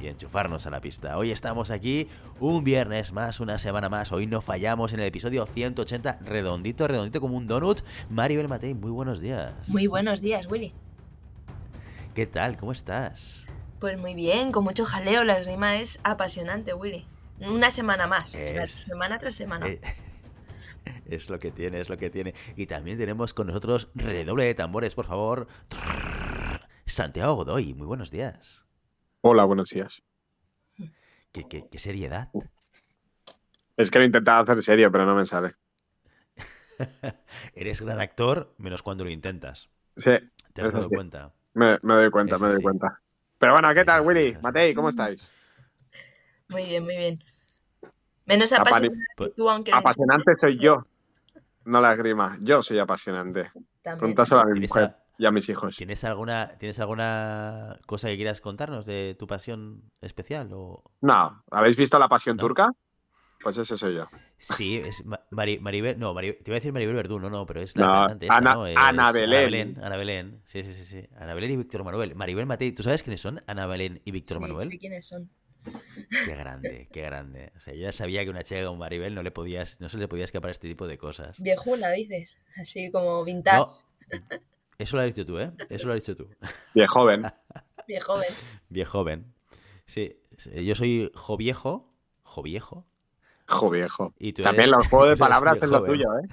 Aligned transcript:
y 0.00 0.06
enchufarnos 0.06 0.66
a 0.66 0.70
la 0.70 0.80
pista. 0.80 1.16
Hoy 1.16 1.30
estamos 1.30 1.70
aquí 1.70 2.08
un 2.40 2.64
viernes 2.64 3.12
más, 3.12 3.40
una 3.40 3.58
semana 3.58 3.88
más. 3.88 4.12
Hoy 4.12 4.26
no 4.26 4.40
fallamos 4.40 4.92
en 4.92 5.00
el 5.00 5.06
episodio 5.06 5.46
180, 5.46 6.20
redondito, 6.24 6.86
redondito 6.86 7.20
como 7.20 7.36
un 7.36 7.46
donut. 7.46 7.80
Maribel 8.10 8.48
Matei, 8.48 8.74
muy 8.74 8.90
buenos 8.90 9.20
días. 9.20 9.68
Muy 9.68 9.86
buenos 9.86 10.20
días, 10.20 10.46
Willy. 10.46 10.72
¿Qué 12.14 12.26
tal? 12.26 12.56
¿Cómo 12.56 12.72
estás? 12.72 13.46
Pues 13.80 13.98
muy 13.98 14.14
bien, 14.14 14.52
con 14.52 14.64
mucho 14.64 14.84
jaleo. 14.84 15.24
La 15.24 15.38
esgrima 15.38 15.76
es 15.76 16.00
apasionante, 16.02 16.74
Willy. 16.74 17.06
Una 17.40 17.70
semana 17.70 18.06
más. 18.06 18.30
semana 18.66 19.18
tras 19.18 19.34
semana. 19.34 19.68
Eh, 19.68 19.80
es 21.06 21.30
lo 21.30 21.38
que 21.38 21.50
tiene, 21.50 21.80
es 21.80 21.88
lo 21.88 21.96
que 21.96 22.10
tiene. 22.10 22.34
Y 22.56 22.66
también 22.66 22.98
tenemos 22.98 23.34
con 23.34 23.46
nosotros 23.46 23.88
redoble 23.94 24.44
de 24.44 24.54
tambores, 24.54 24.94
por 24.94 25.06
favor. 25.06 25.48
Santiago 26.86 27.34
Godoy, 27.34 27.74
muy 27.74 27.86
buenos 27.86 28.10
días. 28.10 28.67
Hola, 29.20 29.44
buenos 29.44 29.68
días. 29.70 30.00
¿Qué, 31.32 31.78
seriedad? 31.78 32.30
Es 33.76 33.90
que 33.90 33.98
lo 33.98 34.04
he 34.04 34.06
intentado 34.06 34.42
hacer 34.42 34.62
serio, 34.62 34.92
pero 34.92 35.06
no 35.06 35.14
me 35.14 35.26
sale. 35.26 35.56
Eres 37.54 37.82
gran 37.82 38.00
actor, 38.00 38.54
menos 38.58 38.82
cuando 38.82 39.04
lo 39.04 39.10
intentas. 39.10 39.68
Sí. 39.96 40.12
¿Te 40.52 40.62
has 40.62 40.72
dado 40.72 40.88
cuenta? 40.88 41.32
Me, 41.54 41.78
doy 41.82 42.10
cuenta, 42.10 42.38
me 42.38 42.48
doy 42.48 42.62
cuenta. 42.62 43.00
Pero 43.38 43.52
bueno, 43.52 43.74
¿qué 43.74 43.84
tal, 43.84 44.06
Willy? 44.06 44.36
Matei, 44.40 44.74
¿cómo 44.74 44.88
estáis? 44.88 45.28
Muy 46.48 46.66
bien, 46.66 46.84
muy 46.84 46.96
bien. 46.96 47.22
Menos 48.24 48.52
apasionante 48.52 49.04
pues 49.16 49.34
tú, 49.34 49.50
aunque 49.50 49.72
Apasionante 49.72 50.32
soy 50.40 50.58
yo, 50.60 50.86
no 51.64 51.80
la 51.80 51.92
esgrima. 51.92 52.38
Yo 52.42 52.62
soy 52.62 52.78
apasionante. 52.78 53.50
Pregúntaselo 53.82 54.40
a 54.40 54.44
mi 54.46 54.60
mujer 54.60 54.94
y 55.18 55.26
a 55.26 55.30
mis 55.32 55.48
hijos. 55.48 55.76
¿Tienes 55.76 56.04
alguna, 56.04 56.52
¿Tienes 56.58 56.78
alguna 56.78 57.78
cosa 57.86 58.08
que 58.08 58.16
quieras 58.16 58.40
contarnos 58.40 58.86
de 58.86 59.16
tu 59.18 59.26
pasión 59.26 59.90
especial? 60.00 60.50
O... 60.52 60.84
No. 61.00 61.42
¿Habéis 61.50 61.76
visto 61.76 61.98
La 61.98 62.08
Pasión 62.08 62.36
Turca? 62.36 62.72
Pues 63.42 63.58
ese 63.58 63.76
soy 63.76 63.96
yo. 63.96 64.08
Sí, 64.38 64.76
es 64.76 65.04
Maribel, 65.30 65.98
no, 65.98 66.14
te 66.14 66.26
iba 66.26 66.54
a 66.54 66.54
decir 66.54 66.72
Maribel 66.72 66.94
Verdú, 66.94 67.20
no, 67.20 67.30
no, 67.30 67.46
pero 67.46 67.60
es 67.60 67.76
la 67.76 67.86
cantante 67.86 68.26
esta, 68.26 68.36
Ana, 68.36 68.54
¿no? 68.54 68.64
Ana, 68.64 69.12
Belén. 69.12 69.78
Ana 69.82 69.96
Belén. 69.96 70.42
sí, 70.46 70.62
sí, 70.62 70.74
sí, 70.74 70.84
sí. 70.84 71.08
Ana 71.16 71.34
Belén 71.34 71.52
y 71.52 71.56
Víctor 71.56 71.84
Manuel. 71.84 72.14
Maribel 72.14 72.46
Matei, 72.46 72.72
¿tú 72.72 72.82
sabes 72.82 73.02
quiénes 73.02 73.20
son? 73.20 73.42
Ana 73.46 73.66
Belén 73.66 74.00
y 74.04 74.10
Víctor 74.10 74.40
Manuel. 74.40 74.68
Sí, 74.70 74.78
quiénes 74.78 75.06
son. 75.06 75.30
Qué 76.26 76.34
grande, 76.34 76.88
qué 76.92 77.02
grande. 77.02 77.52
O 77.56 77.60
sea, 77.60 77.74
yo 77.74 77.82
ya 77.82 77.92
sabía 77.92 78.24
que 78.24 78.30
una 78.30 78.42
chica 78.42 78.64
como 78.64 78.78
Maribel 78.78 79.14
no 79.14 79.22
le 79.22 79.30
podías, 79.30 79.80
no 79.80 79.88
se 79.88 79.98
le 79.98 80.08
podía 80.08 80.24
escapar 80.24 80.50
este 80.50 80.68
tipo 80.68 80.86
de 80.86 80.98
cosas. 80.98 81.38
Viejuna, 81.40 81.90
dices, 81.90 82.36
así 82.60 82.90
como 82.90 83.24
vintage. 83.24 83.58
No, 83.58 83.78
eso 84.78 84.96
lo 84.96 85.02
has 85.02 85.14
dicho 85.14 85.26
tú, 85.26 85.38
¿eh? 85.38 85.52
Eso 85.68 85.86
lo 85.86 85.94
has 85.94 86.00
dicho 86.00 86.16
tú. 86.16 86.28
Viejoven. 86.74 87.24
Viejoven. 87.86 88.28
Viejoven. 88.68 89.34
Sí, 89.86 90.16
yo 90.54 90.74
soy 90.74 91.10
joviejo, 91.14 91.92
joviejo, 92.22 92.86
Joviejo. 93.48 94.14
También 94.42 94.70
los 94.70 94.86
juegos 94.88 95.10
de 95.10 95.16
palabras 95.16 95.58
es 95.60 95.70
lo 95.70 95.82
tuyo, 95.82 96.06
¿eh? 96.18 96.28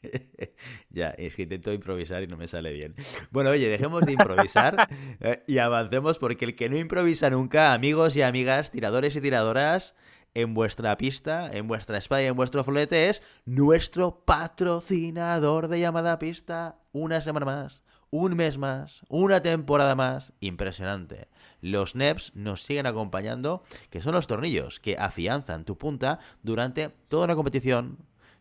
ya, 0.90 1.10
es 1.10 1.34
que 1.34 1.42
intento 1.42 1.72
improvisar 1.72 2.22
y 2.22 2.26
no 2.26 2.36
me 2.36 2.48
sale 2.48 2.72
bien. 2.72 2.94
Bueno, 3.30 3.50
oye, 3.50 3.68
dejemos 3.68 4.02
de 4.02 4.12
improvisar 4.12 4.88
eh, 5.20 5.42
y 5.46 5.58
avancemos 5.58 6.18
porque 6.18 6.46
el 6.46 6.54
que 6.54 6.68
no 6.68 6.78
improvisa 6.78 7.28
nunca, 7.30 7.74
amigos 7.74 8.16
y 8.16 8.22
amigas, 8.22 8.70
tiradores 8.70 9.16
y 9.16 9.20
tiradoras, 9.20 9.94
en 10.34 10.54
vuestra 10.54 10.96
pista, 10.96 11.50
en 11.52 11.68
vuestra 11.68 11.98
espada 11.98 12.22
y 12.22 12.26
en 12.26 12.36
vuestro 12.36 12.64
florete 12.64 13.08
es 13.08 13.22
nuestro 13.44 14.24
patrocinador 14.24 15.68
de 15.68 15.80
llamada 15.80 16.18
pista 16.18 16.78
una 16.92 17.20
semana 17.20 17.46
más 17.46 17.82
un 18.10 18.36
mes 18.36 18.58
más, 18.58 19.02
una 19.08 19.42
temporada 19.42 19.94
más, 19.94 20.32
impresionante. 20.40 21.28
Los 21.60 21.94
NEPs 21.94 22.32
nos 22.34 22.62
siguen 22.62 22.86
acompañando, 22.86 23.62
que 23.90 24.00
son 24.00 24.14
los 24.14 24.26
tornillos 24.26 24.80
que 24.80 24.96
afianzan 24.98 25.64
tu 25.64 25.76
punta 25.76 26.18
durante 26.42 26.88
toda 26.88 27.24
una 27.24 27.34
competición, 27.34 27.98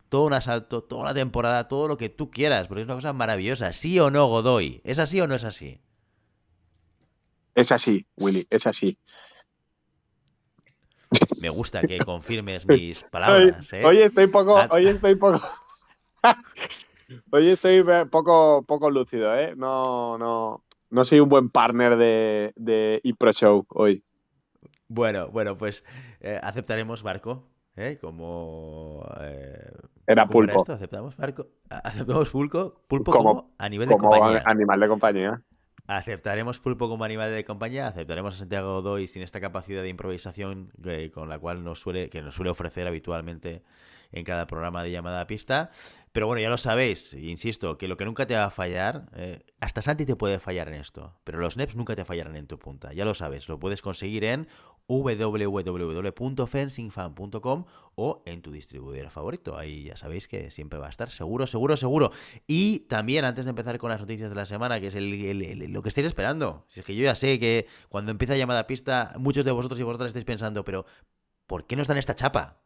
todo 0.09 0.23
un 0.23 0.33
asalto, 0.33 0.83
toda 0.83 1.03
una 1.03 1.13
temporada, 1.13 1.67
todo 1.67 1.87
lo 1.87 1.97
que 1.97 2.09
tú 2.09 2.31
quieras, 2.31 2.67
porque 2.67 2.81
es 2.81 2.87
una 2.87 2.95
cosa 2.95 3.13
maravillosa. 3.13 3.73
¿Sí 3.73 3.99
o 3.99 4.09
no, 4.09 4.27
Godoy? 4.27 4.81
¿Es 4.83 4.99
así 4.99 5.19
o 5.19 5.27
no 5.27 5.35
es 5.35 5.43
así? 5.43 5.81
Es 7.55 7.71
así, 7.71 8.05
Willy, 8.15 8.47
es 8.49 8.67
así. 8.67 8.99
Me 11.41 11.49
gusta 11.49 11.81
que 11.81 11.99
confirmes 11.99 12.65
mis 12.67 13.03
palabras. 13.03 13.71
¿eh? 13.73 13.85
Hoy, 13.85 13.99
estoy 13.99 14.27
poco, 14.27 14.55
hoy 14.69 14.87
estoy 14.87 15.15
poco. 15.15 15.41
Hoy 17.31 17.47
estoy 17.47 17.85
poco, 18.11 18.63
poco 18.67 18.89
lúcido, 18.91 19.33
¿eh? 19.33 19.53
No, 19.55 20.17
no, 20.17 20.65
no 20.89 21.05
soy 21.05 21.21
un 21.21 21.29
buen 21.29 21.49
partner 21.49 21.95
de, 21.95 22.51
de 22.57 22.99
ePro 23.01 23.31
Show 23.31 23.65
hoy. 23.69 24.03
Bueno, 24.89 25.29
bueno, 25.29 25.57
pues 25.57 25.85
eh, 26.19 26.37
aceptaremos 26.43 27.03
barco, 27.03 27.47
¿eh? 27.77 27.97
Como... 28.01 29.05
Eh, 29.21 29.71
era 30.05 30.25
pulpo. 30.25 30.65
¿Aceptamos 30.69 31.15
barco? 31.17 31.47
¿Aceptamos 31.69 32.29
pulpo? 32.29 32.81
Pulpo 32.87 33.11
como, 33.11 33.53
a 33.57 33.69
nivel 33.69 33.89
de 33.89 33.95
animal 34.45 34.79
de 34.79 34.87
compañía. 34.87 35.41
Aceptaremos 35.87 36.59
pulpo 36.59 36.89
como 36.89 37.05
animal 37.05 37.31
de 37.31 37.45
compañía, 37.45 37.87
aceptaremos 37.87 38.35
a 38.35 38.37
Santiago 38.39 38.73
Godoy 38.73 39.07
sin 39.07 39.21
esta 39.21 39.39
capacidad 39.39 39.81
de 39.81 39.87
improvisación 39.87 40.69
con 41.13 41.29
la 41.29 41.39
cual 41.39 41.63
nos 41.63 41.79
suele, 41.79 42.09
que 42.09 42.21
nos 42.21 42.35
suele 42.35 42.51
ofrecer 42.51 42.87
habitualmente 42.87 43.63
en 44.11 44.25
cada 44.25 44.47
programa 44.47 44.83
de 44.83 44.91
llamada 44.91 45.21
a 45.21 45.27
pista. 45.27 45.71
Pero 46.11 46.27
bueno, 46.27 46.41
ya 46.41 46.49
lo 46.49 46.57
sabéis, 46.57 47.13
insisto, 47.13 47.77
que 47.77 47.87
lo 47.87 47.95
que 47.95 48.03
nunca 48.03 48.25
te 48.25 48.35
va 48.35 48.45
a 48.45 48.49
fallar, 48.49 49.07
eh, 49.15 49.45
hasta 49.59 49.81
Santi 49.81 50.05
te 50.05 50.15
puede 50.15 50.39
fallar 50.39 50.67
en 50.67 50.75
esto, 50.75 51.13
pero 51.23 51.39
los 51.39 51.55
NEPs 51.55 51.75
nunca 51.75 51.95
te 51.95 52.03
fallarán 52.03 52.35
en 52.35 52.47
tu 52.47 52.59
punta. 52.59 52.91
Ya 52.91 53.05
lo 53.05 53.13
sabes, 53.13 53.47
lo 53.47 53.59
puedes 53.59 53.81
conseguir 53.81 54.25
en 54.25 54.47
www.fencingfan.com 54.87 57.65
o 57.95 58.23
en 58.25 58.41
tu 58.41 58.51
distribuidor 58.51 59.09
favorito. 59.09 59.57
Ahí 59.57 59.85
ya 59.85 59.95
sabéis 59.97 60.27
que 60.27 60.51
siempre 60.51 60.77
va 60.79 60.87
a 60.87 60.89
estar 60.89 61.09
seguro, 61.09 61.47
seguro, 61.47 61.77
seguro. 61.77 62.11
Y 62.45 62.81
también, 62.81 63.25
antes 63.25 63.45
de 63.45 63.49
empezar 63.49 63.79
con 63.79 63.89
las 63.89 63.99
noticias 63.99 64.29
de 64.29 64.35
la 64.35 64.45
semana, 64.45 64.79
que 64.79 64.85
es 64.87 64.95
lo 64.95 65.81
que 65.81 65.89
estáis 65.89 66.07
esperando. 66.07 66.65
Si 66.67 66.79
es 66.79 66.85
que 66.85 66.95
yo 66.95 67.03
ya 67.03 67.15
sé 67.15 67.39
que 67.39 67.65
cuando 67.89 68.11
empieza 68.11 68.37
llamada 68.37 68.67
pista, 68.67 69.15
muchos 69.17 69.43
de 69.45 69.51
vosotros 69.51 69.79
y 69.79 69.83
vosotras 69.83 70.07
estáis 70.07 70.25
pensando, 70.25 70.63
pero 70.63 70.85
¿por 71.47 71.65
qué 71.65 71.75
nos 71.75 71.87
dan 71.87 71.97
esta 71.97 72.15
chapa? 72.15 72.61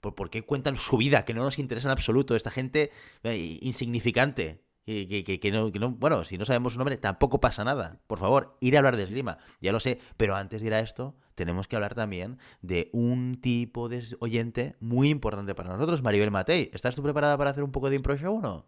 ¿Por, 0.00 0.28
qué 0.28 0.42
cuentan 0.42 0.76
su 0.76 0.98
vida? 0.98 1.24
Que 1.24 1.32
no 1.32 1.42
nos 1.42 1.58
interesa 1.58 1.88
en 1.88 1.92
absoluto. 1.92 2.36
Esta 2.36 2.50
gente 2.50 2.90
eh, 3.22 3.58
insignificante. 3.62 4.62
Que, 4.84 5.50
no, 5.50 5.70
bueno, 5.92 6.24
si 6.24 6.36
no 6.36 6.44
sabemos 6.44 6.74
su 6.74 6.78
nombre, 6.78 6.98
tampoco 6.98 7.40
pasa 7.40 7.64
nada. 7.64 8.02
Por 8.06 8.18
favor, 8.18 8.58
ir 8.60 8.76
a 8.76 8.80
hablar 8.80 8.98
de 8.98 9.04
esgrima. 9.04 9.38
Ya 9.62 9.72
lo 9.72 9.80
sé, 9.80 9.98
pero 10.18 10.36
antes 10.36 10.60
de 10.60 10.66
ir 10.66 10.74
a 10.74 10.80
esto, 10.80 11.16
tenemos 11.34 11.68
que 11.68 11.76
hablar 11.76 11.94
también 11.94 12.38
de 12.62 12.90
un 12.92 13.40
tipo 13.40 13.88
de 13.88 14.02
oyente 14.20 14.76
muy 14.80 15.10
importante 15.10 15.54
para 15.54 15.70
nosotros, 15.70 16.02
Maribel 16.02 16.30
Matei. 16.30 16.70
¿Estás 16.72 16.94
tú 16.94 17.02
preparada 17.02 17.36
para 17.36 17.50
hacer 17.50 17.64
un 17.64 17.72
poco 17.72 17.90
de 17.90 17.96
impro 17.96 18.16
show 18.16 18.36
o 18.36 18.40
no? 18.40 18.66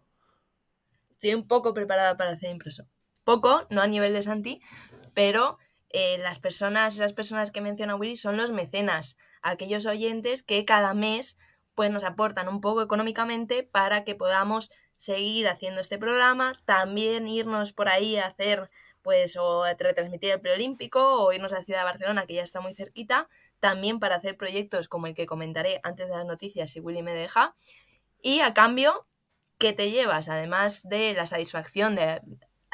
Estoy 1.09 1.33
un 1.33 1.47
poco 1.47 1.73
preparada 1.73 2.17
para 2.17 2.31
hacer 2.31 2.49
impro. 2.49 2.71
Poco, 3.23 3.65
no 3.69 3.81
a 3.81 3.87
nivel 3.87 4.13
de 4.13 4.21
Santi, 4.21 4.61
pero 5.13 5.57
eh, 5.89 6.17
las 6.19 6.39
personas, 6.39 6.95
esas 6.95 7.13
personas 7.13 7.51
que 7.51 7.61
menciona 7.61 7.95
Willy 7.95 8.15
son 8.15 8.37
los 8.37 8.51
mecenas 8.51 9.17
aquellos 9.41 9.85
oyentes 9.85 10.43
que 10.43 10.65
cada 10.65 10.93
mes 10.93 11.37
pues 11.75 11.91
nos 11.91 12.03
aportan 12.03 12.47
un 12.47 12.61
poco 12.61 12.81
económicamente 12.81 13.63
para 13.63 14.03
que 14.03 14.15
podamos 14.15 14.71
seguir 14.95 15.47
haciendo 15.47 15.79
este 15.79 15.99
programa, 15.99 16.53
también 16.65 17.27
irnos 17.27 17.71
por 17.71 17.87
ahí 17.87 18.17
a 18.17 18.25
hacer 18.25 18.69
pues 19.07 19.37
o 19.37 19.63
retransmitir 19.63 20.31
el 20.31 20.41
preolímpico 20.41 21.23
o 21.23 21.31
irnos 21.31 21.53
a 21.53 21.59
la 21.59 21.63
ciudad 21.63 21.79
de 21.79 21.85
Barcelona 21.85 22.25
que 22.25 22.33
ya 22.33 22.43
está 22.43 22.59
muy 22.59 22.73
cerquita, 22.73 23.29
también 23.61 24.01
para 24.01 24.17
hacer 24.17 24.35
proyectos 24.35 24.89
como 24.89 25.07
el 25.07 25.15
que 25.15 25.25
comentaré 25.25 25.79
antes 25.83 26.09
de 26.09 26.13
las 26.13 26.25
noticias 26.25 26.71
si 26.71 26.81
Willy 26.81 27.03
me 27.03 27.13
deja 27.13 27.55
y 28.21 28.41
a 28.41 28.53
cambio 28.53 29.07
que 29.59 29.71
te 29.71 29.91
llevas 29.91 30.27
además 30.27 30.83
de 30.83 31.13
la 31.13 31.25
satisfacción 31.25 31.95
de 31.95 32.19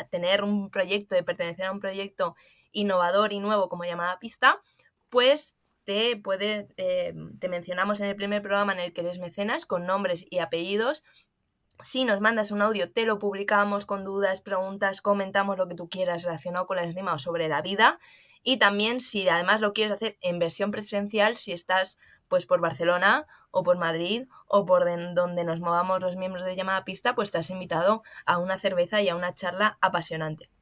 tener 0.09 0.41
un 0.43 0.71
proyecto, 0.71 1.13
de 1.13 1.21
pertenecer 1.21 1.67
a 1.67 1.71
un 1.71 1.79
proyecto 1.79 2.35
innovador 2.71 3.31
y 3.31 3.39
nuevo 3.39 3.69
como 3.69 3.83
llamada 3.83 4.17
pista, 4.17 4.59
pues 5.09 5.53
te 5.83 6.17
puede, 6.17 6.67
eh, 6.77 7.13
te 7.39 7.47
mencionamos 7.47 8.01
en 8.01 8.07
el 8.07 8.15
primer 8.15 8.41
programa 8.41 8.73
en 8.73 8.79
el 8.79 8.91
que 8.91 9.01
eres 9.01 9.19
mecenas 9.19 9.67
con 9.67 9.85
nombres 9.85 10.25
y 10.27 10.39
apellidos. 10.39 11.03
Si 11.81 12.05
nos 12.05 12.21
mandas 12.21 12.51
un 12.51 12.61
audio, 12.61 12.91
te 12.91 13.05
lo 13.05 13.19
publicamos 13.19 13.85
con 13.85 14.03
dudas, 14.03 14.41
preguntas, 14.41 15.01
comentamos 15.01 15.57
lo 15.57 15.67
que 15.67 15.75
tú 15.75 15.89
quieras 15.89 16.23
relacionado 16.23 16.67
con 16.67 16.77
la 16.77 16.83
esgrima 16.83 17.13
o 17.13 17.19
sobre 17.19 17.47
la 17.47 17.61
vida. 17.61 17.99
Y 18.43 18.57
también, 18.57 19.01
si 19.01 19.27
además 19.27 19.61
lo 19.61 19.73
quieres 19.73 19.93
hacer 19.93 20.17
en 20.21 20.39
versión 20.39 20.71
presencial, 20.71 21.35
si 21.35 21.51
estás 21.51 21.97
pues 22.27 22.45
por 22.45 22.61
Barcelona 22.61 23.27
o 23.51 23.63
por 23.63 23.77
Madrid 23.77 24.27
o 24.47 24.65
por 24.65 24.85
donde 24.85 25.43
nos 25.43 25.59
movamos 25.59 26.01
los 26.01 26.15
miembros 26.15 26.43
de 26.43 26.55
llamada 26.55 26.85
pista, 26.85 27.15
pues 27.15 27.27
estás 27.27 27.49
invitado 27.49 28.03
a 28.25 28.37
una 28.37 28.57
cerveza 28.57 29.01
y 29.01 29.09
a 29.09 29.15
una 29.15 29.33
charla 29.33 29.77
apasionante. 29.81 30.52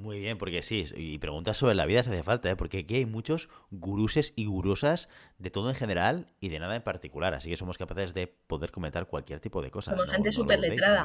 Muy 0.00 0.18
bien, 0.18 0.38
porque 0.38 0.62
sí, 0.62 0.86
y 0.96 1.18
preguntas 1.18 1.58
sobre 1.58 1.74
la 1.74 1.84
vida 1.84 2.02
se 2.02 2.10
hace 2.10 2.22
falta, 2.22 2.50
¿eh? 2.50 2.56
porque 2.56 2.78
aquí 2.78 2.96
hay 2.96 3.06
muchos 3.06 3.50
guruses 3.70 4.32
y 4.34 4.46
gurusas 4.46 5.10
de 5.38 5.50
todo 5.50 5.68
en 5.68 5.76
general 5.76 6.32
y 6.40 6.48
de 6.48 6.58
nada 6.58 6.74
en 6.74 6.82
particular, 6.82 7.34
así 7.34 7.50
que 7.50 7.56
somos 7.56 7.76
capaces 7.76 8.14
de 8.14 8.26
poder 8.26 8.70
comentar 8.70 9.06
cualquier 9.06 9.40
tipo 9.40 9.60
de 9.60 9.70
cosas. 9.70 9.98
Somos 9.98 10.10
gente 10.10 10.32
súper 10.32 10.58
letrada. 10.58 11.04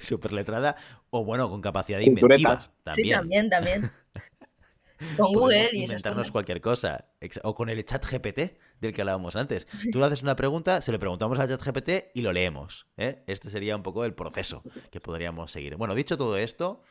Súper 0.00 0.32
letrada 0.32 0.76
o 1.10 1.24
bueno, 1.24 1.48
con 1.48 1.60
capacidad 1.60 1.98
de 1.98 2.04
inventiva. 2.04 2.58
También. 2.84 3.06
Sí, 3.06 3.10
también, 3.10 3.50
también. 3.50 3.92
Con 5.16 5.32
Google 5.32 5.70
y 5.72 5.84
inventarnos 5.84 6.30
cualquier 6.30 6.60
cosa. 6.60 7.06
O 7.42 7.54
con 7.54 7.70
el 7.70 7.82
chat 7.84 8.04
GPT 8.04 8.58
del 8.80 8.92
que 8.92 9.02
hablábamos 9.02 9.36
antes. 9.36 9.66
Tú 9.92 9.98
le 9.98 10.06
haces 10.06 10.22
una 10.22 10.36
pregunta, 10.36 10.82
se 10.82 10.92
le 10.92 10.98
preguntamos 10.98 11.38
al 11.38 11.48
chat 11.48 11.62
GPT 11.62 12.10
y 12.14 12.22
lo 12.22 12.32
leemos. 12.32 12.86
¿eh? 12.96 13.22
Este 13.26 13.50
sería 13.50 13.76
un 13.76 13.82
poco 13.82 14.04
el 14.04 14.14
proceso 14.14 14.62
que 14.90 15.00
podríamos 15.00 15.52
seguir. 15.52 15.76
Bueno, 15.76 15.94
dicho 15.94 16.16
todo 16.16 16.36
esto, 16.36 16.82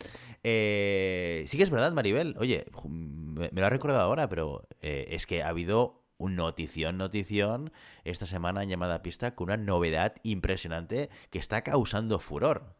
eh, 0.43 1.43
sí 1.47 1.57
que 1.57 1.63
es 1.63 1.69
verdad, 1.69 1.91
Maribel. 1.91 2.35
Oye, 2.39 2.65
me, 2.85 3.49
lo 3.51 3.65
ha 3.65 3.69
recordado 3.69 4.01
ahora, 4.01 4.29
pero 4.29 4.67
eh, 4.81 5.07
es 5.09 5.25
que 5.25 5.43
ha 5.43 5.49
habido 5.49 6.05
un 6.17 6.35
notición, 6.35 6.97
notición 6.97 7.71
esta 8.03 8.25
semana 8.25 8.61
en 8.61 8.69
llamada 8.69 9.01
pista 9.01 9.35
con 9.35 9.45
una 9.45 9.57
novedad 9.57 10.15
impresionante 10.23 11.09
que 11.29 11.39
está 11.39 11.63
causando 11.63 12.19
furor. 12.19 12.75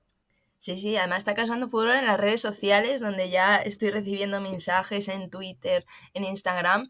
Sí, 0.57 0.77
sí, 0.77 0.97
además 0.97 1.19
está 1.19 1.35
causando 1.35 1.69
furor 1.69 1.95
en 1.95 2.05
las 2.05 2.19
redes 2.19 2.41
sociales, 2.41 2.99
donde 2.99 3.29
ya 3.29 3.55
estoy 3.55 3.91
recibiendo 3.91 4.41
mensajes 4.41 5.07
en 5.07 5.29
Twitter, 5.29 5.85
en 6.13 6.25
Instagram, 6.25 6.89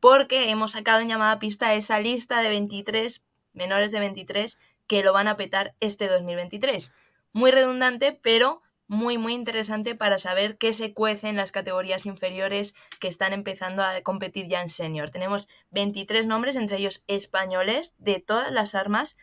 porque 0.00 0.50
hemos 0.50 0.72
sacado 0.72 1.00
en 1.00 1.08
llamada 1.08 1.38
pista 1.38 1.74
esa 1.74 2.00
lista 2.00 2.40
de 2.40 2.48
23 2.48 3.22
menores 3.52 3.92
de 3.92 4.00
23 4.00 4.58
que 4.86 5.02
lo 5.02 5.12
van 5.12 5.28
a 5.28 5.36
petar 5.36 5.74
este 5.80 6.08
2023. 6.08 6.92
Muy 7.32 7.50
redundante, 7.50 8.12
pero 8.12 8.62
muy, 8.88 9.18
muy 9.18 9.34
interesante 9.34 9.94
para 9.94 10.18
saber 10.18 10.58
qué 10.58 10.72
se 10.72 10.94
cuece 10.94 11.28
en 11.28 11.36
las 11.36 11.50
categorías 11.50 12.06
inferiores 12.06 12.74
que 13.00 13.08
están 13.08 13.32
empezando 13.32 13.82
a 13.82 14.00
competir 14.02 14.46
ya 14.46 14.62
en 14.62 14.68
senior. 14.68 15.10
Tenemos 15.10 15.48
23 15.70 16.26
nombres, 16.26 16.56
entre 16.56 16.78
ellos 16.78 17.02
españoles, 17.08 17.94
de 17.98 18.20
todas 18.20 18.52
las 18.52 18.74
armas 18.74 19.16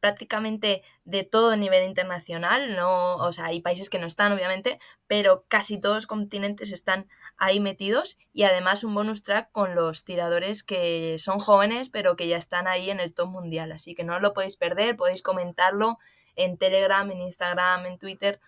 prácticamente 0.00 0.82
de 1.04 1.24
todo 1.24 1.56
nivel 1.56 1.84
internacional, 1.84 2.74
no, 2.74 3.16
o 3.16 3.32
sea, 3.32 3.46
hay 3.46 3.60
países 3.60 3.90
que 3.90 3.98
no 3.98 4.06
están, 4.06 4.32
obviamente, 4.32 4.80
pero 5.06 5.44
casi 5.46 5.78
todos 5.78 5.96
los 5.96 6.06
continentes 6.06 6.72
están 6.72 7.06
ahí 7.40 7.58
metidos 7.58 8.18
y 8.32 8.44
además 8.44 8.84
un 8.84 8.94
bonus 8.94 9.24
track 9.24 9.50
con 9.50 9.74
los 9.74 10.04
tiradores 10.04 10.62
que 10.62 11.16
son 11.18 11.40
jóvenes, 11.40 11.90
pero 11.90 12.14
que 12.14 12.28
ya 12.28 12.36
están 12.36 12.68
ahí 12.68 12.90
en 12.90 13.00
el 13.00 13.12
top 13.12 13.30
mundial, 13.30 13.72
así 13.72 13.94
que 13.94 14.04
no 14.04 14.20
lo 14.20 14.34
podéis 14.34 14.56
perder, 14.56 14.96
podéis 14.96 15.22
comentarlo 15.22 15.98
en 16.36 16.58
Telegram, 16.58 17.10
en 17.10 17.22
Instagram, 17.22 17.86
en 17.86 17.98
Twitter, 17.98 18.40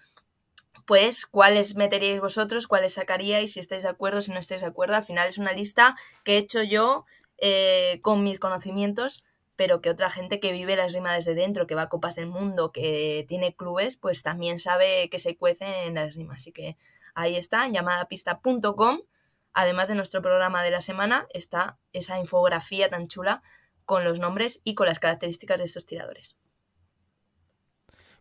pues 0.86 1.26
cuáles 1.26 1.74
meteríais 1.74 2.20
vosotros, 2.20 2.68
cuáles 2.68 2.94
sacaríais, 2.94 3.54
si 3.54 3.60
estáis 3.60 3.82
de 3.82 3.88
acuerdo, 3.88 4.22
si 4.22 4.30
no 4.30 4.38
estáis 4.38 4.60
de 4.60 4.66
acuerdo. 4.66 4.94
Al 4.94 5.02
final 5.02 5.26
es 5.26 5.38
una 5.38 5.52
lista 5.52 5.96
que 6.22 6.34
he 6.34 6.38
hecho 6.38 6.62
yo 6.62 7.06
eh, 7.38 7.98
con 8.02 8.22
mis 8.22 8.38
conocimientos 8.38 9.24
pero 9.54 9.80
que 9.80 9.90
otra 9.90 10.10
gente 10.10 10.40
que 10.40 10.52
vive 10.52 10.76
la 10.76 10.86
esgrima 10.86 11.14
desde 11.14 11.34
dentro, 11.34 11.66
que 11.66 11.74
va 11.74 11.82
a 11.82 11.88
Copas 11.88 12.16
del 12.16 12.26
Mundo, 12.26 12.72
que 12.72 13.24
tiene 13.28 13.54
clubes, 13.54 13.96
pues 13.96 14.22
también 14.22 14.58
sabe 14.58 15.08
que 15.10 15.18
se 15.18 15.36
cuece 15.36 15.84
en 15.86 15.94
la 15.94 16.04
esgrima. 16.04 16.34
Así 16.34 16.52
que 16.52 16.76
ahí 17.14 17.36
está, 17.36 17.66
en 17.66 17.72
llamadapista.com. 17.72 19.00
Además 19.54 19.88
de 19.88 19.94
nuestro 19.94 20.22
programa 20.22 20.62
de 20.62 20.70
la 20.70 20.80
semana, 20.80 21.26
está 21.30 21.78
esa 21.92 22.18
infografía 22.18 22.88
tan 22.88 23.08
chula 23.08 23.42
con 23.84 24.04
los 24.04 24.18
nombres 24.18 24.60
y 24.64 24.74
con 24.74 24.86
las 24.86 24.98
características 24.98 25.58
de 25.58 25.64
estos 25.64 25.86
tiradores. 25.86 26.36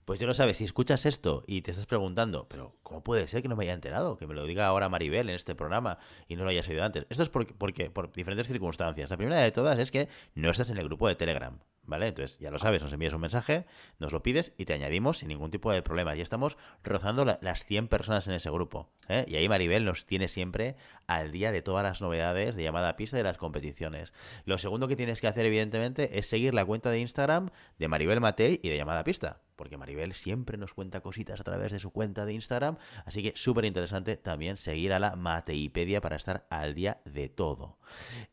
Pues 0.05 0.19
yo 0.19 0.27
no 0.27 0.33
sabes, 0.33 0.57
si 0.57 0.63
escuchas 0.63 1.05
esto 1.05 1.43
y 1.45 1.61
te 1.61 1.71
estás 1.71 1.85
preguntando, 1.85 2.47
pero 2.49 2.75
¿cómo 2.81 3.03
puede 3.03 3.27
ser 3.27 3.41
que 3.41 3.47
no 3.47 3.55
me 3.55 3.65
haya 3.65 3.73
enterado? 3.73 4.17
Que 4.17 4.25
me 4.25 4.33
lo 4.33 4.45
diga 4.45 4.65
ahora 4.65 4.89
Maribel 4.89 5.29
en 5.29 5.35
este 5.35 5.55
programa 5.55 5.99
y 6.27 6.35
no 6.35 6.43
lo 6.43 6.49
hayas 6.49 6.67
oído 6.67 6.83
antes. 6.83 7.05
Esto 7.09 7.23
es 7.23 7.29
porque, 7.29 7.53
porque 7.53 7.91
por 7.91 8.11
diferentes 8.11 8.47
circunstancias. 8.47 9.09
La 9.09 9.17
primera 9.17 9.39
de 9.39 9.51
todas 9.51 9.77
es 9.77 9.91
que 9.91 10.09
no 10.33 10.49
estás 10.49 10.69
en 10.71 10.79
el 10.79 10.85
grupo 10.85 11.07
de 11.07 11.15
Telegram. 11.15 11.59
¿Vale? 11.91 12.07
Entonces, 12.07 12.39
ya 12.39 12.51
lo 12.51 12.57
sabes, 12.57 12.81
nos 12.81 12.93
envías 12.93 13.11
un 13.11 13.19
mensaje, 13.19 13.65
nos 13.99 14.13
lo 14.13 14.23
pides 14.23 14.53
y 14.57 14.63
te 14.63 14.71
añadimos 14.71 15.17
sin 15.17 15.27
ningún 15.27 15.51
tipo 15.51 15.73
de 15.73 15.81
problema. 15.81 16.15
Ya 16.15 16.23
estamos 16.23 16.55
rozando 16.85 17.25
las 17.25 17.65
100 17.65 17.89
personas 17.89 18.27
en 18.27 18.33
ese 18.33 18.49
grupo. 18.49 18.89
¿eh? 19.09 19.25
Y 19.27 19.35
ahí 19.35 19.49
Maribel 19.49 19.83
nos 19.83 20.05
tiene 20.05 20.29
siempre 20.29 20.77
al 21.05 21.33
día 21.33 21.51
de 21.51 21.61
todas 21.61 21.83
las 21.83 21.99
novedades 21.99 22.55
de 22.55 22.63
llamada 22.63 22.87
a 22.87 22.95
pista 22.95 23.17
de 23.17 23.23
las 23.23 23.37
competiciones. 23.37 24.13
Lo 24.45 24.57
segundo 24.57 24.87
que 24.87 24.95
tienes 24.95 25.19
que 25.19 25.27
hacer, 25.27 25.45
evidentemente, 25.45 26.17
es 26.17 26.27
seguir 26.27 26.53
la 26.53 26.63
cuenta 26.63 26.91
de 26.91 26.99
Instagram 26.99 27.49
de 27.77 27.89
Maribel 27.89 28.21
Matei 28.21 28.61
y 28.63 28.69
de 28.69 28.77
llamada 28.77 29.03
pista 29.03 29.41
porque 29.61 29.77
Maribel 29.77 30.13
siempre 30.13 30.57
nos 30.57 30.73
cuenta 30.73 31.01
cositas 31.01 31.39
a 31.39 31.43
través 31.43 31.71
de 31.71 31.77
su 31.77 31.91
cuenta 31.91 32.25
de 32.25 32.33
Instagram, 32.33 32.77
así 33.05 33.21
que 33.21 33.33
súper 33.35 33.65
interesante 33.65 34.17
también 34.17 34.57
seguir 34.57 34.91
a 34.91 34.97
la 34.97 35.15
Mateipedia 35.15 36.01
para 36.01 36.15
estar 36.15 36.47
al 36.49 36.73
día 36.73 36.99
de 37.05 37.29
todo. 37.29 37.77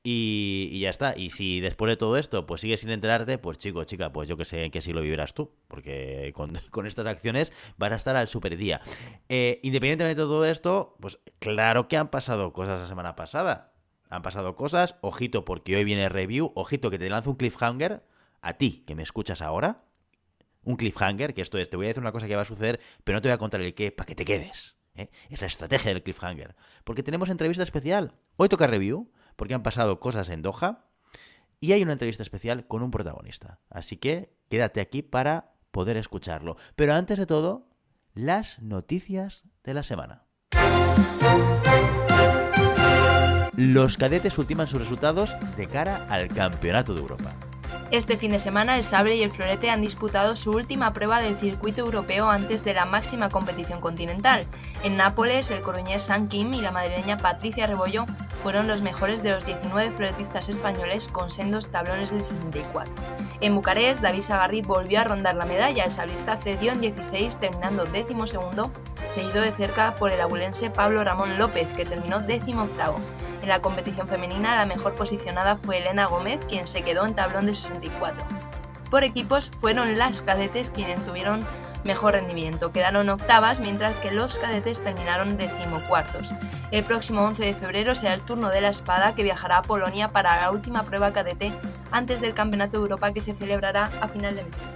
Y, 0.03 0.81
ya 0.81 0.89
está, 0.89 1.15
y 1.19 1.29
si 1.29 1.61
después 1.61 1.91
de 1.91 1.99
todo 1.99 2.17
esto 2.17 2.47
pues 2.47 2.63
sigues 2.63 2.81
sin 2.81 2.89
enterarte, 2.89 3.37
pues 3.37 3.59
chico, 3.59 3.85
chica, 3.85 4.11
pues 4.11 4.27
yo 4.27 4.39
que 4.39 4.47
sé 4.47 4.65
en 4.65 4.71
qué 4.71 4.81
siglo 4.81 5.03
vivirás 5.03 5.35
tú, 5.35 5.53
porque 5.69 6.33
con, 6.73 6.87
estas 6.87 7.05
acciones 7.05 7.53
vas 7.77 7.93
a 7.93 7.97
estar 7.97 8.17
al 8.17 8.29
super 8.29 8.57
día. 8.57 8.81
Eh, 9.29 9.61
independientemente 9.63 10.23
de 10.23 10.27
todo 10.27 10.47
esto, 10.47 10.97
pues 10.99 11.19
claro 11.41 11.89
que 11.89 11.99
han 11.99 12.09
pasado 12.09 12.55
cosas 12.55 12.81
la 12.81 12.87
semana 12.87 13.17
pasada. 13.17 13.75
Han 14.09 14.23
pasado 14.23 14.57
cosas, 14.57 14.97
ojito 15.03 15.45
porque 15.45 15.77
hoy 15.77 15.85
viene 15.85 16.09
review, 16.09 16.53
ojito 16.55 16.89
que 16.89 16.99
te 16.99 17.11
lanzo 17.11 17.29
un 17.29 17.37
cliffhanger 17.37 18.03
a 18.41 18.55
ti 18.55 18.83
que 18.87 18.95
me 18.95 19.03
escuchas 19.03 19.43
ahora 19.43 19.88
un 20.69 20.77
cliffhanger, 20.77 21.33
que 21.33 21.41
esto 21.41 21.57
es, 21.57 21.71
te 21.71 21.79
voy 21.79 21.87
a 21.87 21.89
decir 21.89 22.03
una 22.03 22.13
cosa 22.13 22.27
que 22.27 22.37
va 22.37 22.43
a 22.43 22.45
suceder, 22.45 22.79
pero 23.03 23.17
no 23.17 23.23
te 23.23 23.29
voy 23.29 23.35
a 23.35 23.39
contar 23.39 23.63
el 23.63 23.73
qué 23.73 23.91
para 23.91 24.07
que 24.07 24.15
te 24.15 24.27
quedes. 24.27 24.77
¿eh? 24.97 25.09
Es 25.31 25.41
la 25.41 25.47
estrategia 25.47 25.95
del 25.95 26.03
cliffhanger. 26.03 26.57
Porque 26.85 27.03
tenemos 27.03 27.31
entrevista 27.31 27.63
especial. 27.63 28.13
Hoy 28.37 28.51
toca 28.51 28.67
review, 28.67 29.11
porque 29.37 29.55
han 29.55 29.63
pasado 29.63 29.99
cosas 29.99 30.29
en 30.29 30.43
Doha, 30.43 30.85
y 31.59 31.73
hay 31.73 31.83
una 31.83 31.95
entrevista 31.95 32.23
especial 32.23 32.67
con 32.67 32.83
un 32.83 32.91
protagonista. 32.91 33.61
Así 33.71 33.97
que 33.97 34.37
quédate 34.51 34.83
aquí 34.83 35.01
para 35.01 35.55
poder 35.71 35.97
escucharlo. 35.97 36.59
Pero 36.77 36.93
antes 36.93 37.19
de 37.19 37.25
todo, 37.25 37.71
las 38.13 38.61
noticias 38.61 39.45
de 39.65 39.73
la 39.73 39.83
semana. 39.83 40.27
Los 43.57 43.97
cadetes 43.97 44.37
ultiman 44.37 44.67
sus 44.67 44.81
resultados 44.81 45.35
de 45.57 45.67
cara 45.67 46.05
al 46.11 46.29
Campeonato 46.29 46.93
de 46.93 47.01
Europa. 47.01 47.35
Este 47.91 48.19
fin 48.19 48.33
de 48.33 48.39
semana 48.39 48.77
el 48.77 48.85
Sabre 48.85 49.17
y 49.17 49.23
el 49.23 49.31
Florete 49.31 49.71
han 49.71 49.81
disputado 49.81 50.37
su 50.37 50.51
última 50.51 50.93
prueba 50.93 51.23
del 51.23 51.39
circuito 51.39 51.81
europeo 51.81 52.29
antes 52.29 52.63
de 52.63 52.75
la 52.75 52.85
máxima 52.85 53.31
competición 53.31 53.81
continental. 53.81 54.45
En 54.83 54.97
Nápoles, 54.97 55.51
el 55.51 55.63
coruñés 55.63 56.03
San 56.03 56.29
Kim 56.29 56.53
y 56.53 56.61
la 56.61 56.71
madrileña 56.71 57.17
Patricia 57.17 57.67
Rebollo 57.67 58.05
fueron 58.43 58.69
los 58.69 58.83
mejores 58.83 59.23
de 59.23 59.31
los 59.31 59.47
19 59.47 59.91
floretistas 59.93 60.51
españoles 60.51 61.09
con 61.09 61.31
sendos 61.31 61.69
tablones 61.69 62.11
del 62.11 62.23
64. 62.23 62.93
En 63.41 63.55
Bucarest, 63.55 64.03
David 64.03 64.21
Sagarri 64.21 64.61
volvió 64.61 65.01
a 65.01 65.05
rondar 65.05 65.37
la 65.37 65.47
medalla, 65.47 65.85
el 65.85 65.91
sabrista 65.91 66.37
cedió 66.37 66.73
en 66.73 66.83
16 66.83 67.39
terminando 67.39 67.87
décimo 67.87 68.27
segundo, 68.27 68.71
seguido 69.09 69.41
de 69.41 69.51
cerca 69.51 69.95
por 69.95 70.13
el 70.13 70.21
abulense 70.21 70.69
Pablo 70.69 71.03
Ramón 71.05 71.39
López, 71.39 71.69
que 71.69 71.87
terminó 71.87 72.21
décimo 72.21 72.65
octavo. 72.65 73.01
En 73.49 73.55
la 73.55 73.63
competición 73.63 74.07
femenina, 74.07 74.57
la 74.57 74.67
mejor 74.67 74.95
posicionada 74.95 75.57
fue 75.57 75.79
Elena 75.79 76.05
Gómez, 76.05 76.39
quien 76.51 76.67
se 76.67 76.83
quedó 76.83 77.07
en 77.07 77.15
tablón 77.15 77.47
de 77.47 77.55
64. 77.55 78.23
Por 78.91 79.05
equipos, 79.05 79.49
fueron 79.49 79.97
las 79.97 80.21
cadetes 80.21 80.69
quienes 80.69 81.01
tuvieron 81.07 81.41
mejor 81.83 82.13
rendimiento. 82.13 82.73
Quedaron 82.73 83.09
octavas, 83.09 83.61
mientras 83.61 83.97
que 84.01 84.11
los 84.11 84.37
cadetes 84.37 84.85
terminaron 84.85 85.39
decimocuartos. 85.39 86.29
El 86.73 86.85
próximo 86.85 87.23
11 87.23 87.43
de 87.43 87.55
febrero 87.55 87.95
será 87.95 88.13
el 88.13 88.21
turno 88.21 88.51
de 88.51 88.61
la 88.61 88.69
espada 88.69 89.15
que 89.15 89.23
viajará 89.23 89.57
a 89.57 89.63
Polonia 89.63 90.09
para 90.09 90.39
la 90.39 90.51
última 90.51 90.83
prueba 90.83 91.15
cadete 91.15 91.51
antes 91.91 92.21
del 92.21 92.35
Campeonato 92.35 92.73
de 92.73 92.83
Europa 92.83 93.15
que 93.15 93.23
se 93.23 93.35
celebrará 93.35 93.91
a 94.03 94.09
final 94.09 94.37
de 94.37 94.45
mes. 94.45 94.69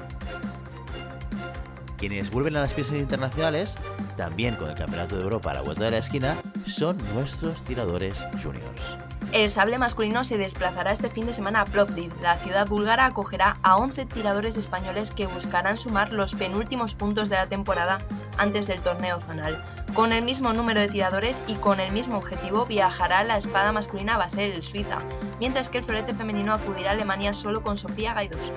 Quienes 1.99 2.31
vuelven 2.31 2.57
a 2.57 2.63
las 2.63 2.73
pistas 2.73 2.97
internacionales, 2.97 3.75
también 4.17 4.57
con 4.57 4.71
el 4.71 4.75
Campeonato 4.75 5.19
de 5.19 5.25
Europa 5.25 5.51
a 5.51 5.55
la 5.55 5.61
vuelta 5.61 5.85
de 5.85 5.91
la 5.91 5.99
esquina, 5.99 6.37
son 6.83 6.99
nuestros 7.15 7.63
tiradores 7.63 8.13
juniors. 8.43 8.83
El 9.31 9.49
sable 9.51 9.79
masculino 9.79 10.25
se 10.25 10.37
desplazará 10.37 10.91
este 10.91 11.09
fin 11.09 11.27
de 11.27 11.33
semana 11.33 11.61
a 11.61 11.65
Plovdiv. 11.65 12.13
La 12.21 12.37
ciudad 12.39 12.67
búlgara 12.67 13.07
acogerá 13.07 13.57
a 13.63 13.77
11 13.77 14.07
tiradores 14.07 14.57
españoles 14.57 15.13
que 15.13 15.29
buscarán 15.29 15.77
sumar 15.77 16.13
los 16.13 16.35
penúltimos 16.35 16.97
puntos 16.97 17.29
de 17.29 17.37
la 17.37 17.47
temporada 17.47 17.99
antes 18.37 18.67
del 18.67 18.81
torneo 18.81 19.21
zonal. 19.21 19.63
Con 19.95 20.11
el 20.11 20.25
mismo 20.25 20.55
número 20.55 20.81
de 20.81 20.89
tiradores 20.89 21.41
y 21.47 21.55
con 21.55 21.79
el 21.79 21.93
mismo 21.93 22.17
objetivo 22.17 22.67
viajará 22.67 23.23
la 23.23 23.37
espada 23.37 23.71
masculina 23.71 24.17
a 24.17 24.19
Basel, 24.19 24.65
Suiza, 24.65 24.99
mientras 25.39 25.69
que 25.69 25.79
el 25.79 25.85
florete 25.85 26.17
femenino 26.17 26.53
acudirá 26.53 26.91
a 26.91 26.95
Alemania 26.95 27.33
solo 27.33 27.63
con 27.63 27.77
Sofía 27.77 28.13
Gaidos. 28.13 28.51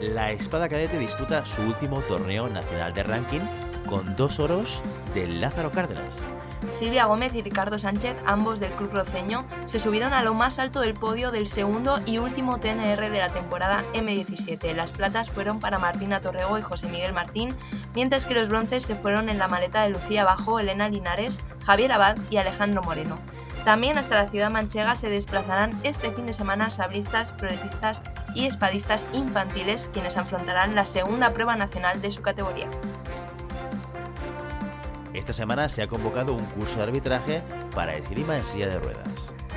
La 0.00 0.32
espada 0.32 0.68
cadete 0.68 0.98
disputa 0.98 1.46
su 1.46 1.62
último 1.62 2.00
torneo 2.00 2.48
nacional 2.48 2.92
de 2.92 3.04
ranking 3.04 3.67
con 3.88 4.16
dos 4.16 4.38
oros 4.38 4.80
del 5.14 5.40
Lázaro 5.40 5.70
Cárdenas. 5.70 6.16
Silvia 6.72 7.06
Gómez 7.06 7.34
y 7.34 7.42
Ricardo 7.42 7.78
Sánchez, 7.78 8.16
ambos 8.26 8.60
del 8.60 8.72
club 8.72 8.92
roceño, 8.92 9.44
se 9.64 9.78
subieron 9.78 10.12
a 10.12 10.22
lo 10.22 10.34
más 10.34 10.58
alto 10.58 10.80
del 10.80 10.94
podio 10.94 11.30
del 11.30 11.46
segundo 11.46 11.98
y 12.04 12.18
último 12.18 12.58
TNR 12.58 13.10
de 13.10 13.18
la 13.18 13.28
temporada 13.28 13.82
M17. 13.94 14.74
Las 14.74 14.92
platas 14.92 15.30
fueron 15.30 15.60
para 15.60 15.78
Martina 15.78 16.20
Torrego 16.20 16.58
y 16.58 16.62
José 16.62 16.88
Miguel 16.88 17.12
Martín, 17.12 17.54
mientras 17.94 18.26
que 18.26 18.34
los 18.34 18.48
bronces 18.48 18.82
se 18.82 18.96
fueron 18.96 19.28
en 19.28 19.38
la 19.38 19.48
maleta 19.48 19.82
de 19.82 19.90
Lucía 19.90 20.24
Bajo, 20.24 20.60
Elena 20.60 20.88
Linares, 20.88 21.40
Javier 21.64 21.92
Abad 21.92 22.18
y 22.30 22.36
Alejandro 22.36 22.82
Moreno. 22.82 23.18
También 23.64 23.98
hasta 23.98 24.14
la 24.14 24.28
ciudad 24.28 24.50
manchega 24.50 24.96
se 24.96 25.10
desplazarán 25.10 25.70
este 25.82 26.10
fin 26.12 26.26
de 26.26 26.32
semana 26.32 26.70
sabristas, 26.70 27.32
floretistas 27.32 28.02
y 28.34 28.46
espadistas 28.46 29.04
infantiles, 29.12 29.90
quienes 29.92 30.16
afrontarán 30.16 30.74
la 30.74 30.84
segunda 30.84 31.30
prueba 31.30 31.56
nacional 31.56 32.00
de 32.00 32.10
su 32.10 32.22
categoría. 32.22 32.68
Esta 35.18 35.32
semana 35.32 35.68
se 35.68 35.82
ha 35.82 35.88
convocado 35.88 36.32
un 36.32 36.44
curso 36.44 36.76
de 36.76 36.84
arbitraje 36.84 37.42
para 37.74 37.96
esgrima 37.96 38.38
en 38.38 38.46
silla 38.46 38.68
de 38.68 38.78
ruedas. 38.78 39.08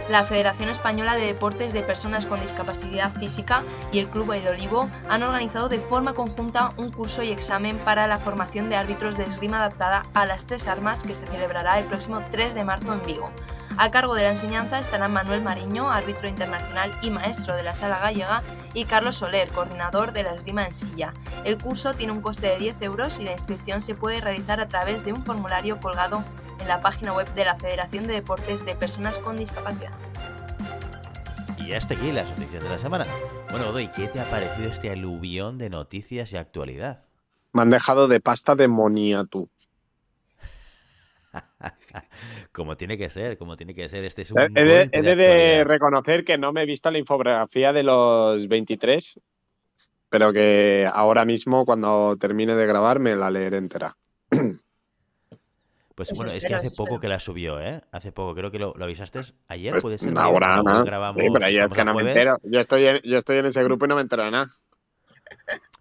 La 0.09 0.23
Federación 0.23 0.69
Española 0.69 1.15
de 1.15 1.27
Deportes 1.27 1.71
de 1.71 1.83
Personas 1.83 2.25
con 2.25 2.41
Discapacidad 2.41 3.11
Física 3.11 3.61
y 3.91 3.99
el 3.99 4.07
Club 4.07 4.33
El 4.33 4.47
Olivo 4.47 4.89
han 5.07 5.21
organizado 5.21 5.69
de 5.69 5.77
forma 5.77 6.15
conjunta 6.15 6.71
un 6.77 6.89
curso 6.89 7.21
y 7.21 7.29
examen 7.29 7.77
para 7.77 8.07
la 8.07 8.17
formación 8.17 8.69
de 8.69 8.75
árbitros 8.75 9.17
de 9.17 9.25
esgrima 9.25 9.57
adaptada 9.57 10.07
a 10.15 10.25
las 10.25 10.45
tres 10.45 10.67
armas 10.67 11.03
que 11.03 11.13
se 11.13 11.27
celebrará 11.27 11.77
el 11.77 11.85
próximo 11.85 12.23
3 12.31 12.55
de 12.55 12.65
marzo 12.65 12.93
en 12.93 13.05
Vigo. 13.05 13.29
A 13.81 13.89
cargo 13.89 14.13
de 14.13 14.21
la 14.21 14.29
enseñanza 14.29 14.77
estarán 14.77 15.11
Manuel 15.11 15.41
Mariño, 15.41 15.89
árbitro 15.89 16.29
internacional 16.29 16.91
y 17.01 17.09
maestro 17.09 17.55
de 17.55 17.63
la 17.63 17.73
sala 17.73 17.97
gallega, 17.97 18.43
y 18.75 18.85
Carlos 18.85 19.15
Soler, 19.15 19.51
coordinador 19.51 20.13
de 20.13 20.21
la 20.21 20.35
esgrima 20.35 20.67
en 20.67 20.71
silla. 20.71 21.15
El 21.45 21.57
curso 21.57 21.95
tiene 21.95 22.13
un 22.13 22.21
coste 22.21 22.45
de 22.45 22.57
10 22.57 22.79
euros 22.83 23.17
y 23.19 23.23
la 23.23 23.31
inscripción 23.31 23.81
se 23.81 23.95
puede 23.95 24.21
realizar 24.21 24.59
a 24.59 24.67
través 24.67 25.03
de 25.03 25.13
un 25.13 25.25
formulario 25.25 25.79
colgado 25.79 26.23
en 26.59 26.67
la 26.67 26.79
página 26.79 27.11
web 27.13 27.33
de 27.33 27.43
la 27.43 27.55
Federación 27.55 28.05
de 28.05 28.13
Deportes 28.13 28.63
de 28.65 28.75
Personas 28.75 29.17
con 29.17 29.35
Discapacidad. 29.35 29.93
Y 31.57 31.73
hasta 31.73 31.95
aquí 31.95 32.11
las 32.11 32.29
noticias 32.29 32.61
de 32.61 32.69
la 32.69 32.77
semana. 32.77 33.05
Bueno, 33.49 33.69
Odoy, 33.69 33.87
¿qué 33.87 34.07
te 34.07 34.19
ha 34.19 34.25
parecido 34.25 34.69
este 34.69 34.91
aluvión 34.91 35.57
de 35.57 35.71
noticias 35.71 36.31
y 36.33 36.37
actualidad? 36.37 37.05
Me 37.51 37.63
han 37.63 37.71
dejado 37.71 38.07
de 38.07 38.19
pasta 38.19 38.53
de 38.55 38.67
moniatu. 38.67 39.49
como 42.51 42.77
tiene 42.77 42.97
que 42.97 43.09
ser, 43.09 43.37
como 43.37 43.57
tiene 43.57 43.73
que 43.73 43.87
ser. 43.89 44.03
Este 44.05 44.23
es 44.23 44.31
un 44.31 44.39
he, 44.41 45.01
de, 45.01 45.63
reconocer 45.63 46.23
que 46.23 46.37
no 46.37 46.51
me 46.51 46.63
he 46.63 46.65
visto 46.65 46.91
la 46.91 46.97
infografía 46.97 47.73
de 47.73 47.83
los 47.83 48.47
23, 48.47 49.19
pero 50.09 50.33
que 50.33 50.87
ahora 50.91 51.25
mismo, 51.25 51.65
cuando 51.65 52.17
termine 52.17 52.55
de 52.55 52.65
grabar, 52.65 52.99
me 52.99 53.15
la 53.15 53.29
leeré 53.29 53.57
entera. 53.57 53.95
Pues, 55.93 56.13
bueno, 56.15 56.31
es 56.31 56.45
que 56.45 56.55
hace 56.55 56.71
poco 56.75 56.99
que 56.99 57.07
la 57.07 57.19
subió, 57.19 57.61
¿eh? 57.61 57.81
Hace 57.91 58.11
poco, 58.11 58.33
creo 58.33 58.49
que 58.49 58.57
lo, 58.57 58.73
avisaste 58.81 59.19
ayer, 59.47 59.71
pues 59.71 59.83
puede 59.83 59.97
ser. 59.99 60.13
Ahora, 60.17 60.59
no, 60.63 60.83
grabamos, 60.83 61.21
pero 61.31 61.45
es 61.45 61.73
que 61.73 61.83
no 61.83 61.93
me 61.93 62.01
entero. 62.01 62.37
Yo 62.41 62.59
estoy, 62.59 62.87
en, 62.87 63.01
yo 63.03 63.19
estoy 63.19 63.37
en 63.37 63.45
ese 63.45 63.63
grupo 63.63 63.85
y 63.85 63.87
no 63.87 63.95
me 63.95 64.01
entero 64.01 64.23
de 64.23 64.31
nada. 64.31 64.51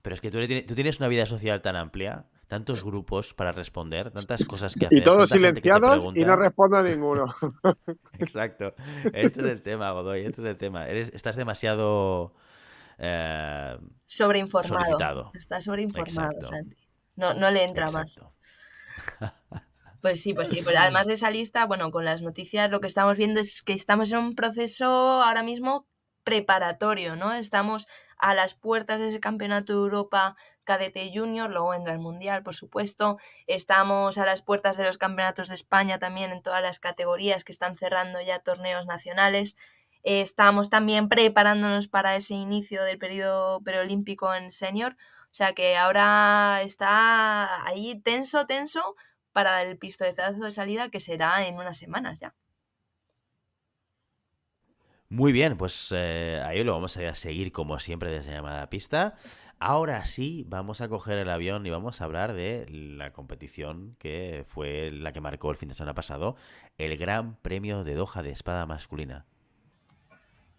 Pero 0.03 0.15
es 0.15 0.21
que 0.21 0.31
tú 0.31 0.75
tienes 0.75 0.99
una 0.99 1.09
vida 1.09 1.25
social 1.25 1.63
tan 1.63 1.77
amplia 1.77 2.27
tantos 2.51 2.85
grupos 2.85 3.33
para 3.33 3.53
responder, 3.53 4.11
tantas 4.11 4.45
cosas 4.45 4.75
que 4.75 4.87
hacer. 4.87 4.99
Y 4.99 5.05
todos 5.05 5.31
silenciados 5.31 6.05
y 6.17 6.25
no 6.25 6.35
respondo 6.35 6.79
a 6.79 6.83
ninguno. 6.83 7.33
Exacto. 8.19 8.75
Este 9.13 9.39
es 9.39 9.47
el 9.47 9.63
tema, 9.63 9.93
Godoy, 9.93 10.27
este 10.27 10.43
es 10.43 10.49
el 10.49 10.57
tema. 10.59 10.89
Eres, 10.89 11.13
estás 11.15 11.37
demasiado... 11.37 12.35
Eh, 12.99 13.79
sobreinformado. 14.05 15.31
Estás 15.33 15.63
sobreinformado, 15.63 16.43
Santi. 16.43 16.77
No, 17.15 17.35
no 17.35 17.51
le 17.51 17.65
entra 17.65 17.89
más. 17.91 18.21
Pues 20.03 20.23
sí, 20.23 20.33
pues 20.33 20.49
sí. 20.49 20.63
Pues 20.65 20.75
además 20.79 21.07
de 21.07 21.13
esa 21.13 21.31
lista, 21.31 21.67
bueno, 21.67 21.91
con 21.91 22.07
las 22.07 22.23
noticias 22.23 22.71
lo 22.71 22.81
que 22.81 22.87
estamos 22.87 23.19
viendo 23.19 23.39
es 23.39 23.63
que 23.63 23.75
estamos 23.75 24.11
en 24.13 24.19
un 24.19 24.35
proceso 24.35 24.87
ahora 24.87 25.43
mismo 25.43 25.87
preparatorio, 26.25 27.17
¿no? 27.17 27.35
Estamos 27.35 27.87
a 28.17 28.33
las 28.33 28.55
puertas 28.55 28.99
de 28.99 29.09
ese 29.09 29.21
campeonato 29.21 29.75
de 29.75 29.79
Europa 29.81 30.37
cadete 30.65 31.11
junior, 31.15 31.51
luego 31.51 31.71
vendrá 31.71 31.93
el 31.93 31.99
mundial, 31.99 32.43
por 32.43 32.55
supuesto. 32.55 33.19
Estamos 33.47 34.19
a 34.19 34.27
las 34.27 34.43
puertas 34.43 34.77
de 34.77 34.85
los 34.85 34.99
campeonatos 34.99 35.49
de 35.49 35.55
España 35.55 35.99
también 35.99 36.31
en 36.31 36.43
todas 36.43 36.63
las 36.63 36.79
categorías 36.81 37.45
que 37.45 37.53
están 37.53 37.77
cerrando 37.77 38.21
ya 38.21 38.41
torneos 38.41 38.87
nacionales. 38.87 39.57
estamos 40.03 40.71
también 40.71 41.09
preparándonos 41.09 41.89
para 41.89 42.17
ese 42.17 42.35
inicio 42.35 42.85
del 42.85 42.99
periodo 42.99 43.61
preolímpico 43.63 44.35
en 44.35 44.51
senior. 44.51 44.97
O 45.25 45.35
sea 45.35 45.53
que 45.53 45.77
ahora 45.77 46.63
está 46.63 47.67
ahí 47.67 48.01
tenso, 48.03 48.47
tenso 48.47 48.97
para 49.33 49.63
el 49.63 49.79
pistoletazo 49.79 50.41
de 50.45 50.53
salida 50.53 50.91
que 50.91 51.01
será 51.01 51.47
en 51.47 51.57
unas 51.57 51.79
semanas 51.79 52.21
ya. 52.21 52.35
Muy 55.13 55.33
bien, 55.33 55.57
pues 55.57 55.93
eh, 55.93 56.41
ahí 56.47 56.63
lo 56.63 56.73
vamos 56.73 56.97
a 56.97 57.15
seguir 57.17 57.51
como 57.51 57.81
siempre 57.81 58.13
desde 58.13 58.33
llamada 58.33 58.71
pista. 58.71 59.17
Ahora 59.63 60.07
sí, 60.07 60.47
vamos 60.49 60.81
a 60.81 60.89
coger 60.89 61.19
el 61.19 61.29
avión 61.29 61.67
y 61.67 61.71
vamos 61.71 62.01
a 62.01 62.05
hablar 62.05 62.33
de 62.33 62.67
la 62.71 63.13
competición 63.13 63.95
que 63.99 64.47
fue 64.49 64.91
la 64.91 65.13
que 65.13 65.21
marcó 65.21 65.51
el 65.51 65.59
fin 65.59 65.69
de 65.69 65.75
semana 65.75 65.93
pasado, 65.93 66.35
el 66.79 66.97
Gran 66.97 67.37
Premio 67.37 67.85
de 67.85 67.95
Doha 67.95 68.23
de 68.23 68.31
Espada 68.31 68.65
Masculina. 68.65 69.27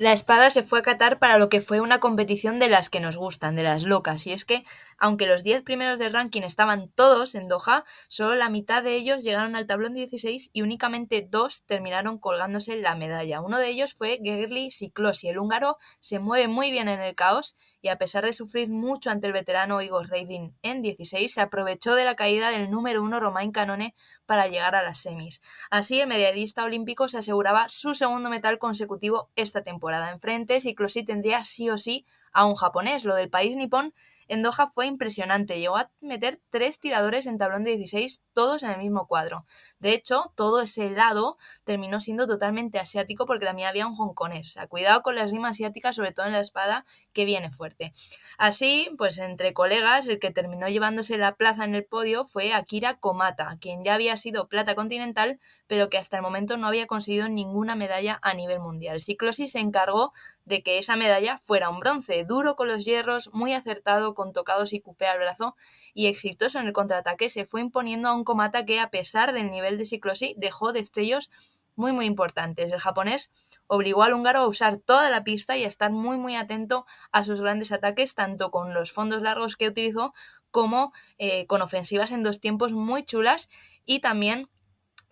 La 0.02 0.14
espada 0.14 0.50
se 0.50 0.64
fue 0.64 0.80
a 0.80 0.82
Qatar 0.82 1.20
para 1.20 1.38
lo 1.38 1.48
que 1.48 1.62
fue 1.62 1.80
una 1.80 2.00
competición 2.00 2.58
de 2.58 2.70
las 2.70 2.90
que 2.90 3.00
nos 3.00 3.18
gustan, 3.18 3.56
de 3.56 3.62
las 3.62 3.84
locas. 3.84 4.26
Y 4.26 4.32
es 4.32 4.46
que, 4.46 4.66
aunque 4.98 5.28
los 5.28 5.44
10 5.44 5.62
primeros 5.62 6.00
del 6.00 6.12
ranking 6.12 6.42
estaban 6.42 6.90
todos 6.90 7.36
en 7.36 7.48
Doha, 7.48 7.86
solo 8.08 8.34
la 8.34 8.50
mitad 8.50 8.82
de 8.82 8.96
ellos 8.96 9.24
llegaron 9.24 9.56
al 9.56 9.68
tablón 9.68 9.94
16 9.94 10.50
y 10.54 10.64
únicamente 10.64 11.28
dos 11.30 11.68
terminaron 11.68 12.18
colgándose 12.18 12.78
la 12.78 12.96
medalla. 12.96 13.42
Uno 13.42 13.60
de 13.60 13.70
ellos 13.70 13.94
fue 13.94 14.20
Gerli 14.24 14.72
Siklosi. 14.72 15.28
El 15.28 15.38
húngaro 15.38 15.78
se 16.00 16.18
mueve 16.18 16.48
muy 16.48 16.72
bien 16.72 16.88
en 16.88 17.00
el 17.00 17.14
caos 17.14 17.56
y 17.80 17.90
a 17.90 17.98
pesar 18.00 18.26
de 18.26 18.34
sufrir 18.34 18.70
mucho 18.70 19.12
ante 19.12 19.28
el 19.28 19.34
veterano 19.34 19.84
Igor 19.84 20.10
Reidin 20.10 20.56
en 20.64 20.82
16, 20.82 21.32
se 21.32 21.42
aprovechó 21.42 21.94
de 21.94 22.06
la 22.06 22.16
caída 22.16 22.50
del 22.50 22.72
número 22.72 23.04
uno 23.04 23.20
Romain 23.20 23.52
Canone 23.52 23.96
para 24.32 24.48
llegar 24.48 24.76
a 24.76 24.82
las 24.82 25.00
semis. 25.00 25.42
Así, 25.70 26.00
el 26.00 26.08
medallista 26.08 26.64
olímpico 26.64 27.10
se 27.10 27.18
aseguraba 27.18 27.68
su 27.68 27.94
segundo 27.94 28.30
metal 28.30 28.60
consecutivo 28.60 29.30
esta 29.36 29.62
temporada. 29.62 30.10
Enfrente, 30.10 30.62
Siklosi 30.62 31.04
tendría 31.04 31.44
sí 31.44 31.70
o 31.70 31.78
sí 31.78 32.06
a 32.32 32.46
un 32.46 32.56
japonés. 32.56 33.04
Lo 33.04 33.14
del 33.14 33.30
país 33.30 33.58
nipón 33.58 33.94
en 34.28 34.42
Doha 34.42 34.68
fue 34.68 34.86
impresionante. 34.88 35.60
Llegó 35.60 35.78
a 35.78 35.92
meter 36.02 36.40
tres 36.50 36.80
tiradores 36.80 37.26
en 37.26 37.38
tablón 37.38 37.64
de 37.64 37.78
16, 37.78 38.22
todos 38.34 38.64
en 38.64 38.72
el 38.72 38.78
mismo 38.78 39.08
cuadro. 39.08 39.46
De 39.80 39.94
hecho, 39.94 40.32
todo 40.36 40.62
ese 40.62 40.90
lado 40.90 41.38
terminó 41.64 42.00
siendo 42.00 42.28
totalmente 42.28 42.80
asiático 42.80 43.26
porque 43.26 43.46
también 43.46 43.68
había 43.68 43.88
un 43.88 43.96
hongkonés. 43.96 44.48
O 44.48 44.52
sea, 44.52 44.68
cuidado 44.68 45.02
con 45.02 45.16
las 45.16 45.32
rimas 45.32 45.58
asiáticas, 45.58 45.96
sobre 45.96 46.12
todo 46.12 46.26
en 46.26 46.34
la 46.34 46.40
espada, 46.40 46.86
que 47.14 47.26
viene 47.26 47.52
fuerte. 47.52 47.94
Así, 48.38 48.90
pues 48.98 49.20
entre 49.20 49.54
colegas, 49.54 50.08
el 50.08 50.20
que 50.20 50.32
terminó 50.32 50.68
llevándose 50.68 51.18
la 51.18 51.36
plaza 51.36 51.66
en 51.66 51.76
el 51.76 51.86
podio 51.86 52.26
fue 52.26 52.54
Akira 52.54 53.00
Komata, 53.00 53.58
quien 53.60 53.84
ya 53.84 53.96
había 53.96 54.16
sido 54.18 54.48
plata 54.48 54.76
continental, 54.76 55.40
pero 55.72 55.90
que 55.90 55.98
hasta 55.98 56.18
el 56.18 56.22
momento 56.22 56.58
no 56.58 56.68
había 56.68 56.86
conseguido 56.86 57.30
ninguna 57.30 57.76
medalla 57.76 58.20
a 58.24 58.34
nivel 58.34 58.60
mundial. 58.60 59.00
Ciclosis 59.00 59.54
se 59.54 59.60
encargó 59.60 60.12
de 60.44 60.64
que 60.64 60.80
esa 60.80 60.98
medalla 60.98 61.38
fuera 61.38 61.70
un 61.70 61.80
bronce, 61.80 62.26
duro 62.26 62.58
con 62.58 62.68
los 62.68 62.84
hierros, 62.84 63.30
muy 63.32 63.54
acertado, 63.54 64.14
con 64.14 64.34
tocados 64.34 64.74
y 64.74 64.82
cupé 64.82 65.08
al 65.08 65.20
brazo, 65.20 65.56
y 65.94 66.08
exitoso 66.08 66.60
en 66.60 66.68
el 66.68 66.74
contraataque, 66.74 67.30
se 67.30 67.46
fue 67.46 67.62
imponiendo 67.62 68.10
a 68.10 68.14
un 68.14 68.26
Komata 68.26 68.66
que, 68.66 68.82
a 68.82 68.90
pesar 68.90 69.32
del 69.32 69.50
nivel 69.50 69.78
de 69.78 69.86
Ciclosis, 69.86 70.34
dejó 70.36 70.74
destellos 70.74 71.32
muy 71.76 71.94
muy 71.94 72.06
importantes. 72.06 72.74
El 72.74 72.82
japonés 72.82 73.32
obligó 73.68 74.04
al 74.04 74.14
húngaro 74.14 74.40
a 74.40 74.48
usar 74.48 74.76
toda 74.76 75.10
la 75.10 75.24
pista 75.24 75.56
y 75.56 75.64
a 75.64 75.70
estar 75.70 75.90
muy 75.90 76.18
muy 76.18 76.36
atento 76.36 76.86
a 77.14 77.24
sus 77.24 77.40
grandes 77.40 77.72
ataques, 77.72 78.14
tanto 78.14 78.52
con 78.52 78.74
los 78.74 78.92
fondos 78.92 79.22
largos 79.22 79.56
que 79.56 79.70
utilizó 79.70 80.14
como 80.50 80.92
eh, 81.18 81.48
con 81.48 81.62
ofensivas 81.62 82.12
en 82.12 82.24
dos 82.24 82.42
tiempos 82.42 82.74
muy 82.74 83.06
chulas 83.06 83.50
y 83.86 84.02
también 84.02 84.50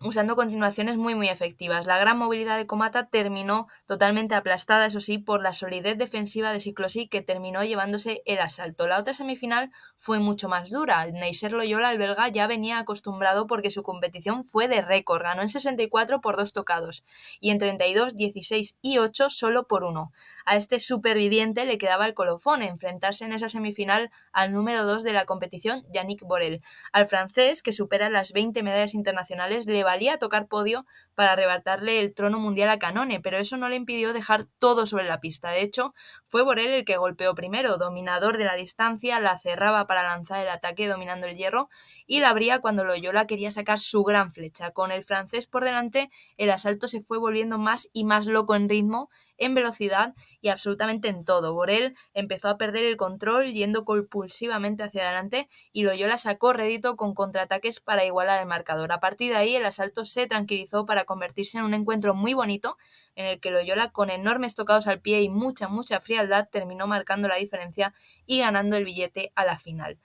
usando 0.02 0.34
continuaciones 0.34 0.96
muy 0.96 1.14
muy 1.14 1.28
efectivas. 1.28 1.86
La 1.86 1.98
gran 1.98 2.16
movilidad 2.16 2.56
de 2.56 2.66
Comata 2.66 3.08
terminó 3.08 3.66
totalmente 3.86 4.34
aplastada, 4.34 4.86
eso 4.86 5.00
sí, 5.00 5.18
por 5.18 5.42
la 5.42 5.52
solidez 5.52 5.98
defensiva 5.98 6.52
de 6.52 6.60
Ciclosí 6.60 7.06
que 7.06 7.20
terminó 7.20 7.62
llevándose 7.64 8.22
el 8.24 8.38
asalto. 8.38 8.86
La 8.86 8.98
otra 8.98 9.12
semifinal 9.12 9.70
fue 9.98 10.18
mucho 10.18 10.48
más 10.48 10.70
dura. 10.70 11.04
Neisser 11.06 11.52
Loyola, 11.52 11.92
el 11.92 11.98
belga, 11.98 12.28
ya 12.28 12.46
venía 12.46 12.78
acostumbrado 12.78 13.46
porque 13.46 13.70
su 13.70 13.82
competición 13.82 14.44
fue 14.44 14.68
de 14.68 14.80
récord. 14.80 15.22
Ganó 15.22 15.42
en 15.42 15.50
64 15.50 16.22
por 16.22 16.36
dos 16.36 16.54
tocados 16.54 17.04
y 17.38 17.50
en 17.50 17.58
32, 17.58 18.16
16 18.16 18.78
y 18.80 18.98
8 18.98 19.28
solo 19.28 19.66
por 19.66 19.84
uno. 19.84 20.12
A 20.44 20.56
este 20.56 20.78
superviviente 20.78 21.64
le 21.64 21.78
quedaba 21.78 22.06
el 22.06 22.14
colofón, 22.14 22.62
enfrentarse 22.62 23.24
en 23.24 23.32
esa 23.32 23.48
semifinal 23.48 24.10
al 24.32 24.52
número 24.52 24.84
2 24.84 25.02
de 25.02 25.12
la 25.12 25.24
competición, 25.24 25.84
Yannick 25.92 26.22
Borel. 26.22 26.62
Al 26.92 27.06
francés, 27.06 27.62
que 27.62 27.72
supera 27.72 28.10
las 28.10 28.32
20 28.32 28.62
medallas 28.62 28.94
internacionales, 28.94 29.66
le 29.66 29.84
valía 29.84 30.18
tocar 30.18 30.46
podio 30.46 30.86
para 31.14 31.32
arrebatarle 31.32 32.00
el 32.00 32.14
trono 32.14 32.38
mundial 32.38 32.70
a 32.70 32.78
Canone, 32.78 33.20
pero 33.20 33.36
eso 33.36 33.56
no 33.56 33.68
le 33.68 33.76
impidió 33.76 34.12
dejar 34.12 34.46
todo 34.58 34.86
sobre 34.86 35.04
la 35.04 35.20
pista. 35.20 35.50
De 35.50 35.62
hecho, 35.62 35.94
fue 36.26 36.42
Borel 36.42 36.72
el 36.72 36.84
que 36.84 36.96
golpeó 36.96 37.34
primero, 37.34 37.76
dominador 37.76 38.38
de 38.38 38.44
la 38.44 38.54
distancia, 38.54 39.20
la 39.20 39.38
cerraba 39.38 39.86
para 39.86 40.02
lanzar 40.02 40.42
el 40.42 40.48
ataque 40.48 40.88
dominando 40.88 41.26
el 41.26 41.36
hierro 41.36 41.68
y 42.06 42.20
la 42.20 42.30
abría 42.30 42.60
cuando 42.60 42.84
Loyola 42.84 43.26
quería 43.26 43.50
sacar 43.50 43.78
su 43.78 44.02
gran 44.02 44.32
flecha. 44.32 44.70
Con 44.70 44.92
el 44.92 45.04
francés 45.04 45.46
por 45.46 45.64
delante, 45.64 46.10
el 46.36 46.50
asalto 46.50 46.88
se 46.88 47.02
fue 47.02 47.18
volviendo 47.18 47.58
más 47.58 47.88
y 47.92 48.04
más 48.04 48.26
loco 48.26 48.54
en 48.54 48.68
ritmo 48.68 49.10
en 49.40 49.54
velocidad 49.54 50.14
y 50.40 50.48
absolutamente 50.48 51.08
en 51.08 51.24
todo. 51.24 51.54
Borel 51.54 51.96
empezó 52.14 52.48
a 52.48 52.58
perder 52.58 52.84
el 52.84 52.96
control 52.96 53.52
yendo 53.52 53.84
compulsivamente 53.84 54.84
hacia 54.84 55.02
adelante 55.02 55.48
y 55.72 55.82
Loyola 55.82 56.18
sacó 56.18 56.52
rédito 56.52 56.96
con 56.96 57.14
contraataques 57.14 57.80
para 57.80 58.04
igualar 58.04 58.40
el 58.40 58.46
marcador. 58.46 58.92
A 58.92 59.00
partir 59.00 59.32
de 59.32 59.38
ahí 59.38 59.56
el 59.56 59.66
asalto 59.66 60.04
se 60.04 60.28
tranquilizó 60.28 60.86
para 60.86 61.04
convertirse 61.04 61.58
en 61.58 61.64
un 61.64 61.74
encuentro 61.74 62.14
muy 62.14 62.34
bonito 62.34 62.76
en 63.16 63.26
el 63.26 63.40
que 63.40 63.50
Loyola 63.50 63.90
con 63.90 64.10
enormes 64.10 64.54
tocados 64.54 64.86
al 64.86 65.00
pie 65.00 65.22
y 65.22 65.28
mucha 65.28 65.68
mucha 65.68 66.00
frialdad 66.00 66.48
terminó 66.50 66.86
marcando 66.86 67.26
la 67.26 67.36
diferencia 67.36 67.94
y 68.26 68.38
ganando 68.38 68.76
el 68.76 68.84
billete 68.84 69.32
a 69.34 69.44
la 69.44 69.58
final. 69.58 69.98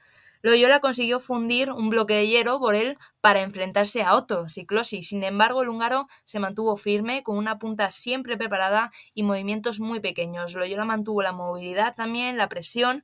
Loyola 0.46 0.80
consiguió 0.80 1.20
fundir 1.20 1.72
un 1.72 1.90
bloque 1.90 2.14
de 2.14 2.28
hierro 2.28 2.60
por 2.60 2.76
él 2.76 3.00
para 3.20 3.42
enfrentarse 3.42 4.04
a 4.04 4.16
Otto, 4.16 4.48
Ciclosi. 4.48 5.02
Sin 5.02 5.24
embargo, 5.24 5.64
el 5.64 5.70
húngaro 5.70 6.08
se 6.24 6.38
mantuvo 6.38 6.78
firme, 6.78 7.24
con 7.24 7.38
una 7.38 7.58
punta 7.58 7.90
siempre 7.90 8.38
preparada 8.38 8.92
y 9.16 9.24
movimientos 9.24 9.80
muy 9.80 10.02
pequeños. 10.02 10.54
Loyola 10.54 10.86
mantuvo 10.86 11.24
la 11.24 11.32
movilidad 11.32 11.96
también, 11.96 12.38
la 12.38 12.48
presión 12.48 13.04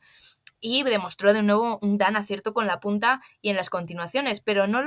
y 0.59 0.83
demostró 0.83 1.33
de 1.33 1.41
nuevo 1.41 1.79
un 1.81 1.97
gran 1.97 2.15
acierto 2.15 2.53
con 2.53 2.67
la 2.67 2.79
punta 2.79 3.23
y 3.41 3.49
en 3.49 3.55
las 3.55 3.71
continuaciones, 3.71 4.39
pero 4.39 4.67
no, 4.67 4.83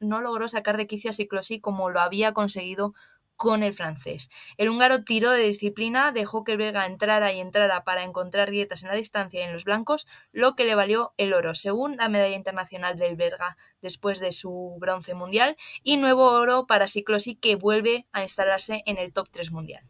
no 0.00 0.20
logró 0.22 0.48
sacar 0.48 0.78
de 0.78 0.86
quicio 0.86 1.10
a 1.10 1.12
Ciclosi 1.12 1.60
como 1.60 1.90
lo 1.90 2.00
había 2.00 2.32
conseguido 2.32 2.94
con 3.38 3.62
el 3.62 3.72
francés. 3.72 4.30
El 4.58 4.68
húngaro 4.68 5.04
tiró 5.04 5.30
de 5.30 5.44
disciplina, 5.44 6.12
dejó 6.12 6.42
que 6.44 6.52
el 6.52 6.58
belga 6.58 6.84
entrara 6.84 7.32
y 7.32 7.40
entrara 7.40 7.84
para 7.84 8.02
encontrar 8.02 8.48
grietas 8.48 8.82
en 8.82 8.88
la 8.88 8.96
distancia 8.96 9.40
y 9.40 9.44
en 9.44 9.52
los 9.52 9.64
blancos, 9.64 10.08
lo 10.32 10.56
que 10.56 10.64
le 10.64 10.74
valió 10.74 11.14
el 11.16 11.32
oro, 11.32 11.54
según 11.54 11.96
la 11.96 12.08
medalla 12.08 12.34
internacional 12.34 12.98
del 12.98 13.16
belga 13.16 13.56
después 13.80 14.18
de 14.18 14.32
su 14.32 14.76
bronce 14.80 15.14
mundial, 15.14 15.56
y 15.84 15.98
nuevo 15.98 16.24
oro 16.32 16.66
para 16.66 16.88
Siklosi 16.88 17.36
que 17.36 17.54
vuelve 17.54 18.06
a 18.12 18.22
instalarse 18.22 18.82
en 18.86 18.98
el 18.98 19.12
top 19.12 19.28
3 19.30 19.52
mundial. 19.52 19.84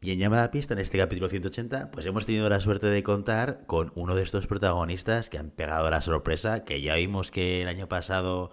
Y 0.00 0.12
en 0.12 0.18
llamada 0.18 0.50
pista, 0.50 0.72
en 0.72 0.80
este 0.80 0.98
capítulo 0.98 1.28
180, 1.28 1.90
pues 1.90 2.06
hemos 2.06 2.24
tenido 2.24 2.48
la 2.48 2.58
suerte 2.60 2.86
de 2.86 3.02
contar 3.02 3.66
con 3.66 3.92
uno 3.94 4.14
de 4.14 4.22
estos 4.22 4.46
protagonistas 4.46 5.28
que 5.28 5.38
han 5.38 5.50
pegado 5.50 5.90
la 5.90 6.00
sorpresa, 6.00 6.64
que 6.64 6.80
ya 6.80 6.94
vimos 6.94 7.30
que 7.30 7.62
el 7.62 7.68
año 7.68 7.86
pasado 7.86 8.50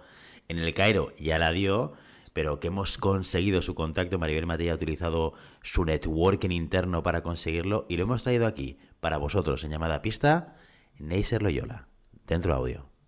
en 0.48 0.58
el 0.58 0.74
Cairo 0.74 1.12
ya 1.18 1.38
la 1.38 1.50
dio, 1.52 1.94
pero 2.32 2.60
que 2.60 2.68
hemos 2.68 2.98
conseguido 2.98 3.62
su 3.62 3.74
contacto. 3.74 4.18
Maribel 4.18 4.46
Matei 4.46 4.68
ha 4.68 4.74
utilizado 4.74 5.32
su 5.62 5.84
networking 5.84 6.50
interno 6.50 7.02
para 7.02 7.22
conseguirlo 7.22 7.86
y 7.88 7.96
lo 7.96 8.04
hemos 8.04 8.22
traído 8.22 8.46
aquí 8.46 8.78
para 9.00 9.18
vosotros 9.18 9.64
en 9.64 9.70
llamada 9.70 10.02
pista, 10.02 10.56
Neisser 10.98 11.42
Loyola. 11.42 11.88
Dentro 12.26 12.54
audio. 12.54 12.99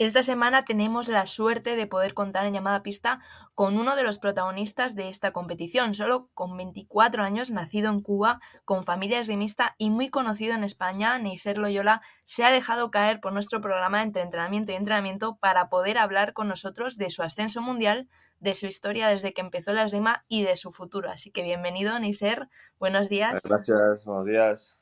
Esta 0.00 0.22
semana 0.22 0.62
tenemos 0.62 1.08
la 1.08 1.26
suerte 1.26 1.76
de 1.76 1.86
poder 1.86 2.14
contar 2.14 2.46
en 2.46 2.54
llamada 2.54 2.82
pista 2.82 3.20
con 3.54 3.76
uno 3.76 3.96
de 3.96 4.02
los 4.02 4.18
protagonistas 4.18 4.94
de 4.94 5.10
esta 5.10 5.32
competición, 5.32 5.94
solo 5.94 6.30
con 6.32 6.56
24 6.56 7.22
años, 7.22 7.50
nacido 7.50 7.90
en 7.90 8.00
Cuba, 8.00 8.40
con 8.64 8.84
familia 8.84 9.20
esgrimista 9.20 9.74
y 9.76 9.90
muy 9.90 10.08
conocido 10.08 10.54
en 10.54 10.64
España, 10.64 11.18
Neisser 11.18 11.58
Loyola 11.58 12.00
se 12.24 12.44
ha 12.44 12.50
dejado 12.50 12.90
caer 12.90 13.20
por 13.20 13.34
nuestro 13.34 13.60
programa 13.60 14.02
entre 14.02 14.22
entrenamiento 14.22 14.72
y 14.72 14.76
entrenamiento 14.76 15.36
para 15.36 15.68
poder 15.68 15.98
hablar 15.98 16.32
con 16.32 16.48
nosotros 16.48 16.96
de 16.96 17.10
su 17.10 17.22
ascenso 17.22 17.60
mundial, 17.60 18.08
de 18.38 18.54
su 18.54 18.64
historia 18.64 19.06
desde 19.06 19.34
que 19.34 19.42
empezó 19.42 19.74
la 19.74 19.84
esgrima 19.84 20.24
y 20.28 20.44
de 20.44 20.56
su 20.56 20.72
futuro. 20.72 21.10
Así 21.10 21.30
que 21.30 21.42
bienvenido, 21.42 21.98
Neisser. 21.98 22.48
Buenos 22.78 23.10
días. 23.10 23.42
Gracias, 23.44 24.06
buenos 24.06 24.24
días. 24.24 24.79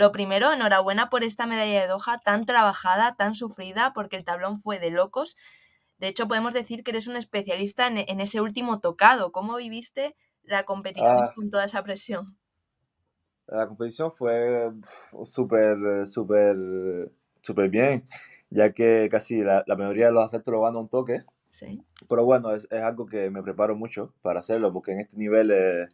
Lo 0.00 0.12
primero, 0.12 0.50
enhorabuena 0.50 1.10
por 1.10 1.24
esta 1.24 1.44
medalla 1.44 1.82
de 1.82 1.86
Doha 1.86 2.18
tan 2.24 2.46
trabajada, 2.46 3.16
tan 3.16 3.34
sufrida, 3.34 3.92
porque 3.92 4.16
el 4.16 4.24
tablón 4.24 4.58
fue 4.58 4.78
de 4.78 4.90
locos. 4.90 5.36
De 5.98 6.08
hecho, 6.08 6.26
podemos 6.26 6.54
decir 6.54 6.82
que 6.82 6.92
eres 6.92 7.06
un 7.06 7.16
especialista 7.16 7.86
en, 7.86 8.18
ese 8.18 8.40
último 8.40 8.80
tocado. 8.80 9.30
¿Cómo 9.30 9.56
viviste 9.56 10.16
la 10.42 10.64
competición 10.64 11.24
ah. 11.24 11.32
con 11.34 11.50
toda 11.50 11.66
esa 11.66 11.82
presión? 11.82 12.38
La 13.46 13.66
competición 13.66 14.10
fue 14.10 14.70
súper, 15.24 16.06
súper, 16.06 16.56
súper 17.42 17.68
bien, 17.68 18.08
ya 18.48 18.72
que 18.72 19.06
casi 19.10 19.42
la, 19.42 19.64
mayoría 19.76 20.06
de 20.06 20.12
los 20.12 20.24
asaltos 20.24 20.50
lo 20.50 20.60
van 20.60 20.76
a 20.76 20.78
un 20.78 20.88
toque. 20.88 21.24
Sí. 21.50 21.84
Pero 22.08 22.24
bueno, 22.24 22.54
es, 22.54 22.66
algo 22.72 23.04
que 23.04 23.28
me 23.28 23.42
preparo 23.42 23.76
mucho 23.76 24.14
para 24.22 24.40
hacerlo, 24.40 24.72
porque 24.72 24.92
en 24.92 25.00
este 25.00 25.18
nivel 25.18 25.50
eh, 25.50 25.88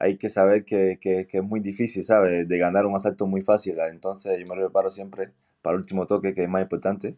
hay 0.00 0.16
que 0.16 0.30
saber 0.30 0.64
que, 0.64 0.98
que, 0.98 1.26
que, 1.26 1.38
es 1.38 1.44
muy 1.44 1.60
difícil, 1.60 2.02
¿sabes? 2.02 2.48
De 2.48 2.58
ganar 2.58 2.86
un 2.86 2.96
asalto 2.96 3.26
muy 3.26 3.42
fácil. 3.42 3.78
Entonces 3.80 4.38
yo 4.40 4.46
me 4.46 4.58
preparo 4.58 4.88
siempre 4.88 5.30
para 5.60 5.74
el 5.74 5.82
último 5.82 6.06
toque, 6.06 6.34
que 6.34 6.44
es 6.44 6.48
más 6.48 6.62
importante. 6.62 7.16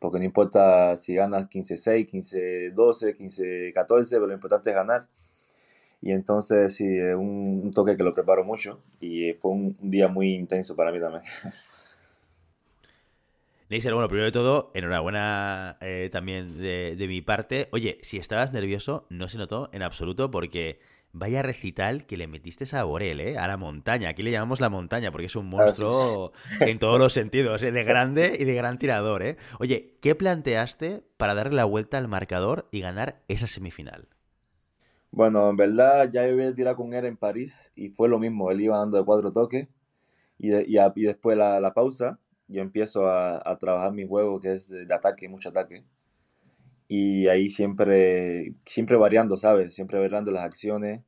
Porque 0.00 0.18
no 0.18 0.24
importa 0.24 0.96
si 0.96 1.14
ganas 1.14 1.48
15-6, 1.48 2.74
15-12, 2.74 3.72
15-14, 3.72 4.10
pero 4.10 4.26
lo 4.26 4.34
importante 4.34 4.70
es 4.70 4.76
ganar. 4.76 5.06
Y 6.02 6.10
entonces 6.10 6.74
sí, 6.74 6.84
es 6.84 7.14
un, 7.14 7.70
toque 7.72 7.96
que 7.96 8.02
lo 8.02 8.12
preparo 8.12 8.44
mucho 8.44 8.82
y 9.00 9.32
fue 9.34 9.52
un, 9.52 9.76
día 9.80 10.08
muy 10.08 10.34
intenso 10.34 10.74
para 10.74 10.90
mí 10.90 11.00
también. 11.00 11.22
Neisser, 13.70 13.94
bueno, 13.94 14.08
primero 14.08 14.26
de 14.26 14.32
todo, 14.32 14.72
enhorabuena 14.74 15.78
eh, 15.80 16.10
también 16.12 16.58
de, 16.58 16.96
de 16.98 17.08
mi 17.08 17.22
parte. 17.22 17.68
Oye, 17.70 17.96
si 18.02 18.18
estabas 18.18 18.52
nervioso, 18.52 19.06
no 19.08 19.28
se 19.28 19.38
notó 19.38 19.70
en 19.72 19.82
absoluto 19.82 20.30
porque 20.30 20.80
Vaya 21.16 21.42
recital 21.42 22.06
que 22.06 22.16
le 22.16 22.26
metiste 22.26 22.64
a 22.76 22.82
Borel, 22.82 23.20
¿eh? 23.20 23.38
A 23.38 23.46
la 23.46 23.56
montaña. 23.56 24.08
Aquí 24.08 24.24
le 24.24 24.32
llamamos 24.32 24.60
la 24.60 24.68
montaña 24.68 25.12
porque 25.12 25.26
es 25.26 25.36
un 25.36 25.46
monstruo 25.46 26.32
en 26.58 26.80
todos 26.80 26.98
los 26.98 27.12
sentidos, 27.12 27.62
¿eh? 27.62 27.70
de 27.70 27.84
grande 27.84 28.36
y 28.36 28.44
de 28.44 28.52
gran 28.54 28.80
tirador, 28.80 29.22
¿eh? 29.22 29.36
Oye, 29.60 29.96
¿qué 30.00 30.16
planteaste 30.16 31.04
para 31.16 31.34
darle 31.34 31.54
la 31.54 31.66
vuelta 31.66 31.98
al 31.98 32.08
marcador 32.08 32.66
y 32.72 32.80
ganar 32.80 33.22
esa 33.28 33.46
semifinal? 33.46 34.08
Bueno, 35.12 35.48
en 35.50 35.56
verdad 35.56 36.10
ya 36.10 36.26
yo 36.26 36.32
había 36.32 36.52
tirado 36.52 36.74
con 36.74 36.92
él 36.92 37.04
en 37.04 37.16
París 37.16 37.70
y 37.76 37.90
fue 37.90 38.08
lo 38.08 38.18
mismo. 38.18 38.50
Él 38.50 38.62
iba 38.62 38.78
dando 38.78 38.98
de 38.98 39.04
cuatro 39.04 39.32
toques 39.32 39.68
y, 40.36 40.52
y, 40.52 41.04
después 41.04 41.36
la, 41.36 41.60
la, 41.60 41.72
pausa 41.74 42.18
yo 42.48 42.60
empiezo 42.60 43.06
a, 43.06 43.40
a, 43.48 43.56
trabajar 43.56 43.92
mi 43.92 44.04
juego 44.04 44.40
que 44.40 44.52
es 44.54 44.68
de, 44.68 44.92
ataque, 44.92 45.28
mucho 45.28 45.50
ataque 45.50 45.84
y 46.88 47.28
ahí 47.28 47.48
siempre, 47.48 48.54
siempre 48.66 48.96
variando, 48.96 49.36
¿sabes? 49.36 49.74
Siempre 49.74 49.98
variando 49.98 50.30
las 50.30 50.44
acciones 50.44 51.00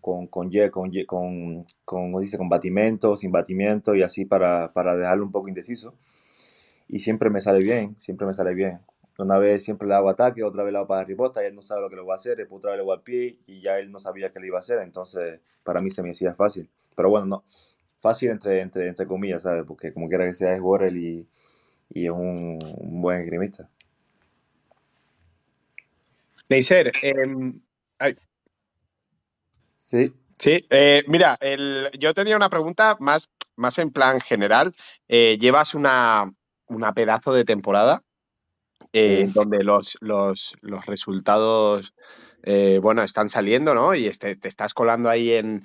con, 0.00 0.26
con, 0.26 0.50
con, 0.70 0.90
con, 1.06 1.62
con, 1.84 2.20
dice, 2.20 2.38
con 2.38 2.48
batimento, 2.48 3.16
sin 3.16 3.32
batimento 3.32 3.94
y 3.94 4.02
así 4.02 4.24
para, 4.24 4.72
para 4.72 4.96
dejarlo 4.96 5.24
un 5.24 5.32
poco 5.32 5.48
indeciso. 5.48 5.94
Y 6.88 7.00
siempre 7.00 7.30
me 7.30 7.40
sale 7.40 7.60
bien, 7.60 7.98
siempre 7.98 8.26
me 8.26 8.34
sale 8.34 8.54
bien. 8.54 8.80
Una 9.18 9.38
vez 9.38 9.64
siempre 9.64 9.88
le 9.88 9.94
hago 9.94 10.10
ataque, 10.10 10.42
otra 10.42 10.64
vez 10.64 10.72
le 10.72 10.78
hago 10.78 10.88
para 10.88 11.04
ribota 11.04 11.42
y 11.42 11.46
él 11.46 11.54
no 11.54 11.62
sabe 11.62 11.82
lo 11.82 11.88
que 11.88 11.96
le 11.96 12.02
voy 12.02 12.12
a 12.12 12.16
hacer, 12.16 12.36
después 12.36 12.58
otra 12.58 12.70
vez 12.72 12.78
le 12.78 12.84
voy 12.84 12.96
al 12.96 13.02
pie 13.02 13.38
y 13.46 13.60
ya 13.60 13.78
él 13.78 13.90
no 13.92 13.98
sabía 13.98 14.32
qué 14.32 14.40
le 14.40 14.48
iba 14.48 14.56
a 14.56 14.60
hacer, 14.60 14.80
entonces 14.80 15.40
para 15.62 15.80
mí 15.80 15.88
se 15.90 16.02
me 16.02 16.10
hacía 16.10 16.34
fácil. 16.34 16.68
Pero 16.96 17.10
bueno, 17.10 17.26
no, 17.26 17.44
fácil 18.00 18.30
entre, 18.30 18.60
entre, 18.60 18.88
entre 18.88 19.06
comillas, 19.06 19.44
¿sabes? 19.44 19.64
Porque 19.66 19.92
como 19.92 20.08
quiera 20.08 20.26
que 20.26 20.32
sea 20.32 20.54
es 20.54 20.60
Borrell 20.60 20.96
y, 20.96 21.28
y 21.90 22.06
es 22.06 22.10
un, 22.10 22.58
un 22.78 23.00
buen 23.02 23.20
esgrimista. 23.20 23.70
Neisser, 26.54 26.92
em, 27.02 27.60
sí. 29.74 30.12
Sí, 30.38 30.66
eh, 30.70 31.02
mira, 31.08 31.36
yo 31.98 32.14
tenía 32.14 32.36
una 32.36 32.48
pregunta 32.48 32.96
más, 33.00 33.28
más 33.56 33.78
en 33.78 33.90
plan 33.90 34.20
general. 34.20 34.74
Eh, 35.08 35.36
llevas 35.40 35.74
una, 35.74 36.32
pedazo 36.94 37.32
de 37.32 37.44
temporada 37.44 38.02
eh, 38.92 39.28
donde 39.32 39.64
los, 39.64 39.96
los, 40.00 40.56
resultados, 40.86 41.94
bueno, 42.80 43.02
están 43.02 43.28
saliendo, 43.28 43.74
¿no? 43.74 43.94
Y 43.94 44.06
este, 44.06 44.36
te 44.36 44.48
estás 44.48 44.74
colando 44.74 45.08
ahí 45.08 45.32
en, 45.32 45.64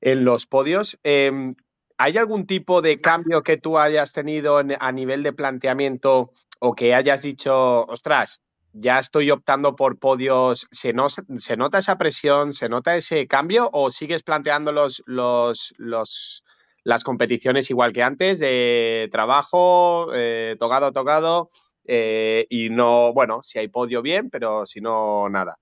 en 0.00 0.24
los 0.24 0.46
podios. 0.46 0.98
Em, 1.02 1.54
¿Hay 1.98 2.16
algún 2.16 2.46
tipo 2.46 2.80
de 2.80 3.00
cambio 3.00 3.42
que 3.42 3.58
tú 3.58 3.78
hayas 3.78 4.12
tenido 4.12 4.58
a 4.58 4.92
nivel 4.92 5.22
de 5.22 5.32
planteamiento 5.32 6.32
o 6.60 6.74
que 6.74 6.94
hayas 6.94 7.22
dicho, 7.22 7.84
ostras, 7.86 8.40
ya 8.80 8.98
estoy 8.98 9.30
optando 9.30 9.76
por 9.76 9.98
podios, 9.98 10.66
¿se, 10.70 10.92
¿se 11.38 11.56
nota 11.56 11.78
esa 11.78 11.98
presión, 11.98 12.52
se 12.52 12.68
nota 12.68 12.96
ese 12.96 13.26
cambio 13.26 13.68
o 13.72 13.90
sigues 13.90 14.22
planteando 14.22 14.72
los, 14.72 15.02
los, 15.06 16.44
las 16.84 17.04
competiciones 17.04 17.70
igual 17.70 17.92
que 17.92 18.02
antes, 18.02 18.38
de 18.38 19.08
trabajo, 19.10 20.08
eh, 20.14 20.56
tocado, 20.58 20.92
tocado, 20.92 21.50
eh, 21.84 22.46
y 22.50 22.70
no, 22.70 23.12
bueno, 23.12 23.40
si 23.42 23.58
hay 23.58 23.68
podio 23.68 24.02
bien, 24.02 24.30
pero 24.30 24.66
si 24.66 24.80
no, 24.80 25.28
nada. 25.28 25.58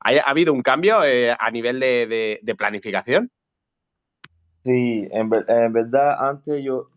¿Ha, 0.00 0.30
habido 0.30 0.52
un 0.52 0.62
cambio 0.62 1.04
eh, 1.04 1.34
a 1.38 1.50
nivel 1.50 1.80
de, 1.80 2.54
planificación? 2.56 3.30
Sí, 4.62 5.08
en, 5.10 5.30
en, 5.48 5.72
verdad 5.72 6.28
antes 6.28 6.62
yo 6.62 6.88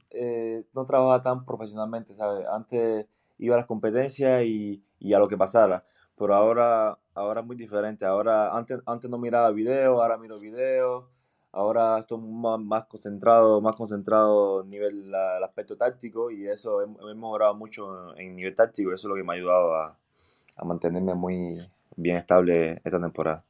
no 0.73 0.85
trabajaba 0.85 1.21
tan 1.21 1.43
profesionalmente, 1.43 2.13
¿sabes? 2.13 2.45
Antes 2.47 3.07
iba 3.37 3.55
a 3.55 3.57
las 3.57 3.65
competencias 3.65 4.43
y, 4.45 4.83
y 5.03 5.13
a 5.13 5.19
lo 5.19 5.27
que 5.27 5.37
pasara. 5.37 5.83
Pero 6.17 6.33
ahora, 6.33 6.97
ahora 7.13 7.41
es 7.41 7.47
muy 7.47 7.55
diferente. 7.55 8.05
Ahora, 8.05 8.55
antes, 8.55 8.79
antes 8.85 9.11
no 9.11 9.17
miraba 9.19 9.51
videos, 9.51 10.01
ahora 10.01 10.17
miro 10.17 10.39
videos. 10.39 11.05
Ahora 11.51 11.99
estoy 11.99 12.19
más, 12.19 12.59
más 12.59 12.85
concentrado, 12.85 13.61
más 13.61 13.75
concentrado 13.75 14.61
a 14.61 14.65
nivel 14.65 15.11
la, 15.11 15.37
aspecto 15.45 15.77
táctico 15.77 16.31
y 16.31 16.47
eso 16.47 16.81
he, 16.81 16.85
he 16.85 17.15
mejorado 17.15 17.53
mucho 17.53 18.17
en 18.17 18.35
nivel 18.35 18.55
táctico 18.55 18.91
eso 18.91 19.07
es 19.07 19.09
lo 19.09 19.15
que 19.15 19.23
me 19.23 19.33
ha 19.33 19.35
ayudado 19.35 19.75
a, 19.75 19.95
a 20.57 20.65
mantenerme 20.65 21.13
muy 21.13 21.59
bien 21.95 22.17
estable 22.17 22.81
esta 22.83 22.99
temporada. 22.99 23.43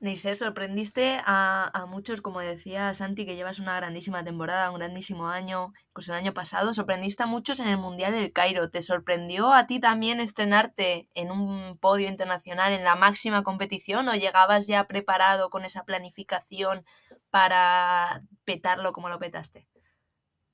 Neisser, 0.00 0.36
sorprendiste 0.36 1.18
a, 1.24 1.68
a, 1.74 1.86
muchos, 1.86 2.22
como 2.22 2.38
decía 2.38 2.94
Santi, 2.94 3.26
que 3.26 3.34
llevas 3.34 3.58
una 3.58 3.74
grandísima 3.74 4.22
temporada, 4.22 4.70
un 4.70 4.78
grandísimo 4.78 5.28
año, 5.28 5.72
incluso 5.88 6.12
el 6.12 6.18
año 6.18 6.32
pasado. 6.32 6.72
Sorprendiste 6.72 7.24
a 7.24 7.26
muchos 7.26 7.58
en 7.58 7.66
el 7.66 7.78
Mundial 7.78 8.12
del 8.12 8.32
Cairo. 8.32 8.70
¿Te 8.70 8.80
sorprendió 8.80 9.52
a 9.52 9.66
ti 9.66 9.80
también 9.80 10.20
estrenarte 10.20 11.08
en 11.14 11.32
un 11.32 11.78
podio 11.78 12.06
internacional 12.06 12.72
en 12.72 12.84
la 12.84 12.94
máxima 12.94 13.42
competición 13.42 14.08
o 14.08 14.14
llegabas 14.14 14.68
ya 14.68 14.86
preparado 14.86 15.50
con 15.50 15.64
esa 15.64 15.82
planificación 15.82 16.84
para 17.30 18.22
petarlo 18.44 18.92
como 18.92 19.08
lo 19.08 19.18
petaste? 19.18 19.66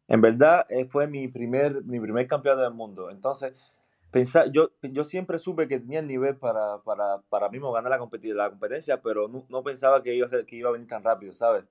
En 0.09 0.23
verdad 0.23 0.65
eh, 0.71 0.87
fue 0.87 1.07
mi 1.07 1.29
primer, 1.29 1.85
mi 1.85 2.01
primer 2.01 2.27
campeonato 2.27 2.63
del 2.63 2.73
mundo. 2.73 3.11
Entonces 3.11 3.53
pensar, 4.15 4.53
yo, 4.53 4.71
yo 4.81 5.03
siempre 5.03 5.41
supe 5.41 5.67
que 5.67 5.81
tenía 5.81 5.99
el 5.99 6.07
nivel 6.07 6.37
para, 6.37 6.79
para, 6.85 7.21
para 7.29 7.49
mismo 7.49 7.73
ganar 7.73 7.91
la, 7.91 7.99
competi 7.99 8.29
la 8.33 8.49
competencia, 8.49 9.03
pero 9.03 9.27
no, 9.27 9.43
no, 9.51 9.65
pensaba 9.65 10.05
que 10.05 10.15
iba, 10.15 10.25
a 10.25 10.29
ser, 10.29 10.47
que 10.47 10.55
iba 10.55 10.69
a 10.69 10.73
venir 10.73 10.87
tan 10.87 11.03
rápido, 11.03 11.33
¿sabes? 11.35 11.65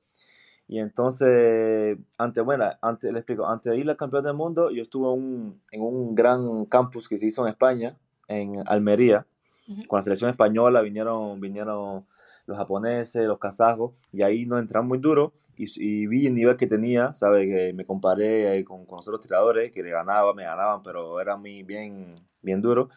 Y 0.68 0.80
entonces, 0.80 1.98
antes, 2.18 2.44
bueno, 2.44 2.70
antes, 2.82 3.14
le 3.14 3.20
explico, 3.20 3.48
antes 3.48 3.72
de 3.72 3.80
ir 3.80 3.90
al 3.90 3.96
campeón 3.96 4.26
del 4.26 4.34
mundo, 4.34 4.72
yo 4.72 4.82
estuve 4.82 5.08
un, 5.08 5.62
en 5.72 5.82
un 5.82 6.14
gran 6.14 6.66
campus 6.66 7.08
que 7.08 7.16
se 7.16 7.28
hizo 7.28 7.44
en 7.44 7.52
España, 7.54 7.98
en 8.28 8.62
Almería, 8.68 9.26
uh 9.70 9.72
-huh. 9.72 9.88
con 9.88 9.98
la 10.00 10.04
selección 10.04 10.30
española, 10.30 10.82
vinieron, 10.82 11.40
vinieron 11.40 12.06
los 12.46 12.58
japoneses, 12.58 13.26
los 13.26 13.40
kazajos, 13.40 13.94
y 14.12 14.22
ahí 14.22 14.46
nos 14.46 14.60
entramos 14.60 14.90
muy 14.90 15.00
duro, 15.00 15.34
y, 15.58 15.66
y, 15.78 16.08
vi 16.08 16.26
el 16.28 16.34
nivel 16.34 16.58
que 16.58 16.68
tenía, 16.68 17.14
¿sabes? 17.14 17.46
Que 17.46 17.74
me 17.74 17.86
comparé 17.86 18.64
con, 18.66 18.86
con 18.86 19.00
otros 19.00 19.20
tiradores, 19.22 19.72
que 19.72 19.84
le 19.84 19.92
ganaban, 19.92 20.36
me 20.36 20.44
ganaban, 20.44 20.82
pero 20.84 21.20
era 21.22 21.38
muy 21.38 21.64
bien, 21.64 22.16
bien 22.42 22.62
duro. 22.62 22.90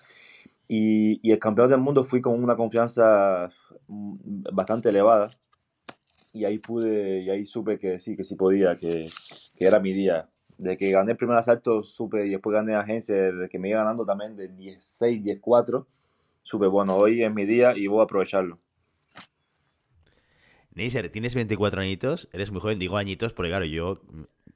Y, 0.69 1.21
y, 1.23 1.33
el 1.33 1.39
campeón 1.39 1.71
del 1.71 1.81
mundo 1.81 2.03
fui 2.05 2.21
con 2.21 2.43
una 2.43 2.57
confianza 2.57 3.49
bastante 3.89 4.89
elevada. 4.89 5.31
Y 6.33 6.45
ahí 6.45 6.59
pude, 6.59 7.21
y 7.23 7.31
ahí 7.31 7.47
supe 7.47 7.79
que 7.79 7.99
sí, 7.99 8.17
que 8.17 8.25
sí 8.25 8.37
podía, 8.37 8.77
que, 8.77 9.07
que 9.57 9.65
era 9.67 9.81
mi 9.81 9.93
día. 9.93 10.29
De 10.59 10.77
que 10.77 10.91
gané 10.91 11.13
el 11.13 11.19
primer 11.19 11.37
asalto, 11.37 11.83
supe, 11.83 12.27
y 12.27 12.31
después 12.31 12.55
gané 12.55 12.75
agencia, 12.75 13.15
que 13.51 13.59
me 13.59 13.69
iba 13.71 13.81
ganando 13.81 14.05
también 14.07 14.37
de 14.37 14.49
16, 14.49 15.23
14. 15.43 15.87
Supe, 16.43 16.67
bueno, 16.67 16.97
hoy 16.97 17.23
es 17.23 17.33
mi 17.33 17.45
día 17.45 17.77
y 17.77 17.87
voy 17.87 18.01
a 18.01 18.05
aprovecharlo. 18.05 18.59
Neisser, 20.77 21.09
tienes 21.09 21.35
24 21.35 21.81
añitos, 21.81 22.29
eres 22.33 22.53
muy 22.53 22.61
joven, 22.61 22.79
digo 22.79 22.99
añitos 22.99 23.33
porque 23.33 23.49
claro, 23.49 23.65
yo 23.65 24.03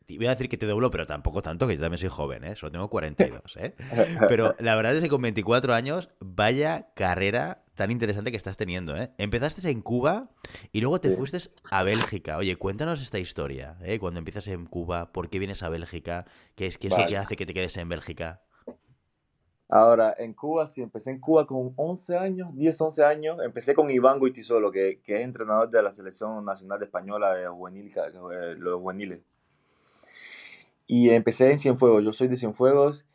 iba 0.07 0.31
a 0.31 0.35
decir 0.35 0.51
que 0.51 0.59
te 0.59 0.67
doblo, 0.67 0.91
pero 0.91 1.07
tampoco 1.07 1.41
tanto, 1.41 1.67
que 1.67 1.77
yo 1.77 1.81
también 1.81 1.99
soy 1.99 2.11
joven, 2.11 2.45
¿eh? 2.45 2.57
solo 2.57 2.73
tengo 2.73 2.91
42, 2.91 3.57
¿eh? 3.57 3.75
Pero 4.29 4.55
la 4.59 4.75
verdad 4.75 4.95
es 4.95 5.03
que 5.03 5.09
con 5.09 5.23
24 5.23 5.73
años, 5.73 6.11
vaya 6.21 6.89
carrera 6.95 7.65
tan 7.75 7.91
interesante 7.91 8.31
que 8.31 8.37
estás 8.37 8.59
teniendo, 8.59 8.97
¿eh? 8.97 9.13
Empezaste 9.17 9.71
en 9.71 9.81
Cuba 9.81 10.31
y 10.73 10.83
luego 10.83 11.01
te 11.01 11.09
sí. 11.09 11.17
fuiste 11.17 11.39
a 11.71 11.83
Bélgica. 11.83 12.37
Oye, 12.37 12.57
cuéntanos 12.57 13.01
esta 13.01 13.19
historia, 13.19 13.79
¿eh? 13.83 13.99
Cuando 13.99 14.19
empiezas 14.19 14.49
en 14.49 14.67
Cuba, 14.67 15.13
¿por 15.13 15.31
qué 15.31 15.39
vienes 15.39 15.63
a 15.63 15.71
Bélgica? 15.71 16.27
¿Qué 16.55 16.67
es, 16.67 16.77
qué 16.77 16.89
es 16.89 16.91
vale. 16.91 17.05
lo 17.05 17.09
que 17.09 17.17
hace 17.17 17.37
que 17.37 17.47
te 17.47 17.55
quedes 17.55 17.77
en 17.79 17.89
Bélgica? 17.89 18.43
Ahora, 19.73 20.13
en 20.19 20.35
Cuba, 20.35 20.67
sí, 20.67 20.83
empecé 20.83 21.13
en 21.13 21.21
Cuba 21.21 21.47
con 21.47 21.73
11 21.77 22.17
años, 22.17 22.49
10, 22.57 22.81
11 22.81 23.05
años. 23.05 23.39
Empecé 23.45 23.73
con 23.73 23.89
Iván 23.89 24.19
Guitisolo, 24.19 24.73
que, 24.73 25.01
que 25.01 25.19
es 25.19 25.23
entrenador 25.23 25.71
de 25.71 25.81
la 25.81 25.93
Selección 25.93 26.45
Nacional 26.45 26.81
de 26.81 26.87
Española 26.87 27.35
de 27.35 27.47
juvenil, 27.47 27.89
eh, 27.89 28.55
los 28.59 28.81
juveniles. 28.81 29.21
Y 30.89 31.11
empecé 31.11 31.53
en 31.53 31.59
Cienfuegos, 31.59 32.03
yo 32.03 32.11
soy 32.11 32.27
de 32.27 32.37
Cienfuegos. 32.37 33.07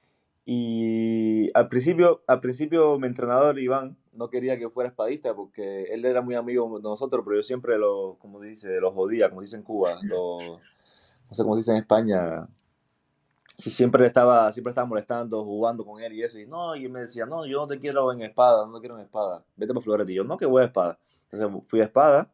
Y 0.45 1.49
al 1.55 1.67
principio, 1.67 2.21
al 2.25 2.39
principio 2.39 2.99
mi 2.99 3.07
entrenador 3.07 3.59
Iván 3.59 3.97
no 4.13 4.29
quería 4.29 4.57
que 4.57 4.69
fuera 4.69 4.89
espadista 4.89 5.35
porque 5.35 5.85
él 5.85 6.05
era 6.05 6.21
muy 6.21 6.35
amigo 6.35 6.79
de 6.79 6.87
nosotros, 6.87 7.23
pero 7.25 7.37
yo 7.37 7.43
siempre 7.43 7.77
lo, 7.77 8.17
como 8.19 8.39
dice, 8.39 8.79
lo 8.79 8.91
jodía, 8.91 9.29
como 9.29 9.41
dice 9.41 9.57
en 9.57 9.63
Cuba, 9.63 9.97
lo, 10.03 10.37
no 10.39 11.33
sé 11.33 11.43
cómo 11.43 11.57
dice 11.57 11.71
en 11.71 11.77
España, 11.77 12.47
sí, 13.57 13.71
siempre 13.71 14.05
estaba, 14.05 14.51
siempre 14.51 14.71
estaba 14.71 14.87
molestando, 14.87 15.43
jugando 15.43 15.85
con 15.85 16.01
él 16.01 16.13
y 16.13 16.23
eso, 16.23 16.39
y 16.39 16.47
no, 16.47 16.75
y 16.75 16.87
me 16.89 17.01
decía, 17.01 17.25
no, 17.25 17.45
yo 17.45 17.59
no 17.59 17.67
te 17.67 17.79
quiero 17.79 18.11
en 18.11 18.21
espada, 18.21 18.65
no 18.65 18.75
te 18.75 18.79
quiero 18.79 18.97
en 18.97 19.05
espada, 19.05 19.43
vete 19.55 19.73
por 19.73 19.83
Florete, 19.83 20.11
y 20.11 20.15
yo, 20.15 20.23
no, 20.23 20.37
que 20.37 20.45
voy 20.45 20.61
a 20.61 20.65
espada, 20.65 20.99
entonces 21.29 21.67
fui 21.67 21.81
a 21.81 21.85
espada, 21.85 22.31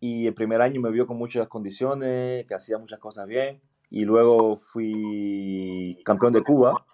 y 0.00 0.26
el 0.26 0.34
primer 0.34 0.62
año 0.62 0.80
me 0.80 0.90
vio 0.90 1.06
con 1.06 1.16
muchas 1.16 1.48
condiciones, 1.48 2.46
que 2.46 2.54
hacía 2.54 2.78
muchas 2.78 3.00
cosas 3.00 3.26
bien, 3.26 3.60
y 3.90 4.04
luego 4.04 4.56
fui 4.56 5.98
campeón 6.04 6.32
de 6.32 6.42
Cuba. 6.42 6.84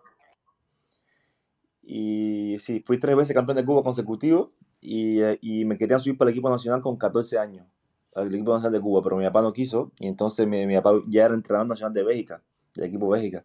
Y 1.82 2.56
sí, 2.60 2.80
fui 2.80 2.98
tres 2.98 3.16
veces 3.16 3.34
campeón 3.34 3.56
de 3.56 3.64
Cuba 3.64 3.82
consecutivo 3.82 4.52
y, 4.80 5.20
y 5.42 5.64
me 5.66 5.76
querían 5.76 6.00
subir 6.00 6.16
para 6.16 6.30
el 6.30 6.34
equipo 6.34 6.48
nacional 6.48 6.80
con 6.80 6.96
14 6.96 7.38
años, 7.38 7.66
al 8.14 8.28
equipo 8.34 8.52
nacional 8.52 8.72
de 8.72 8.80
Cuba, 8.80 9.02
pero 9.02 9.16
mi 9.16 9.24
papá 9.24 9.42
no 9.42 9.52
quiso 9.52 9.92
y 9.98 10.06
entonces 10.06 10.46
mi, 10.46 10.66
mi 10.66 10.76
papá 10.76 10.92
ya 11.08 11.26
era 11.26 11.34
entrenador 11.34 11.68
nacional 11.68 11.92
de 11.92 12.02
Bélgica, 12.02 12.42
del 12.74 12.88
equipo 12.88 13.08
Bélgica. 13.08 13.44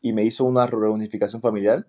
Y 0.00 0.12
me 0.12 0.24
hizo 0.24 0.44
una 0.44 0.66
reunificación 0.66 1.42
familiar 1.42 1.86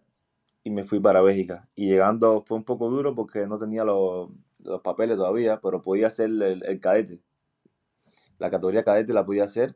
y 0.63 0.72
me 0.72 0.84
fui 0.84 1.00
para 1.00 1.22
Bélgica. 1.22 1.69
Y 1.76 1.88
llegando 1.88 2.41
fue 2.45 2.58
un 2.58 2.63
poco 2.63 2.89
duro 2.89 3.15
porque 3.15 3.48
no 3.48 3.58
tenía 3.58 3.84
los, 3.84 4.30
los 4.63 4.82
papeles 4.82 5.17
todavía, 5.17 5.60
pero 5.62 5.82
podía 5.82 6.08
hacer 6.08 6.28
el, 6.28 6.63
el 6.65 6.80
cadete. 6.80 7.22
La 8.38 8.50
categoría 8.50 8.84
cadete 8.84 9.13
la 9.13 9.26
podía 9.26 9.43
hacer 9.43 9.76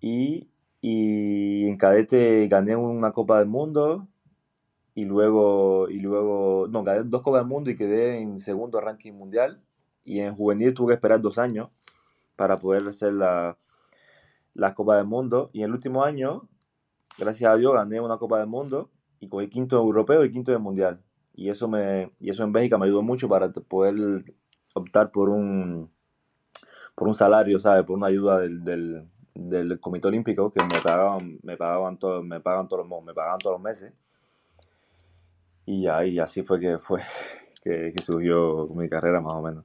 y, 0.00 0.50
y, 0.80 1.66
en 1.66 1.76
cadete 1.76 2.46
gané 2.48 2.76
una 2.76 3.12
Copa 3.12 3.38
del 3.38 3.48
Mundo 3.48 4.08
y 4.94 5.04
luego, 5.04 5.88
y 5.90 6.00
luego, 6.00 6.68
no, 6.70 6.84
gané 6.84 7.04
dos 7.04 7.22
Copas 7.22 7.40
del 7.40 7.48
Mundo 7.48 7.70
y 7.70 7.76
quedé 7.76 8.18
en 8.18 8.38
segundo 8.38 8.80
ranking 8.80 9.12
mundial. 9.12 9.62
Y 10.04 10.20
en 10.20 10.34
juvenil 10.34 10.72
tuve 10.74 10.88
que 10.88 10.94
esperar 10.94 11.20
dos 11.20 11.38
años 11.38 11.70
para 12.36 12.56
poder 12.56 12.86
hacer 12.86 13.12
la, 13.12 13.58
la 14.56 14.74
Copa 14.74 14.96
del 14.96 15.06
Mundo. 15.06 15.50
Y 15.52 15.60
en 15.60 15.66
el 15.66 15.72
último 15.72 16.04
año, 16.04 16.48
gracias 17.18 17.52
a 17.52 17.56
Dios, 17.56 17.74
gané 17.74 18.00
una 18.00 18.18
Copa 18.18 18.38
del 18.38 18.48
Mundo 18.48 18.90
y 19.20 19.28
cogí 19.28 19.48
quinto 19.48 19.76
europeo 19.76 20.24
y 20.24 20.30
quinto 20.30 20.50
del 20.50 20.60
mundial. 20.60 21.02
Y 21.34 21.50
eso, 21.50 21.68
me, 21.68 22.12
y 22.18 22.30
eso 22.30 22.42
en 22.44 22.52
Bélgica 22.52 22.78
me 22.78 22.86
ayudó 22.86 23.02
mucho 23.02 23.28
para 23.28 23.52
poder 23.52 24.24
optar 24.74 25.10
por 25.10 25.28
un, 25.28 25.90
por 26.94 27.08
un 27.08 27.14
salario, 27.14 27.58
¿sabes? 27.58 27.84
Por 27.84 27.96
una 27.96 28.06
ayuda 28.06 28.40
del, 28.40 29.08
del 29.34 29.80
Comité 29.80 30.08
Olímpico 30.08 30.50
que 30.50 30.62
me 30.64 30.80
pagaban, 30.82 31.38
me 31.42 31.56
pagaban 31.56 31.98
todo, 31.98 32.22
me 32.22 32.40
pagaban 32.40 32.68
todos 32.68 32.86
los, 32.88 33.04
me 33.04 33.12
pagaban 33.12 33.38
todos 33.38 33.54
los 33.54 33.62
meses. 33.62 33.92
Y 35.66 35.82
ya, 35.82 36.04
y 36.04 36.18
así 36.18 36.42
fue 36.42 36.58
que 36.60 36.78
fue 36.78 37.02
que 37.62 37.92
surgió 38.02 38.68
mi 38.74 38.88
carrera 38.88 39.20
más 39.20 39.34
o 39.34 39.42
menos. 39.42 39.64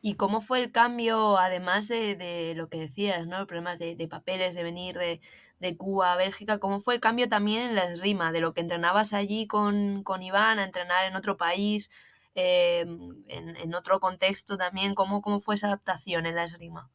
¿Y 0.00 0.14
cómo 0.14 0.40
fue 0.40 0.62
el 0.62 0.70
cambio, 0.70 1.38
además 1.38 1.88
de, 1.88 2.14
de 2.14 2.54
lo 2.54 2.68
que 2.68 2.78
decías, 2.78 3.26
¿no? 3.26 3.46
Problemas 3.46 3.78
de, 3.78 3.96
de 3.96 4.06
papeles, 4.08 4.54
de 4.54 4.62
venir 4.62 4.96
de, 4.96 5.20
de, 5.58 5.76
Cuba 5.76 6.12
a 6.12 6.16
Bélgica, 6.16 6.58
¿cómo 6.58 6.78
fue 6.78 6.94
el 6.94 7.00
cambio 7.00 7.28
también 7.28 7.62
en 7.62 7.74
la 7.74 7.90
esgrima? 7.90 8.30
De 8.30 8.40
lo 8.40 8.54
que 8.54 8.60
entrenabas 8.60 9.12
allí 9.12 9.48
con, 9.48 10.04
con 10.04 10.22
Iván 10.22 10.60
a 10.60 10.64
entrenar 10.64 11.04
en 11.06 11.16
otro 11.16 11.36
país, 11.36 11.90
eh, 12.36 12.86
en, 13.26 13.56
en, 13.56 13.74
otro 13.74 13.98
contexto 13.98 14.56
también, 14.56 14.94
¿cómo, 14.94 15.20
¿cómo 15.20 15.40
fue 15.40 15.56
esa 15.56 15.66
adaptación 15.66 16.26
en 16.26 16.36
la 16.36 16.44
esgrima? 16.44 16.88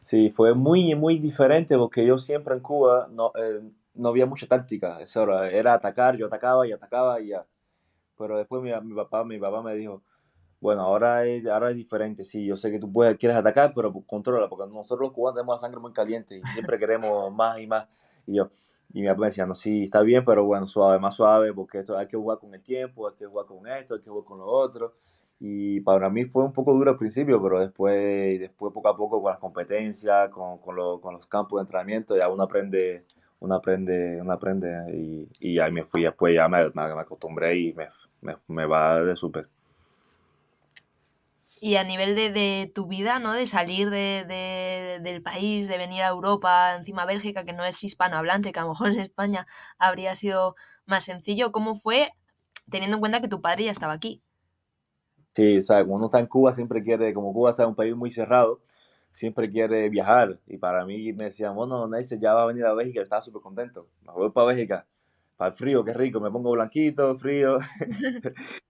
Sí, 0.00 0.30
fue 0.30 0.54
muy, 0.54 0.94
muy 0.94 1.18
diferente 1.18 1.76
porque 1.76 2.06
yo 2.06 2.18
siempre 2.18 2.54
en 2.54 2.60
Cuba 2.60 3.08
no, 3.10 3.32
eh, 3.34 3.60
no 3.94 4.08
había 4.08 4.26
mucha 4.26 4.46
táctica. 4.46 5.00
Era, 5.00 5.50
era, 5.50 5.74
atacar, 5.74 6.16
yo 6.16 6.26
atacaba 6.26 6.66
y 6.66 6.72
atacaba 6.72 7.20
y 7.20 7.28
ya. 7.28 7.46
Pero 8.16 8.36
después 8.38 8.62
mi, 8.62 8.70
mi, 8.82 8.94
papá, 8.94 9.24
mi 9.24 9.38
papá 9.38 9.62
me 9.62 9.74
dijo, 9.74 10.02
bueno, 10.60 10.82
ahora 10.82 11.24
es, 11.26 11.46
ahora 11.46 11.70
es 11.70 11.76
diferente. 11.76 12.24
Sí, 12.24 12.44
yo 12.44 12.56
sé 12.56 12.70
que 12.70 12.78
tú 12.78 12.90
puedes, 12.92 13.16
quieres 13.16 13.36
atacar, 13.36 13.72
pero 13.74 13.92
controla, 14.06 14.48
porque 14.48 14.66
nosotros 14.74 15.08
los 15.08 15.12
cubanos 15.12 15.36
tenemos 15.36 15.56
la 15.56 15.60
sangre 15.60 15.80
muy 15.80 15.92
caliente 15.92 16.36
y 16.36 16.42
siempre 16.52 16.78
queremos 16.78 17.32
más 17.32 17.58
y 17.60 17.66
más. 17.66 17.86
Y 18.26 18.36
yo, 18.36 18.50
y 18.92 19.00
mi 19.00 19.06
papá 19.06 19.20
me 19.20 19.26
decía, 19.28 19.46
no, 19.46 19.54
sí, 19.54 19.84
está 19.84 20.02
bien, 20.02 20.24
pero 20.24 20.44
bueno, 20.44 20.66
suave, 20.66 20.98
más 20.98 21.14
suave, 21.14 21.52
porque 21.54 21.78
esto 21.78 21.96
hay 21.96 22.06
que 22.06 22.16
jugar 22.16 22.38
con 22.38 22.52
el 22.54 22.62
tiempo, 22.62 23.08
hay 23.08 23.14
que 23.14 23.26
jugar 23.26 23.46
con 23.46 23.66
esto, 23.66 23.94
hay 23.94 24.00
que 24.00 24.10
jugar 24.10 24.24
con 24.24 24.38
lo 24.38 24.46
otro. 24.46 24.92
Y 25.40 25.80
para 25.82 26.10
mí 26.10 26.24
fue 26.24 26.44
un 26.44 26.52
poco 26.52 26.72
duro 26.74 26.90
al 26.90 26.98
principio, 26.98 27.40
pero 27.42 27.60
después, 27.60 28.40
después 28.40 28.72
poco 28.72 28.88
a 28.88 28.96
poco 28.96 29.22
con 29.22 29.30
las 29.30 29.38
competencias, 29.38 30.28
con, 30.30 30.58
con, 30.58 30.74
lo, 30.76 31.00
con 31.00 31.14
los 31.14 31.26
campos 31.26 31.58
de 31.58 31.62
entrenamiento, 31.62 32.16
ya 32.16 32.28
uno 32.28 32.42
aprende, 32.42 33.04
uno 33.40 33.54
aprende, 33.54 34.20
uno 34.20 34.32
aprende 34.32 34.68
y, 34.94 35.28
y 35.40 35.58
ahí 35.60 35.70
me 35.72 35.84
fui, 35.84 36.02
después 36.02 36.34
ya 36.34 36.48
me, 36.48 36.64
me, 36.70 36.94
me 36.94 37.00
acostumbré 37.00 37.56
y 37.58 37.72
me, 37.74 37.88
me, 38.22 38.36
me 38.48 38.66
va 38.66 39.00
de 39.00 39.14
súper. 39.16 39.48
Y 41.60 41.76
a 41.76 41.84
nivel 41.84 42.14
de, 42.16 42.30
de 42.30 42.70
tu 42.74 42.86
vida, 42.86 43.18
¿no? 43.18 43.32
De 43.32 43.46
salir 43.46 43.90
de, 43.90 44.24
de- 44.26 45.00
del 45.02 45.22
país, 45.22 45.68
de 45.68 45.78
venir 45.78 46.02
a 46.02 46.08
Europa, 46.08 46.74
encima 46.76 47.02
a 47.02 47.06
Bélgica, 47.06 47.44
que 47.44 47.52
no 47.52 47.64
es 47.64 47.82
hispanohablante, 47.84 48.52
que 48.52 48.60
a 48.60 48.62
lo 48.62 48.70
mejor 48.70 48.88
en 48.90 49.00
España 49.00 49.46
habría 49.78 50.14
sido 50.14 50.54
más 50.86 51.04
sencillo. 51.04 51.52
¿Cómo 51.52 51.74
fue 51.74 52.12
teniendo 52.70 52.96
en 52.96 53.00
cuenta 53.00 53.20
que 53.20 53.28
tu 53.28 53.42
padre 53.42 53.64
ya 53.64 53.72
estaba 53.72 53.94
aquí? 53.94 54.22
Sí, 55.34 55.60
¿sabes? 55.60 55.84
Cuando 55.84 55.96
uno 55.96 56.06
está 56.06 56.18
en 56.20 56.26
Cuba 56.26 56.52
siempre 56.52 56.82
quiere, 56.82 57.14
como 57.14 57.32
Cuba 57.32 57.50
es 57.50 57.58
un 57.60 57.74
país 57.76 57.94
muy 57.94 58.10
cerrado, 58.10 58.60
siempre 59.10 59.48
quiere 59.48 59.88
viajar. 59.88 60.40
Y 60.46 60.58
para 60.58 60.84
mí 60.84 61.12
me 61.12 61.24
decían, 61.24 61.54
bueno, 61.54 61.86
Neisser 61.88 62.18
ya 62.18 62.34
va 62.34 62.42
a 62.42 62.46
venir 62.46 62.64
a 62.64 62.74
Bélgica, 62.74 63.02
estaba 63.02 63.22
súper 63.22 63.42
contento. 63.42 63.88
Me 64.02 64.12
voy 64.12 64.30
para 64.32 64.48
Bélgica, 64.48 64.86
para 65.36 65.50
el 65.50 65.54
frío, 65.56 65.84
qué 65.84 65.94
rico, 65.94 66.20
me 66.20 66.30
pongo 66.30 66.50
blanquito, 66.52 67.14
frío. 67.16 67.58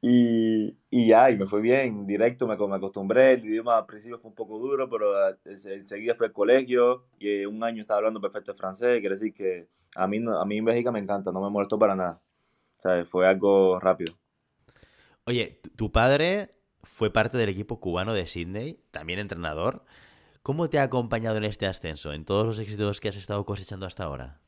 Y, 0.00 0.76
y 0.90 1.06
ya, 1.08 1.30
y 1.30 1.36
me 1.36 1.46
fue 1.46 1.60
bien, 1.60 2.06
directo, 2.06 2.46
me, 2.48 2.56
me 2.56 2.76
acostumbré, 2.76 3.34
el 3.34 3.44
idioma 3.44 3.78
al 3.78 3.86
principio 3.86 4.18
fue 4.18 4.30
un 4.30 4.34
poco 4.34 4.58
duro, 4.58 4.88
pero 4.90 5.16
ah, 5.16 5.36
ense- 5.44 5.74
enseguida 5.74 6.14
fue 6.16 6.26
al 6.26 6.32
colegio 6.32 7.06
y 7.18 7.44
un 7.44 7.62
año 7.62 7.80
estaba 7.80 7.98
hablando 7.98 8.20
perfecto 8.20 8.50
el 8.52 8.58
francés, 8.58 9.00
quiere 9.00 9.14
decir 9.14 9.32
que 9.32 9.68
a 9.94 10.06
mí, 10.08 10.18
a 10.26 10.44
mí 10.44 10.58
en 10.58 10.64
Bélgica 10.64 10.90
me 10.90 10.98
encanta, 10.98 11.30
no 11.30 11.40
me 11.40 11.50
molestó 11.50 11.78
para 11.78 11.94
nada, 11.94 12.20
¿sabes? 12.78 13.08
Fue 13.08 13.26
algo 13.26 13.78
rápido. 13.78 14.14
Oye, 15.24 15.60
tu 15.76 15.92
padre 15.92 16.50
fue 16.82 17.12
parte 17.12 17.38
del 17.38 17.48
equipo 17.48 17.78
cubano 17.80 18.12
de 18.14 18.26
Sydney, 18.26 18.80
también 18.90 19.20
entrenador. 19.20 19.84
¿Cómo 20.42 20.68
te 20.68 20.80
ha 20.80 20.84
acompañado 20.84 21.36
en 21.36 21.44
este 21.44 21.66
ascenso, 21.66 22.12
en 22.12 22.24
todos 22.24 22.44
los 22.46 22.58
éxitos 22.58 23.00
que 23.00 23.08
has 23.08 23.16
estado 23.16 23.44
cosechando 23.46 23.86
hasta 23.86 24.04
ahora? 24.04 24.40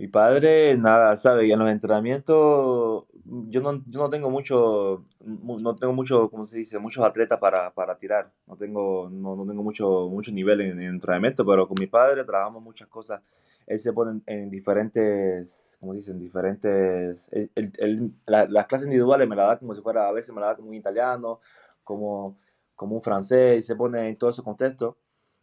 Mi 0.00 0.08
padre, 0.08 0.78
nada, 0.78 1.14
¿sabes? 1.14 1.46
Y 1.46 1.52
en 1.52 1.58
los 1.58 1.68
entrenamientos, 1.68 3.04
yo 3.24 3.60
no, 3.60 3.82
yo 3.86 4.00
no 4.00 4.08
tengo 4.08 4.30
mucho, 4.30 5.04
mu- 5.20 5.60
no 5.60 5.76
tengo 5.76 5.92
mucho, 5.92 6.30
¿cómo 6.30 6.46
se 6.46 6.56
dice? 6.58 6.78
Muchos 6.78 7.04
atletas 7.04 7.38
para, 7.38 7.74
para 7.74 7.98
tirar. 7.98 8.32
No 8.46 8.56
tengo, 8.56 9.10
no, 9.12 9.36
no 9.36 9.46
tengo 9.46 9.62
mucho, 9.62 10.08
mucho 10.08 10.32
nivel 10.32 10.62
en, 10.62 10.80
en 10.80 10.88
entrenamiento, 10.94 11.44
pero 11.44 11.68
con 11.68 11.76
mi 11.78 11.86
padre 11.86 12.24
trabajamos 12.24 12.62
muchas 12.62 12.88
cosas. 12.88 13.20
Él 13.66 13.78
se 13.78 13.92
pone 13.92 14.22
en, 14.26 14.40
en 14.42 14.50
diferentes, 14.50 15.76
¿cómo 15.80 15.92
se 15.92 15.98
dice? 15.98 16.12
En 16.12 16.18
diferentes, 16.18 17.28
él- 17.32 17.50
él- 17.54 17.72
él- 17.78 18.12
la- 18.26 18.46
las 18.48 18.64
clases 18.66 18.86
individuales 18.86 19.28
me 19.28 19.36
las 19.36 19.48
da 19.48 19.58
como 19.58 19.74
si 19.74 19.82
fuera, 19.82 20.08
a 20.08 20.12
veces 20.12 20.34
me 20.34 20.40
las 20.40 20.50
da 20.52 20.56
como 20.56 20.70
un 20.70 20.74
italiano, 20.76 21.40
como, 21.84 22.38
como 22.74 22.94
un 22.94 23.02
francés, 23.02 23.58
y 23.58 23.62
se 23.62 23.76
pone 23.76 24.08
en 24.08 24.16
todos 24.16 24.34
esos 24.36 24.44
contextos 24.46 24.94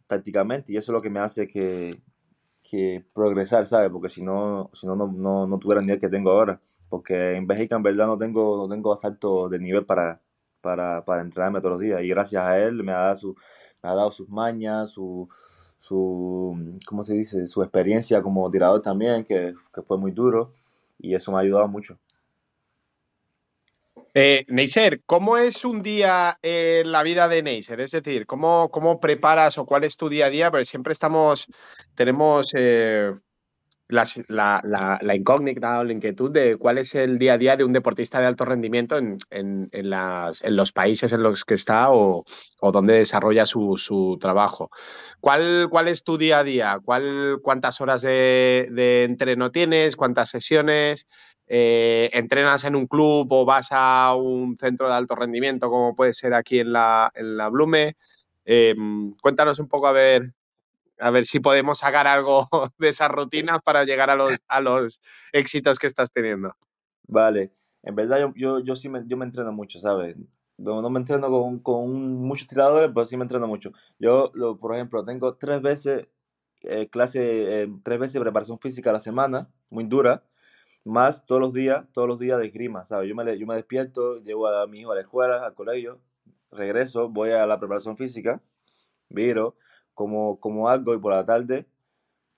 tácticamente, 0.08 0.72
y 0.72 0.76
eso 0.76 0.90
es 0.92 0.94
lo 0.94 1.00
que 1.00 1.10
me 1.10 1.20
hace 1.20 1.46
que 1.46 2.00
que 2.62 3.04
progresar, 3.14 3.66
¿sabes? 3.66 3.90
Porque 3.90 4.08
si 4.08 4.22
no, 4.22 4.70
si 4.72 4.86
no, 4.86 4.96
no, 4.96 5.06
no, 5.08 5.46
no 5.46 5.58
tuviera 5.58 5.80
el 5.80 5.86
nivel 5.86 6.00
que 6.00 6.08
tengo 6.08 6.30
ahora. 6.30 6.60
Porque 6.88 7.34
en 7.36 7.46
Bélgica 7.46 7.76
en 7.76 7.82
verdad 7.82 8.06
no 8.06 8.18
tengo, 8.18 8.56
no 8.56 8.68
tengo 8.68 8.92
asalto 8.92 9.48
de 9.48 9.58
nivel 9.58 9.84
para, 9.86 10.22
para, 10.60 11.04
para 11.04 11.22
entrenarme 11.22 11.60
todos 11.60 11.72
los 11.74 11.80
días. 11.80 12.02
Y 12.02 12.08
gracias 12.08 12.44
a 12.44 12.58
él 12.58 12.82
me 12.84 12.92
ha 12.92 12.98
dado, 12.98 13.16
su, 13.16 13.36
me 13.82 13.90
ha 13.90 13.94
dado 13.94 14.10
sus 14.10 14.28
mañas, 14.28 14.90
su, 14.90 15.28
su, 15.78 16.78
¿cómo 16.86 17.02
se 17.02 17.14
dice? 17.14 17.46
Su 17.46 17.62
experiencia 17.62 18.22
como 18.22 18.50
tirador 18.50 18.82
también, 18.82 19.24
que, 19.24 19.54
que 19.74 19.82
fue 19.82 19.98
muy 19.98 20.12
duro. 20.12 20.52
Y 20.98 21.14
eso 21.14 21.32
me 21.32 21.38
ha 21.38 21.40
ayudado 21.42 21.68
mucho. 21.68 21.98
Eh, 24.14 24.44
Neisser, 24.48 25.02
¿cómo 25.06 25.36
es 25.36 25.64
un 25.64 25.82
día 25.82 26.38
en 26.42 26.90
la 26.90 27.02
vida 27.02 27.28
de 27.28 27.42
Neisser? 27.42 27.80
Es 27.80 27.92
decir, 27.92 28.26
¿cómo, 28.26 28.68
cómo 28.70 29.00
preparas 29.00 29.58
o 29.58 29.66
cuál 29.66 29.84
es 29.84 29.96
tu 29.96 30.08
día 30.08 30.26
a 30.26 30.30
día? 30.30 30.50
Porque 30.50 30.64
siempre 30.64 30.92
estamos, 30.92 31.46
tenemos 31.94 32.46
eh, 32.56 33.12
la, 33.88 35.00
incógnita 35.16 35.80
o 35.80 35.84
la 35.84 35.92
inquietud 35.92 36.30
de 36.32 36.56
cuál 36.56 36.78
es 36.78 36.94
el 36.94 37.18
día 37.18 37.34
a 37.34 37.38
día 37.38 37.56
de 37.56 37.64
un 37.64 37.72
deportista 37.72 38.20
de 38.20 38.26
alto 38.26 38.44
rendimiento 38.44 38.98
en, 38.98 39.18
en- 39.30 39.68
en 39.72 40.56
los 40.56 40.72
países 40.72 41.12
en 41.12 41.22
los 41.22 41.44
que 41.44 41.54
está 41.54 41.90
o, 41.90 42.24
o 42.60 42.72
donde 42.72 42.94
desarrolla 42.94 43.46
su, 43.46 43.76
su 43.78 44.18
trabajo. 44.20 44.70
¿Cuál, 45.20 45.68
cuál 45.70 45.88
es 45.88 46.04
tu 46.04 46.16
día 46.18 46.40
a 46.40 46.44
día? 46.44 46.78
¿Cuál, 46.84 47.38
¿Cuántas 47.42 47.80
horas 47.80 48.02
de, 48.02 48.68
de 48.72 49.04
entreno 49.04 49.50
tienes? 49.50 49.96
¿Cuántas 49.96 50.30
sesiones? 50.30 51.06
Eh, 51.50 52.10
¿Entrenas 52.12 52.64
en 52.64 52.76
un 52.76 52.86
club 52.86 53.26
o 53.32 53.44
vas 53.46 53.68
a 53.70 54.14
un 54.14 54.56
centro 54.58 54.86
de 54.86 54.94
alto 54.94 55.14
rendimiento 55.14 55.70
como 55.70 55.96
puede 55.96 56.12
ser 56.12 56.34
aquí 56.34 56.60
en 56.60 56.72
la, 56.72 57.10
en 57.14 57.38
la 57.38 57.48
Blume? 57.48 57.96
Eh, 58.44 58.74
cuéntanos 59.22 59.58
un 59.58 59.66
poco 59.66 59.86
a 59.86 59.92
ver, 59.92 60.34
a 60.98 61.10
ver 61.10 61.24
si 61.24 61.40
podemos 61.40 61.78
sacar 61.78 62.06
algo 62.06 62.46
de 62.78 62.88
esas 62.88 63.10
rutinas 63.10 63.62
para 63.62 63.84
llegar 63.84 64.10
a 64.10 64.16
los, 64.16 64.38
a 64.46 64.60
los 64.60 65.00
éxitos 65.32 65.78
que 65.78 65.86
estás 65.86 66.12
teniendo. 66.12 66.54
Vale, 67.06 67.52
en 67.82 67.94
verdad 67.94 68.20
yo, 68.20 68.32
yo, 68.36 68.58
yo 68.60 68.76
sí 68.76 68.90
me, 68.90 69.02
yo 69.06 69.16
me 69.16 69.24
entreno 69.24 69.50
mucho, 69.50 69.80
¿sabes? 69.80 70.16
No, 70.58 70.82
no 70.82 70.90
me 70.90 70.98
entreno 70.98 71.30
con, 71.30 71.60
con 71.60 72.14
muchos 72.14 72.48
tiradores, 72.48 72.90
pero 72.92 73.06
sí 73.06 73.16
me 73.16 73.22
entreno 73.22 73.46
mucho. 73.46 73.72
Yo, 73.98 74.30
lo, 74.34 74.58
por 74.58 74.74
ejemplo, 74.74 75.04
tengo 75.04 75.36
tres 75.36 75.62
veces 75.62 76.08
eh, 76.62 76.88
clase, 76.88 77.62
eh, 77.62 77.68
tres 77.84 77.98
veces 77.98 78.20
preparación 78.20 78.58
física 78.58 78.90
a 78.90 78.94
la 78.94 78.98
semana, 78.98 79.48
muy 79.70 79.84
dura, 79.84 80.24
más 80.84 81.26
todos 81.26 81.40
los 81.40 81.52
días, 81.52 81.84
todos 81.92 82.08
los 82.08 82.18
días 82.18 82.38
de 82.38 82.46
esgrima, 82.46 82.84
¿sabes? 82.84 83.08
Yo 83.08 83.14
me, 83.14 83.38
yo 83.38 83.46
me 83.46 83.54
despierto, 83.54 84.18
llevo 84.22 84.48
a 84.48 84.66
mi 84.66 84.80
hijo 84.80 84.92
a 84.92 84.94
la 84.94 85.02
escuela, 85.02 85.44
al 85.44 85.54
colegio, 85.54 86.00
regreso, 86.50 87.08
voy 87.08 87.30
a 87.30 87.46
la 87.46 87.58
preparación 87.58 87.96
física, 87.96 88.40
viro, 89.08 89.56
como, 89.94 90.40
como 90.40 90.68
algo 90.68 90.94
y 90.94 90.98
por 90.98 91.12
la 91.12 91.24
tarde 91.24 91.66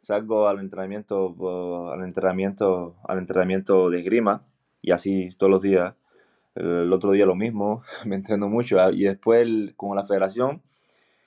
salgo 0.00 0.48
al 0.48 0.60
entrenamiento, 0.60 1.30
uh, 1.30 1.90
al 1.90 2.02
entrenamiento, 2.02 2.96
al 3.04 3.18
entrenamiento 3.18 3.90
de 3.90 4.00
esgrima 4.00 4.46
y 4.80 4.92
así 4.92 5.28
todos 5.38 5.50
los 5.50 5.62
días. 5.62 5.94
El 6.54 6.92
otro 6.92 7.12
día 7.12 7.26
lo 7.26 7.36
mismo, 7.36 7.82
me 8.04 8.16
entreno 8.16 8.48
mucho 8.48 8.80
ah, 8.80 8.90
y 8.92 9.04
después 9.04 9.46
con 9.76 9.96
la 9.96 10.04
federación 10.04 10.62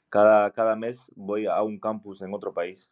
cada, 0.10 0.52
cada 0.52 0.76
mes 0.76 1.12
voy 1.16 1.48
a 1.48 1.62
un 1.64 1.80
campus 1.80 2.22
en 2.22 2.34
otro 2.34 2.54
país. 2.54 2.92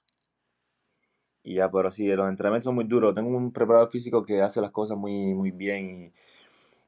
Y 1.44 1.56
ya, 1.56 1.72
pero 1.72 1.92
sí, 1.92 2.08
los 2.08 2.30
entrenamientos 2.30 2.66
son 2.66 2.76
muy 2.76 2.86
duros. 2.86 3.16
Tengo 3.16 3.36
un 3.36 3.52
preparador 3.52 3.90
físico 3.90 4.24
que 4.24 4.42
hace 4.42 4.62
las 4.62 4.72
cosas 4.72 4.98
muy, 4.98 5.34
muy 5.34 5.52
bien 5.52 6.14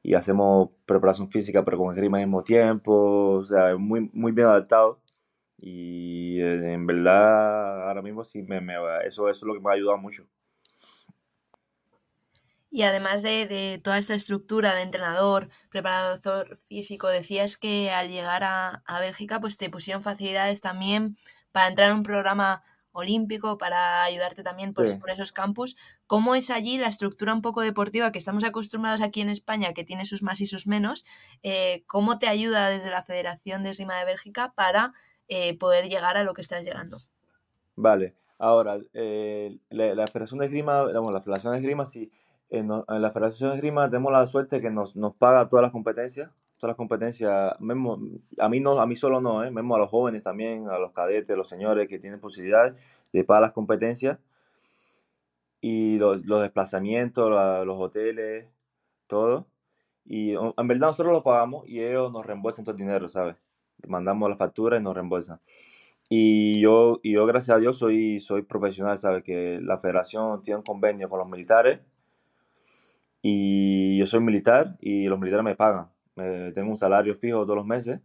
y, 0.02 0.10
y 0.10 0.14
hacemos 0.14 0.70
preparación 0.86 1.30
física, 1.30 1.64
pero 1.64 1.78
con 1.78 1.94
esgrima 1.94 2.18
al 2.18 2.26
mismo 2.26 2.44
tiempo. 2.44 3.36
O 3.38 3.42
sea, 3.42 3.76
muy, 3.76 4.10
muy 4.12 4.32
bien 4.32 4.46
adaptado. 4.48 5.00
Y 5.58 6.40
eh, 6.40 6.74
en 6.74 6.86
verdad, 6.86 7.88
ahora 7.88 8.02
mismo 8.02 8.22
sí, 8.24 8.42
me, 8.42 8.60
me 8.60 8.74
eso, 9.06 9.28
eso 9.28 9.30
es 9.30 9.42
lo 9.42 9.54
que 9.54 9.60
me 9.60 9.70
ha 9.70 9.74
ayudado 9.74 9.98
mucho. 9.98 10.26
Y 12.70 12.82
además 12.82 13.22
de, 13.22 13.46
de 13.46 13.80
toda 13.82 13.98
esta 13.98 14.14
estructura 14.14 14.74
de 14.74 14.82
entrenador, 14.82 15.48
preparador 15.70 16.58
físico, 16.68 17.06
decías 17.08 17.56
que 17.56 17.90
al 17.90 18.08
llegar 18.08 18.42
a, 18.42 18.82
a 18.84 19.00
Bélgica 19.00 19.40
pues 19.40 19.56
te 19.56 19.70
pusieron 19.70 20.02
facilidades 20.02 20.60
también 20.60 21.16
para 21.52 21.68
entrar 21.68 21.90
en 21.90 21.98
un 21.98 22.02
programa 22.02 22.64
olímpico, 22.94 23.58
para 23.58 24.02
ayudarte 24.04 24.42
también 24.42 24.74
Sí. 24.86 24.96
por 24.96 25.10
esos 25.10 25.32
campus. 25.32 25.76
¿Cómo 26.06 26.34
es 26.34 26.48
allí 26.50 26.78
la 26.78 26.88
estructura 26.88 27.34
un 27.34 27.42
poco 27.42 27.60
deportiva 27.60 28.12
que 28.12 28.18
estamos 28.18 28.44
acostumbrados 28.44 29.02
aquí 29.02 29.20
en 29.20 29.28
España, 29.28 29.72
que 29.74 29.84
tiene 29.84 30.06
sus 30.06 30.22
más 30.22 30.40
y 30.40 30.46
sus 30.46 30.66
menos? 30.66 31.04
Eh, 31.42 31.84
¿Cómo 31.86 32.18
te 32.18 32.28
ayuda 32.28 32.68
desde 32.68 32.90
la 32.90 33.02
Federación 33.02 33.62
de 33.62 33.70
Esgrima 33.70 33.98
de 33.98 34.04
Bélgica 34.06 34.52
para 34.56 34.92
eh, 35.28 35.58
poder 35.58 35.88
llegar 35.88 36.16
a 36.16 36.22
lo 36.24 36.34
que 36.34 36.40
estás 36.42 36.64
llegando? 36.64 36.98
Vale, 37.76 38.14
ahora, 38.38 38.78
eh, 38.92 39.58
la, 39.70 39.94
la 39.94 40.06
Federación 40.06 40.38
de 40.40 40.46
Esgrima, 40.46 40.82
vamos, 40.82 41.12
la 41.12 41.20
Federación 41.20 41.52
de 41.54 41.58
Esgrima, 41.60 41.84
sí, 41.86 42.10
en, 42.50 42.68
no- 42.68 42.84
en 42.88 43.02
la 43.02 43.10
Federación 43.10 43.50
de 43.50 43.56
Esgrima 43.56 43.88
tenemos 43.90 44.12
la 44.12 44.26
suerte 44.26 44.60
que 44.60 44.70
nos, 44.70 44.94
nos 44.96 45.14
paga 45.16 45.48
todas 45.48 45.62
las 45.64 45.72
competencias, 45.72 46.30
todas 46.64 46.72
las 46.72 46.76
competencias, 46.78 47.60
mismo, 47.60 47.98
a 48.38 48.48
mí 48.48 48.60
no, 48.60 48.80
a 48.80 48.86
mí 48.86 48.96
solo 48.96 49.20
no, 49.20 49.44
eh, 49.44 49.50
mismo 49.50 49.76
a 49.76 49.78
los 49.78 49.90
jóvenes 49.90 50.22
también, 50.22 50.68
a 50.68 50.78
los 50.78 50.92
cadetes, 50.92 51.30
a 51.30 51.36
los 51.36 51.48
señores 51.48 51.88
que 51.88 51.98
tienen 51.98 52.20
posibilidades 52.20 52.74
de 53.12 53.22
pagar 53.24 53.42
las 53.42 53.52
competencias 53.52 54.18
y 55.60 55.98
los, 55.98 56.24
los 56.26 56.42
desplazamientos, 56.42 57.30
la- 57.30 57.64
los 57.64 57.76
hoteles, 57.80 58.46
todo. 59.06 59.46
Y 60.06 60.32
en 60.34 60.68
verdad 60.68 60.88
nosotros 60.88 61.12
lo 61.14 61.22
pagamos 61.22 61.68
y 61.68 61.80
ellos 61.82 62.12
nos 62.12 62.26
reembolsan 62.26 62.64
todo 62.64 62.74
el 62.74 62.78
dinero, 62.80 63.08
¿sabes? 63.08 63.36
Mandamos 63.88 64.30
la 64.30 64.36
factura 64.36 64.78
y 64.78 64.82
nos 64.82 64.94
reembolsan. 64.94 65.40
Y 66.10 66.60
yo, 66.60 67.00
y 67.02 67.12
yo 67.14 67.26
gracias 67.26 67.56
a 67.56 67.60
Dios, 67.60 67.78
soy, 67.78 68.20
soy 68.20 68.42
profesional, 68.42 68.98
¿sabes? 68.98 69.24
Que 69.24 69.60
la 69.62 69.78
federación 69.78 70.42
tiene 70.42 70.58
un 70.58 70.64
convenio 70.64 71.08
con 71.10 71.20
los 71.20 71.28
militares 71.28 71.80
y 73.22 73.98
yo 73.98 74.06
soy 74.06 74.20
militar 74.20 74.76
y 74.80 75.06
los 75.06 75.18
militares 75.18 75.44
me 75.44 75.56
pagan. 75.56 75.88
Tengo 76.54 76.70
un 76.70 76.76
salario 76.78 77.14
fijo 77.14 77.42
todos 77.44 77.56
los 77.56 77.66
meses 77.66 78.00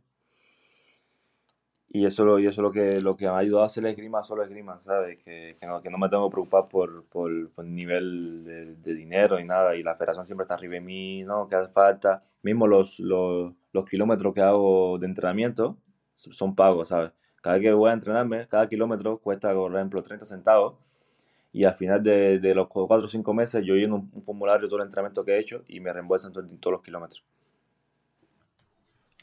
y 1.92 2.06
eso, 2.06 2.24
lo, 2.24 2.38
y 2.40 2.44
eso 2.46 2.62
es 2.62 2.64
lo 2.64 2.72
que, 2.72 3.02
lo 3.02 3.16
que 3.18 3.26
me 3.26 3.32
ha 3.32 3.38
ayudado 3.38 3.64
a 3.64 3.66
hacer 3.66 3.82
la 3.84 3.90
esgrima, 3.90 4.22
solo 4.22 4.44
esgrima, 4.44 4.80
¿sabes? 4.80 5.20
Que, 5.24 5.58
que, 5.60 5.66
no, 5.66 5.82
que 5.82 5.90
no 5.90 5.98
me 5.98 6.08
tengo 6.08 6.30
que 6.30 6.34
preocupar 6.34 6.68
por, 6.70 7.06
por, 7.08 7.50
por 7.52 7.66
nivel 7.66 8.44
de, 8.44 8.76
de 8.76 8.94
dinero 8.94 9.40
y 9.40 9.44
nada. 9.46 9.76
Y 9.76 9.82
la 9.82 9.96
federación 9.96 10.24
siempre 10.26 10.44
está 10.44 10.54
arriba 10.54 10.76
de 10.76 10.82
mí, 10.82 11.24
¿no? 11.24 11.48
Que 11.50 11.56
hace 11.56 11.72
falta. 11.74 12.22
Mismo 12.44 12.68
los, 12.68 13.00
los, 13.00 13.54
los 13.74 13.86
kilómetros 13.86 14.34
que 14.36 14.42
hago 14.42 15.00
de 15.00 15.08
entrenamiento 15.08 15.78
son 16.14 16.56
pagos, 16.56 16.90
¿sabes? 16.90 17.12
Cada 17.42 17.56
vez 17.58 17.64
que 17.64 17.74
voy 17.74 17.90
a 17.90 17.94
entrenarme, 17.94 18.48
cada 18.48 18.70
kilómetro 18.70 19.18
cuesta, 19.18 19.52
por 19.54 19.74
ejemplo, 19.76 20.04
30 20.04 20.26
centavos. 20.26 20.76
Y 21.54 21.66
al 21.66 21.74
final 21.76 22.04
de, 22.04 22.40
de 22.40 22.56
los 22.56 22.68
4 22.70 23.06
o 23.06 23.08
5 23.10 23.34
meses 23.34 23.66
yo 23.66 23.76
lleno 23.76 23.96
un, 23.98 24.12
un 24.14 24.24
formulario 24.24 24.64
de 24.64 24.70
todo 24.70 24.80
el 24.82 24.86
entrenamiento 24.88 25.26
que 25.26 25.34
he 25.34 25.40
hecho 25.40 25.64
y 25.68 25.80
me 25.80 25.94
reembolsan 25.94 26.34
todo- 26.34 26.46
todos 26.60 26.74
los 26.74 26.84
kilómetros. 26.84 27.24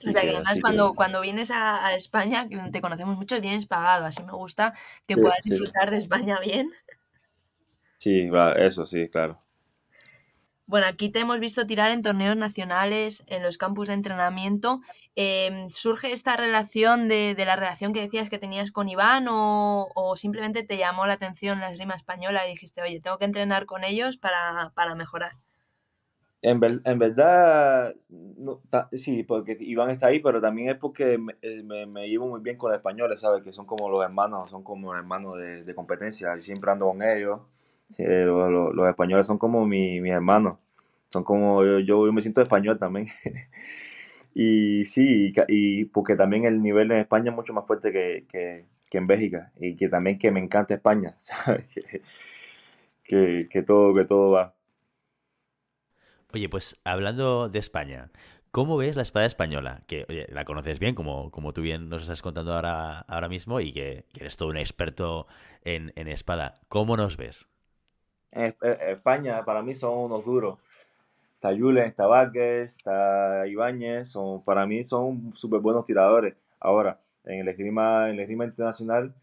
O 0.06 0.12
sea 0.12 0.22
que 0.22 0.30
además 0.30 0.58
cuando, 0.60 0.94
cuando 0.94 1.20
vienes 1.20 1.50
a, 1.50 1.94
España, 1.94 2.48
que 2.48 2.58
te 2.70 2.80
conocemos 2.80 3.16
mucho, 3.16 3.40
vienes 3.40 3.66
pagado. 3.66 4.06
Así 4.06 4.22
me 4.22 4.32
gusta 4.32 4.74
que 5.06 5.16
puedas 5.16 5.44
disfrutar 5.44 5.90
de 5.90 5.96
España 5.96 6.38
bien. 6.40 6.70
Sí, 7.98 8.28
eso 8.56 8.86
sí, 8.86 9.08
claro. 9.08 9.40
Bueno, 10.68 10.88
aquí 10.88 11.10
te 11.10 11.20
hemos 11.20 11.38
visto 11.38 11.64
tirar 11.64 11.92
en 11.92 12.02
torneos 12.02 12.36
nacionales, 12.36 13.22
en 13.28 13.44
los 13.44 13.56
campus 13.56 13.86
de 13.86 13.94
entrenamiento. 13.94 14.80
Em, 15.14 15.70
¿Surge 15.70 16.12
esta 16.12 16.36
relación 16.36 17.06
de, 17.06 17.36
la 17.38 17.54
relación 17.54 17.92
que 17.92 18.00
decías 18.00 18.28
que 18.28 18.38
tenías 18.38 18.72
con 18.72 18.88
Iván 18.88 19.26
o, 19.30 20.14
simplemente 20.16 20.64
te 20.64 20.76
llamó 20.76 21.06
la 21.06 21.14
atención 21.14 21.60
la 21.60 21.70
esgrima 21.70 21.94
española 21.94 22.46
y 22.46 22.50
dijiste, 22.50 22.82
oye, 22.82 23.00
tengo 23.00 23.16
que 23.18 23.26
entrenar 23.26 23.66
con 23.66 23.84
ellos 23.84 24.16
para, 24.16 24.72
mejorar? 24.96 25.36
En, 26.46 26.60
en 26.84 26.98
verdad, 27.00 27.92
sí, 28.92 29.24
porque 29.24 29.56
Iván 29.58 29.90
está 29.90 30.06
ahí, 30.06 30.20
pero 30.20 30.40
también 30.40 30.68
es 30.68 30.76
porque 30.76 31.18
eh, 31.42 31.62
me, 31.64 32.08
llevo 32.08 32.28
muy 32.28 32.40
bien 32.40 32.56
con 32.56 32.70
los 32.70 32.78
españoles, 32.78 33.18
¿sabes? 33.18 33.42
Que 33.42 33.50
son 33.50 33.66
como 33.66 33.90
los 33.90 34.04
hermanos, 34.04 34.48
son 34.48 34.62
como 34.62 34.94
hermanos 34.94 35.38
de, 35.66 35.74
competencia, 35.74 36.38
siempre 36.38 36.70
ando 36.70 36.86
con 36.86 37.02
ellos. 37.02 37.40
los, 37.98 38.88
españoles 38.88 39.26
son 39.26 39.38
como 39.38 39.66
mi, 39.66 40.00
mis 40.00 40.12
hermanos, 40.12 40.58
son 41.10 41.24
como 41.24 41.64
yo, 41.64 41.80
yo, 41.80 42.12
me 42.12 42.20
siento 42.20 42.40
español 42.42 42.78
también. 42.78 43.08
y 44.32 44.84
sí, 44.84 45.34
y, 45.48 45.86
porque 45.86 46.14
también 46.14 46.44
el 46.44 46.62
nivel 46.62 46.92
en 46.92 47.00
España 47.00 47.30
es 47.30 47.36
mucho 47.36 47.54
más 47.54 47.66
fuerte 47.66 47.90
que, 47.90 48.24
que, 48.30 48.66
que 48.88 48.98
en 48.98 49.06
Bélgica 49.06 49.50
y 49.58 49.74
que 49.74 49.88
también 49.88 50.16
que 50.16 50.30
me 50.30 50.38
encanta 50.38 50.74
España, 50.74 51.12
¿sabes? 51.18 51.66
Que, 53.02 53.48
que, 53.50 53.62
todo, 53.62 53.92
que 53.94 54.04
todo 54.04 54.30
va. 54.30 54.55
Oye, 56.32 56.48
pues 56.48 56.76
hablando 56.84 57.48
de 57.48 57.58
España, 57.58 58.10
¿cómo 58.50 58.76
ves 58.76 58.96
la 58.96 59.02
espada 59.02 59.26
española? 59.26 59.82
Que 59.86 60.06
oye, 60.08 60.26
la 60.30 60.44
conoces 60.44 60.78
bien, 60.78 60.94
como, 60.94 61.30
como 61.30 61.52
tú 61.52 61.62
bien 61.62 61.88
nos 61.88 62.02
estás 62.02 62.22
contando 62.22 62.54
ahora, 62.54 63.00
ahora 63.00 63.28
mismo, 63.28 63.60
y 63.60 63.72
que, 63.72 64.04
eres 64.18 64.36
todo 64.36 64.48
un 64.48 64.56
experto 64.56 65.26
en, 65.62 65.92
espada. 66.08 66.54
¿Cómo 66.68 66.96
nos 66.96 67.16
ves? 67.16 67.46
España 68.32 69.44
para 69.44 69.62
mí 69.62 69.74
son 69.74 69.98
unos 69.98 70.24
duros. 70.24 70.58
Está 71.34 71.56
Julen, 71.56 71.84
está 71.84 72.06
Vázquez, 72.06 72.76
está 72.76 73.46
Ibáñez, 73.46 74.08
son, 74.08 74.42
para 74.42 74.66
mí 74.66 74.84
son 74.84 75.32
súper 75.34 75.60
buenos 75.60 75.84
tiradores. 75.84 76.34
Ahora, 76.58 76.98
en 77.24 77.40
el 77.40 77.48
esgrima, 77.48 78.08
en 78.08 78.14
el 78.14 78.20
esgrima 78.20 78.44
internacional, 78.44 79.14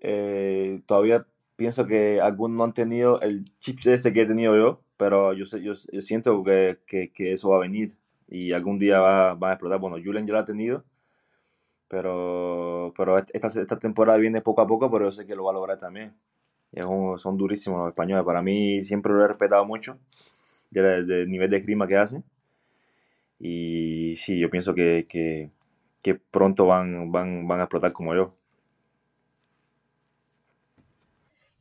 eh, 0.00 0.80
todavía 0.86 1.24
pienso 1.62 1.86
que 1.86 2.20
algunos 2.20 2.58
no 2.58 2.64
han 2.64 2.74
tenido 2.74 3.20
el 3.20 3.44
chip 3.60 3.78
ese 3.86 4.12
que 4.12 4.22
he 4.22 4.26
tenido 4.26 4.56
yo, 4.56 4.82
pero 4.96 5.32
yo, 5.32 5.44
yo, 5.58 5.74
yo 5.92 6.02
siento 6.02 6.42
que, 6.42 6.80
que, 6.86 7.32
eso 7.32 7.50
va 7.50 7.58
a 7.58 7.60
venir 7.60 7.96
y 8.26 8.50
algún 8.52 8.80
día 8.80 8.98
va, 8.98 9.34
va 9.34 9.50
a 9.50 9.52
explotar. 9.52 9.78
Bueno, 9.78 9.96
Julen 10.04 10.26
ya 10.26 10.32
lo 10.32 10.40
ha 10.40 10.44
tenido, 10.44 10.84
pero, 11.86 12.92
pero 12.96 13.16
esta, 13.16 13.46
esta 13.46 13.78
temporada 13.78 14.18
viene 14.18 14.40
poco 14.40 14.60
a 14.60 14.66
poco, 14.66 14.90
pero 14.90 15.04
yo 15.04 15.12
sé 15.12 15.24
que 15.24 15.36
lo 15.36 15.44
va 15.44 15.52
a 15.52 15.54
lograr 15.54 15.78
también. 15.78 16.16
son 17.16 17.36
durísimos 17.38 17.78
los 17.78 17.88
españoles. 17.90 18.24
Para 18.24 18.42
mí 18.42 18.82
siempre 18.82 19.12
lo 19.12 19.24
he 19.24 19.28
respetado 19.28 19.64
mucho 19.64 20.00
del, 20.70 21.30
nivel 21.30 21.48
de 21.48 21.58
esgrima 21.58 21.86
que 21.86 21.96
hace. 21.96 22.24
Y 23.38 24.16
sí, 24.16 24.36
yo 24.36 24.50
pienso 24.50 24.74
que, 24.74 25.06
que, 25.08 25.52
que 26.02 26.16
pronto 26.16 26.66
van, 26.66 27.12
van, 27.12 27.46
van 27.46 27.60
a 27.60 27.64
explotar 27.64 27.92
como 27.92 28.16
yo. 28.16 28.34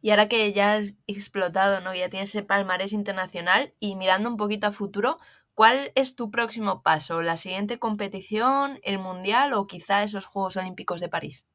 Y 0.02 0.10
ahora 0.10 0.28
que 0.28 0.52
ya 0.52 0.74
has 0.74 0.98
explotado, 1.08 1.80
¿no? 1.80 1.94
Ya 1.94 2.10
tienes 2.10 2.30
ese 2.30 2.44
palmarés 2.44 2.92
internacional 2.92 3.74
y 3.80 3.96
mirando 3.96 4.30
un 4.30 4.38
poquito 4.38 4.68
a 4.68 4.72
futuro, 4.72 5.18
¿cuál 5.54 5.92
es 5.96 6.16
tu 6.16 6.32
próximo 6.32 6.82
paso? 6.82 7.22
¿La 7.22 7.36
siguiente 7.36 7.78
competición, 7.78 8.80
el 8.84 8.98
Mundial 8.98 9.54
o 9.54 9.66
quizá 9.66 10.04
esos 10.04 10.26
Juegos 10.26 10.58
Olímpicos 10.58 11.02
de 11.02 11.10
París? 11.10 11.48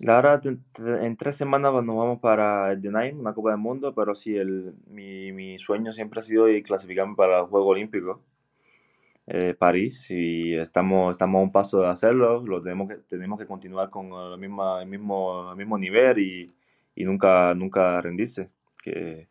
Verdad, 0.00 0.42
en 0.46 1.16
tres 1.16 1.36
semanas 1.36 1.72
nos 1.84 1.96
vamos 1.96 2.18
para 2.18 2.72
el 2.72 2.80
Denaim, 2.80 3.20
una 3.20 3.34
Copa 3.34 3.50
del 3.50 3.58
Mundo, 3.58 3.94
pero 3.94 4.14
sí, 4.14 4.34
el, 4.34 4.74
mi, 4.86 5.32
mi 5.32 5.58
sueño 5.58 5.92
siempre 5.92 6.20
ha 6.20 6.22
sido 6.22 6.46
clasificarme 6.64 7.14
para 7.14 7.40
los 7.40 7.50
Juegos 7.50 7.72
Olímpicos. 7.72 8.18
Eh, 9.26 9.54
París 9.54 10.10
y 10.10 10.54
estamos, 10.56 11.12
estamos 11.12 11.38
a 11.38 11.42
un 11.42 11.52
paso 11.52 11.80
de 11.80 11.88
hacerlo, 11.88 12.42
lo 12.44 12.60
tenemos 12.60 12.88
que, 12.88 12.96
tenemos 12.96 13.38
que 13.38 13.46
continuar 13.46 13.88
con 13.88 14.06
el 14.12 14.36
mismo, 14.36 14.78
el 14.78 14.88
mismo, 14.88 15.50
el 15.52 15.56
mismo 15.56 15.78
nivel 15.78 16.18
y, 16.18 16.46
y 16.94 17.04
nunca, 17.04 17.54
nunca 17.54 18.00
rendirse. 18.00 18.50
Que 18.82 19.28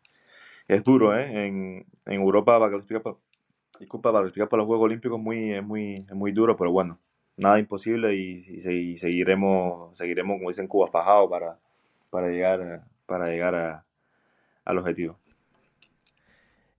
es 0.68 0.84
duro, 0.84 1.16
¿eh? 1.16 1.46
En, 1.46 1.86
en 2.06 2.12
Europa 2.12 2.58
para 2.58 2.70
clasificar 2.70 3.02
para, 3.02 3.16
disculpa, 3.78 4.12
para 4.12 4.28
para 4.28 4.58
los 4.58 4.66
Juegos 4.66 4.84
Olímpicos 4.84 5.20
muy, 5.20 5.52
es, 5.52 5.62
muy, 5.62 5.94
es 5.94 6.14
muy 6.14 6.32
duro, 6.32 6.56
pero 6.56 6.70
bueno, 6.70 6.98
nada 7.36 7.58
imposible 7.58 8.14
y, 8.14 8.40
seguiremos, 8.96 9.96
seguiremos, 9.96 10.38
como 10.38 10.50
dicen 10.50 10.68
Cuba, 10.68 10.86
fajado 10.86 11.28
para, 11.28 11.58
para 12.10 12.28
llegar, 12.28 12.84
para 13.06 13.26
llegar 13.26 13.84
al 14.64 14.78
objetivo. 14.78 15.18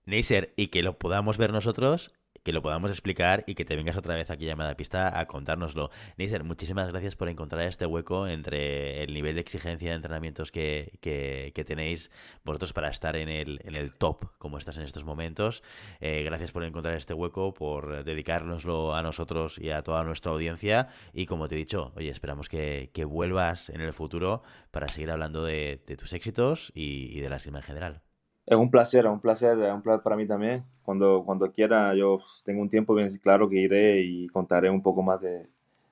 Neisser, 0.06 0.52
y 0.56 0.68
que 0.68 0.82
lo 0.82 0.98
podamos 0.98 1.38
ver 1.38 1.52
nosotros 1.52 2.14
que 2.44 2.52
lo 2.52 2.62
podamos 2.62 2.90
explicar 2.90 3.42
y 3.46 3.54
que 3.54 3.64
te 3.64 3.74
vengas 3.74 3.96
otra 3.96 4.14
vez 4.14 4.30
aquí 4.30 4.44
llamada 4.44 4.76
pista 4.76 5.18
a 5.18 5.26
contárnoslo. 5.26 5.90
Neisser, 6.18 6.44
muchísimas 6.44 6.88
gracias 6.88 7.16
por 7.16 7.28
encontrar 7.28 7.66
este 7.66 7.86
hueco 7.86 8.28
entre 8.28 9.02
el 9.02 9.14
nivel 9.14 9.34
de 9.34 9.40
exigencia 9.40 9.90
de 9.90 9.96
entrenamientos 9.96 10.52
que, 10.52 10.98
que, 11.00 11.64
tenéis 11.64 12.10
vosotros 12.44 12.74
para 12.74 12.90
estar 12.90 13.16
en 13.16 13.30
el, 13.30 13.60
en 13.64 13.74
el 13.74 13.94
top 13.94 14.26
como 14.36 14.58
estás 14.58 14.76
en 14.76 14.84
estos 14.84 15.04
momentos. 15.04 15.62
Eh, 16.00 16.22
gracias 16.22 16.52
por 16.52 16.62
encontrar 16.64 16.94
este 16.94 17.14
hueco, 17.14 17.54
por 17.54 18.04
dedicárnoslo 18.04 18.94
a 18.94 19.02
nosotros 19.02 19.58
y 19.58 19.70
a 19.70 19.82
toda 19.82 20.04
nuestra 20.04 20.32
audiencia. 20.32 20.88
Y 21.14 21.24
como 21.24 21.48
te 21.48 21.54
he 21.54 21.58
dicho, 21.58 21.92
oye, 21.96 22.10
esperamos 22.10 22.50
que, 22.50 22.90
que 22.92 23.06
vuelvas 23.06 23.70
en 23.70 23.80
el 23.80 23.94
futuro 23.94 24.42
para 24.70 24.88
seguir 24.88 25.10
hablando 25.10 25.44
de, 25.44 25.82
tus 25.98 26.12
éxitos 26.12 26.72
y, 26.74 27.16
y 27.16 27.20
de 27.20 27.30
la 27.30 27.38
SIMA 27.38 27.60
en 27.60 27.64
general. 27.64 28.13
Es 28.46 28.56
un 28.56 28.70
placer, 28.70 29.06
es 29.06 29.10
un 29.10 29.20
placer, 29.20 29.58
es 29.58 29.72
un 29.72 29.82
placer 29.82 30.02
para 30.02 30.16
mí 30.16 30.26
también. 30.26 30.64
Cuando, 30.82 31.22
cuando 31.24 31.50
quiera, 31.50 31.94
yo 31.94 32.20
tengo 32.44 32.60
un 32.60 32.68
tiempo 32.68 32.94
bien 32.94 33.08
claro 33.18 33.48
que 33.48 33.56
iré 33.56 34.00
y 34.02 34.28
contaré 34.28 34.68
un 34.68 34.82
poco 34.82 35.02
más 35.02 35.20
de, 35.20 35.46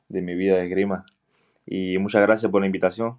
de 0.09 0.23
mi 0.23 0.35
vida 0.35 0.57
de 0.57 0.69
grima. 0.69 1.05
Y 1.67 1.97
muchas 1.99 2.23
gracias 2.23 2.51
por 2.51 2.61
la 2.61 2.67
invitación. 2.67 3.19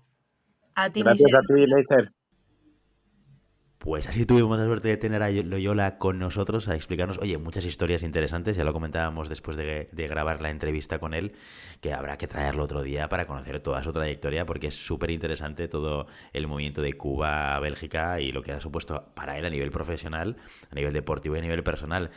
A 0.76 0.90
ti, 0.90 1.02
gracias 1.02 1.34
a 1.34 1.40
ti, 1.42 1.66
Leister. 1.66 2.12
Pues 3.84 4.08
así 4.08 4.26
tuvimos 4.26 4.58
la 4.58 4.64
suerte 4.64 4.88
de 4.88 4.96
tener 4.96 5.22
a 5.24 5.30
Loyola 5.30 5.98
con 5.98 6.18
nosotros 6.18 6.70
a 6.70 6.76
explicarnos, 6.76 7.18
oye, 7.18 7.38
muchas 7.38 7.66
historias 7.66 8.02
interesantes, 8.04 8.56
ya 8.56 8.64
lo 8.64 8.72
comentábamos 8.72 9.28
después 9.28 9.58
de, 9.58 9.90
grabar 9.92 10.42
la 10.42 10.52
entrevista 10.52 11.00
con 11.00 11.14
él, 11.14 11.34
que 11.82 11.92
habrá 11.92 12.18
que 12.18 12.26
traerlo 12.26 12.64
otro 12.64 12.82
día 12.82 13.10
para 13.10 13.28
conocer 13.28 13.60
toda 13.60 13.84
su 13.84 13.92
trayectoria, 13.92 14.46
porque 14.46 14.68
es 14.68 14.76
súper 14.76 15.12
interesante 15.12 15.68
todo 15.68 16.08
el 16.32 16.48
movimiento 16.48 16.82
de 16.82 16.94
Cuba 16.94 17.54
a 17.54 17.60
Bélgica 17.60 18.22
y 18.22 18.32
lo 18.32 18.42
que 18.42 18.54
ha 18.54 18.62
supuesto 18.62 19.12
para 19.16 19.38
él 19.38 19.44
a 19.44 19.50
nivel 19.50 19.70
profesional, 19.70 20.38
a 20.72 20.76
nivel 20.76 20.94
deportivo 20.94 21.36
y 21.36 21.40
a 21.40 21.42
nivel 21.42 21.62
personal. 21.62 22.10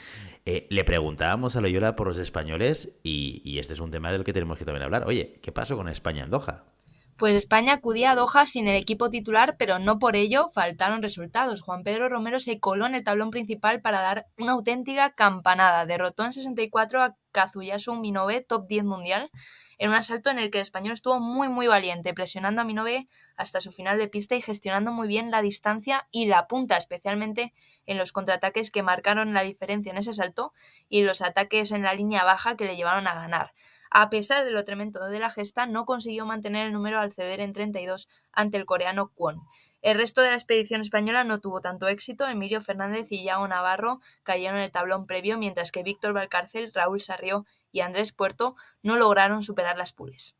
Eh, 0.44 0.68
le 0.70 0.84
preguntábamos 0.84 1.56
a 1.56 1.60
Loyola 1.60 1.96
por 1.96 2.06
los 2.06 2.18
españoles 2.18 2.90
y, 3.02 3.42
y 3.44 3.58
este 3.58 3.72
es 3.72 3.80
un 3.80 3.90
tema 3.90 4.12
del 4.12 4.22
que 4.22 4.32
tenemos 4.32 4.56
que 4.56 4.64
también 4.64 4.84
hablar. 4.84 5.02
Oye, 5.08 5.40
¿qué 5.42 5.50
pasó 5.50 5.76
con 5.76 5.88
España 5.88 6.22
en 6.22 6.30
Doha? 6.30 6.75
Pues 7.18 7.34
España 7.34 7.72
acudía 7.72 8.10
a 8.10 8.14
Doha 8.14 8.44
sin 8.44 8.68
el 8.68 8.76
equipo 8.76 9.08
titular, 9.08 9.56
pero 9.58 9.78
no 9.78 9.98
por 9.98 10.16
ello 10.16 10.50
faltaron 10.52 11.00
resultados. 11.00 11.62
Juan 11.62 11.82
Pedro 11.82 12.10
Romero 12.10 12.38
se 12.40 12.60
coló 12.60 12.84
en 12.84 12.94
el 12.94 13.04
tablón 13.04 13.30
principal 13.30 13.80
para 13.80 14.02
dar 14.02 14.26
una 14.36 14.52
auténtica 14.52 15.14
campanada. 15.14 15.86
Derrotó 15.86 16.26
en 16.26 16.34
64 16.34 17.02
a 17.02 17.16
Kazuyasu 17.32 17.94
Minobe, 17.94 18.42
top 18.42 18.66
10 18.68 18.84
mundial, 18.84 19.30
en 19.78 19.88
un 19.88 19.94
asalto 19.94 20.28
en 20.28 20.38
el 20.38 20.50
que 20.50 20.58
el 20.58 20.62
español 20.62 20.92
estuvo 20.92 21.18
muy 21.18 21.48
muy 21.48 21.66
valiente, 21.66 22.12
presionando 22.12 22.60
a 22.60 22.64
Minobe 22.64 23.08
hasta 23.34 23.62
su 23.62 23.72
final 23.72 23.96
de 23.96 24.08
pista 24.08 24.34
y 24.34 24.42
gestionando 24.42 24.92
muy 24.92 25.08
bien 25.08 25.30
la 25.30 25.40
distancia 25.40 26.08
y 26.10 26.26
la 26.26 26.46
punta, 26.46 26.76
especialmente 26.76 27.54
en 27.86 27.96
los 27.96 28.12
contraataques 28.12 28.70
que 28.70 28.82
marcaron 28.82 29.32
la 29.32 29.40
diferencia 29.40 29.90
en 29.90 29.96
ese 29.96 30.10
asalto 30.10 30.52
y 30.90 31.00
los 31.00 31.22
ataques 31.22 31.72
en 31.72 31.82
la 31.82 31.94
línea 31.94 32.24
baja 32.24 32.58
que 32.58 32.66
le 32.66 32.76
llevaron 32.76 33.06
a 33.06 33.14
ganar. 33.14 33.52
A 33.90 34.10
pesar 34.10 34.44
de 34.44 34.50
lo 34.50 34.64
tremendo 34.64 35.04
de 35.08 35.18
la 35.18 35.30
gesta, 35.30 35.66
no 35.66 35.84
consiguió 35.84 36.26
mantener 36.26 36.66
el 36.66 36.72
número 36.72 36.98
al 36.98 37.12
ceder 37.12 37.40
en 37.40 37.52
32 37.52 38.08
ante 38.32 38.56
el 38.56 38.66
coreano 38.66 39.12
Kwon. 39.14 39.42
El 39.82 39.98
resto 39.98 40.20
de 40.20 40.30
la 40.30 40.34
expedición 40.34 40.80
española 40.80 41.22
no 41.22 41.40
tuvo 41.40 41.60
tanto 41.60 41.86
éxito. 41.86 42.26
Emilio 42.26 42.60
Fernández 42.60 43.12
y 43.12 43.22
Yago 43.22 43.46
Navarro 43.46 44.00
cayeron 44.24 44.56
en 44.56 44.64
el 44.64 44.72
tablón 44.72 45.06
previo, 45.06 45.38
mientras 45.38 45.70
que 45.70 45.82
Víctor 45.82 46.12
Valcárcel, 46.12 46.72
Raúl 46.74 47.00
Sarrió 47.00 47.46
y 47.70 47.80
Andrés 47.80 48.12
Puerto 48.12 48.56
no 48.82 48.96
lograron 48.96 49.42
superar 49.42 49.76
las 49.76 49.92
pules. 49.92 50.36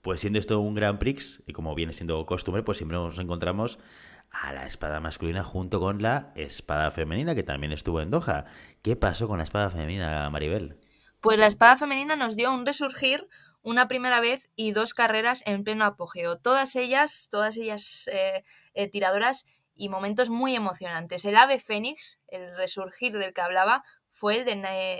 Pues 0.00 0.20
siendo 0.20 0.38
esto 0.38 0.60
un 0.60 0.74
Grand 0.74 0.98
Prix, 0.98 1.42
y 1.46 1.52
como 1.52 1.74
viene 1.74 1.92
siendo 1.92 2.24
costumbre, 2.26 2.62
pues 2.62 2.78
siempre 2.78 2.96
nos 2.96 3.18
encontramos 3.18 3.78
a 4.30 4.52
la 4.52 4.66
espada 4.66 5.00
masculina 5.00 5.42
junto 5.44 5.80
con 5.80 6.02
la 6.02 6.32
espada 6.36 6.90
femenina, 6.90 7.34
que 7.34 7.42
también 7.42 7.72
estuvo 7.72 8.00
en 8.00 8.10
Doha. 8.10 8.46
¿Qué 8.82 8.96
pasó 8.96 9.28
con 9.28 9.38
la 9.38 9.44
espada 9.44 9.70
femenina, 9.70 10.28
Maribel? 10.30 10.78
Pues 11.24 11.38
la 11.38 11.46
espada 11.46 11.78
femenina 11.78 12.16
nos 12.16 12.36
dio 12.36 12.52
un 12.52 12.66
resurgir 12.66 13.26
una 13.62 13.88
primera 13.88 14.20
vez 14.20 14.50
y 14.56 14.72
dos 14.72 14.92
carreras 14.92 15.42
en 15.46 15.64
pleno 15.64 15.86
apogeo. 15.86 16.36
Todas 16.36 16.76
ellas, 16.76 17.28
todas 17.30 17.56
ellas 17.56 18.10
eh, 18.12 18.44
eh, 18.74 18.90
tiradoras 18.90 19.46
y 19.74 19.88
momentos 19.88 20.28
muy 20.28 20.54
emocionantes. 20.54 21.24
El 21.24 21.38
ave 21.38 21.58
fénix, 21.58 22.20
el 22.28 22.54
resurgir 22.58 23.16
del 23.16 23.32
que 23.32 23.40
hablaba, 23.40 23.84
fue 24.10 24.36
el 24.36 24.44
de, 24.44 24.52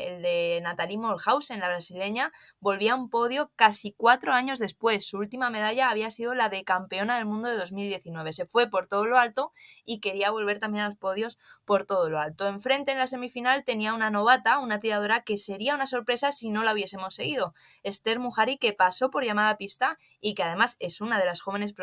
el 0.08 0.22
de 0.22 0.60
Natalie 0.62 0.96
Molhausen, 0.96 1.60
la 1.60 1.68
brasileña, 1.68 2.32
volvía 2.58 2.94
a 2.94 2.96
un 2.96 3.10
podio 3.10 3.52
casi 3.54 3.92
cuatro 3.92 4.32
años 4.32 4.58
después. 4.58 5.06
Su 5.06 5.18
última 5.18 5.50
medalla 5.50 5.90
había 5.90 6.10
sido 6.10 6.34
la 6.34 6.48
de 6.48 6.64
campeona 6.64 7.16
del 7.16 7.26
mundo 7.26 7.48
de 7.48 7.56
2019. 7.56 8.32
Se 8.32 8.46
fue 8.46 8.68
por 8.68 8.88
todo 8.88 9.04
lo 9.04 9.18
alto 9.18 9.52
y 9.84 10.00
quería 10.00 10.30
volver 10.30 10.58
también 10.58 10.86
a 10.86 10.88
los 10.88 10.96
podios 10.96 11.38
por 11.64 11.84
todo 11.84 12.10
lo 12.10 12.20
alto. 12.20 12.46
Enfrente 12.48 12.92
en 12.92 12.98
la 12.98 13.06
semifinal 13.06 13.64
tenía 13.64 13.94
una 13.94 14.10
novata, 14.10 14.58
una 14.58 14.80
tiradora 14.80 15.22
que 15.22 15.36
sería 15.36 15.74
una 15.74 15.86
sorpresa 15.86 16.32
si 16.32 16.50
no 16.50 16.62
la 16.62 16.72
hubiésemos 16.72 17.14
seguido. 17.14 17.54
Esther 17.82 18.18
Mujari, 18.18 18.58
que 18.58 18.72
pasó 18.72 19.10
por 19.10 19.24
llamada 19.24 19.56
pista 19.56 19.98
y 20.20 20.34
que 20.34 20.42
además 20.42 20.76
es 20.80 21.00
una 21.00 21.18
de 21.18 21.26
las 21.26 21.40
jóvenes 21.40 21.74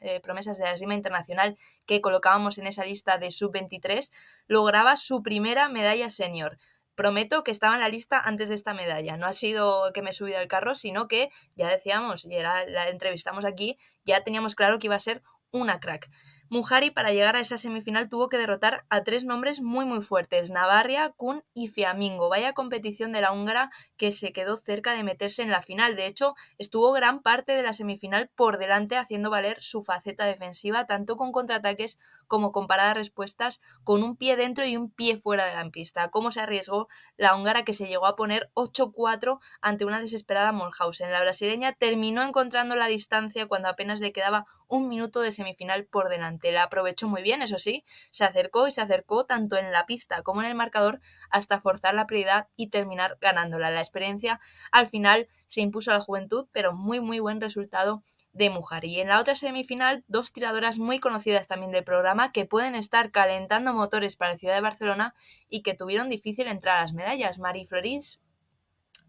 eh, 0.00 0.20
promesas 0.20 0.58
de 0.58 0.64
la 0.64 0.72
esgrima 0.72 0.94
internacional 0.94 1.56
que 1.86 2.00
colocábamos 2.00 2.58
en 2.58 2.66
esa 2.66 2.84
lista 2.84 3.18
de 3.18 3.30
sub-23, 3.30 4.10
lograba 4.46 4.96
su 4.96 5.22
primera 5.22 5.68
medalla 5.68 6.10
senior. 6.10 6.58
Prometo 6.94 7.42
que 7.42 7.50
estaba 7.50 7.74
en 7.74 7.80
la 7.80 7.88
lista 7.88 8.20
antes 8.20 8.48
de 8.48 8.54
esta 8.54 8.72
medalla. 8.72 9.16
No 9.16 9.26
ha 9.26 9.32
sido 9.32 9.92
que 9.92 10.02
me 10.02 10.10
he 10.10 10.12
subido 10.12 10.38
al 10.38 10.46
carro, 10.46 10.74
sino 10.76 11.08
que 11.08 11.30
ya 11.56 11.68
decíamos, 11.68 12.24
y 12.24 12.36
era, 12.36 12.66
la 12.66 12.88
entrevistamos 12.88 13.44
aquí, 13.44 13.78
ya 14.04 14.22
teníamos 14.22 14.54
claro 14.54 14.78
que 14.78 14.86
iba 14.86 14.94
a 14.94 15.00
ser 15.00 15.22
una 15.50 15.80
crack. 15.80 16.08
Mujari 16.54 16.92
para 16.92 17.10
llegar 17.10 17.34
a 17.34 17.40
esa 17.40 17.58
semifinal 17.58 18.08
tuvo 18.08 18.28
que 18.28 18.38
derrotar 18.38 18.84
a 18.88 19.02
tres 19.02 19.24
nombres 19.24 19.60
muy 19.60 19.86
muy 19.86 20.02
fuertes, 20.02 20.50
Navarria, 20.50 21.10
Kun 21.16 21.42
y 21.52 21.66
Fiamingo. 21.66 22.28
Vaya 22.28 22.52
competición 22.52 23.10
de 23.10 23.20
la 23.20 23.32
húngara 23.32 23.72
que 23.96 24.12
se 24.12 24.32
quedó 24.32 24.56
cerca 24.56 24.92
de 24.92 25.02
meterse 25.02 25.42
en 25.42 25.50
la 25.50 25.62
final. 25.62 25.96
De 25.96 26.06
hecho, 26.06 26.36
estuvo 26.56 26.92
gran 26.92 27.22
parte 27.22 27.56
de 27.56 27.64
la 27.64 27.72
semifinal 27.72 28.30
por 28.36 28.58
delante 28.58 28.96
haciendo 28.96 29.30
valer 29.30 29.60
su 29.60 29.82
faceta 29.82 30.26
defensiva 30.26 30.86
tanto 30.86 31.16
con 31.16 31.32
contraataques 31.32 31.98
como 32.34 32.50
con 32.50 32.66
paradas 32.66 32.96
respuestas 32.96 33.60
con 33.84 34.02
un 34.02 34.16
pie 34.16 34.34
dentro 34.34 34.66
y 34.66 34.76
un 34.76 34.90
pie 34.90 35.18
fuera 35.18 35.46
de 35.46 35.54
la 35.54 35.70
pista. 35.70 36.10
Cómo 36.10 36.32
se 36.32 36.40
arriesgó 36.40 36.88
la 37.16 37.36
húngara 37.36 37.62
que 37.62 37.72
se 37.72 37.86
llegó 37.86 38.06
a 38.06 38.16
poner 38.16 38.50
8-4 38.54 39.38
ante 39.60 39.84
una 39.84 40.00
desesperada 40.00 40.50
Molhausen. 40.50 41.12
La 41.12 41.20
brasileña 41.20 41.74
terminó 41.74 42.24
encontrando 42.24 42.74
la 42.74 42.88
distancia 42.88 43.46
cuando 43.46 43.68
apenas 43.68 44.00
le 44.00 44.12
quedaba 44.12 44.46
un 44.66 44.88
minuto 44.88 45.20
de 45.20 45.30
semifinal 45.30 45.84
por 45.84 46.08
delante. 46.08 46.50
La 46.50 46.64
aprovechó 46.64 47.06
muy 47.06 47.22
bien, 47.22 47.40
eso 47.40 47.58
sí, 47.58 47.84
se 48.10 48.24
acercó 48.24 48.66
y 48.66 48.72
se 48.72 48.80
acercó 48.80 49.26
tanto 49.26 49.56
en 49.56 49.70
la 49.70 49.86
pista 49.86 50.22
como 50.22 50.42
en 50.42 50.48
el 50.48 50.56
marcador 50.56 51.00
hasta 51.30 51.60
forzar 51.60 51.94
la 51.94 52.08
prioridad 52.08 52.48
y 52.56 52.70
terminar 52.70 53.16
ganándola. 53.20 53.70
La 53.70 53.78
experiencia 53.78 54.40
al 54.72 54.88
final 54.88 55.28
se 55.46 55.60
impuso 55.60 55.92
a 55.92 55.94
la 55.94 56.00
juventud, 56.00 56.48
pero 56.50 56.72
muy 56.72 57.00
muy 57.00 57.20
buen 57.20 57.40
resultado 57.40 58.02
de 58.34 58.50
Mujar. 58.50 58.84
Y 58.84 59.00
en 59.00 59.08
la 59.08 59.20
otra 59.20 59.34
semifinal, 59.34 60.04
dos 60.08 60.32
tiradoras 60.32 60.78
muy 60.78 60.98
conocidas 60.98 61.46
también 61.46 61.72
del 61.72 61.84
programa 61.84 62.32
que 62.32 62.44
pueden 62.44 62.74
estar 62.74 63.10
calentando 63.10 63.72
motores 63.72 64.16
para 64.16 64.32
la 64.32 64.38
ciudad 64.38 64.54
de 64.54 64.60
Barcelona 64.60 65.14
y 65.48 65.62
que 65.62 65.74
tuvieron 65.74 66.10
difícil 66.10 66.48
entrar 66.48 66.78
a 66.78 66.82
las 66.82 66.92
medallas. 66.92 67.38
Marie 67.38 67.64
Florence, 67.64 68.18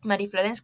Marie 0.02 0.28
Florence 0.28 0.62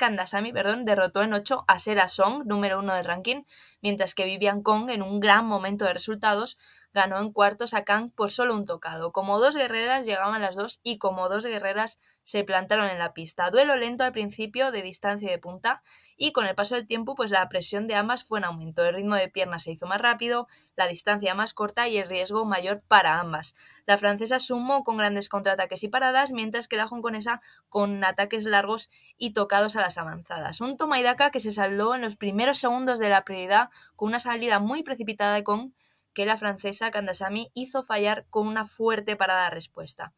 perdón, 0.53 0.85
derrotó 0.85 1.23
en 1.23 1.33
8 1.33 1.65
a 1.67 1.79
Sera 1.79 2.07
Song, 2.07 2.43
número 2.45 2.79
uno 2.79 2.93
del 2.93 3.05
ranking, 3.05 3.43
mientras 3.81 4.13
que 4.13 4.25
Vivian 4.25 4.61
Kong, 4.61 4.89
en 4.91 5.01
un 5.01 5.19
gran 5.19 5.45
momento 5.45 5.85
de 5.85 5.93
resultados, 5.93 6.59
ganó 6.93 7.19
en 7.19 7.31
cuartos 7.31 7.73
a 7.73 7.83
Kang 7.83 8.11
por 8.11 8.31
solo 8.31 8.53
un 8.55 8.65
tocado. 8.65 9.11
Como 9.11 9.39
dos 9.39 9.55
guerreras 9.55 10.05
llegaban 10.05 10.41
las 10.41 10.55
dos 10.55 10.79
y 10.83 10.97
como 10.97 11.29
dos 11.29 11.45
guerreras 11.45 11.99
se 12.23 12.43
plantaron 12.43 12.89
en 12.89 12.99
la 12.99 13.13
pista. 13.13 13.49
Duelo 13.49 13.75
lento 13.75 14.03
al 14.03 14.11
principio 14.11 14.71
de 14.71 14.81
distancia 14.81 15.27
y 15.27 15.31
de 15.31 15.39
punta 15.39 15.81
y 16.17 16.33
con 16.33 16.45
el 16.45 16.53
paso 16.53 16.75
del 16.75 16.85
tiempo 16.85 17.15
pues 17.15 17.31
la 17.31 17.47
presión 17.49 17.87
de 17.87 17.95
ambas 17.95 18.23
fue 18.23 18.39
en 18.39 18.45
aumento. 18.45 18.85
El 18.85 18.95
ritmo 18.95 19.15
de 19.15 19.29
piernas 19.29 19.63
se 19.63 19.71
hizo 19.71 19.87
más 19.87 19.99
rápido, 20.01 20.47
la 20.75 20.87
distancia 20.87 21.33
más 21.33 21.53
corta 21.53 21.87
y 21.87 21.97
el 21.97 22.07
riesgo 22.07 22.45
mayor 22.45 22.83
para 22.87 23.19
ambas. 23.19 23.55
La 23.85 23.97
francesa 23.97 24.39
sumó 24.39 24.83
con 24.83 24.97
grandes 24.97 25.29
contraataques 25.29 25.83
y 25.83 25.87
paradas, 25.87 26.31
mientras 26.31 26.67
que 26.67 26.77
la 26.77 26.85
hongkonesa 26.85 27.41
con 27.69 28.03
ataques 28.03 28.45
largos 28.45 28.91
y 29.17 29.33
tocados 29.33 29.75
a 29.75 29.81
las 29.81 29.97
avanzadas. 29.97 30.61
Un 30.61 30.77
toma 30.77 30.99
y 30.99 31.05
que 31.31 31.39
se 31.39 31.51
saldó 31.51 31.95
en 31.95 32.01
los 32.01 32.15
primeros 32.15 32.59
segundos 32.59 32.99
de 32.99 33.09
la 33.09 33.23
prioridad 33.23 33.69
con 33.95 34.09
una 34.09 34.19
salida 34.19 34.59
muy 34.59 34.83
precipitada 34.83 35.33
de 35.33 35.43
Kong 35.43 35.71
que 36.13 36.25
la 36.25 36.37
francesa 36.37 36.91
Kandasamy 36.91 37.51
hizo 37.53 37.83
fallar 37.83 38.25
con 38.29 38.47
una 38.47 38.65
fuerte 38.65 39.15
parada 39.15 39.45
de 39.45 39.51
respuesta. 39.51 40.13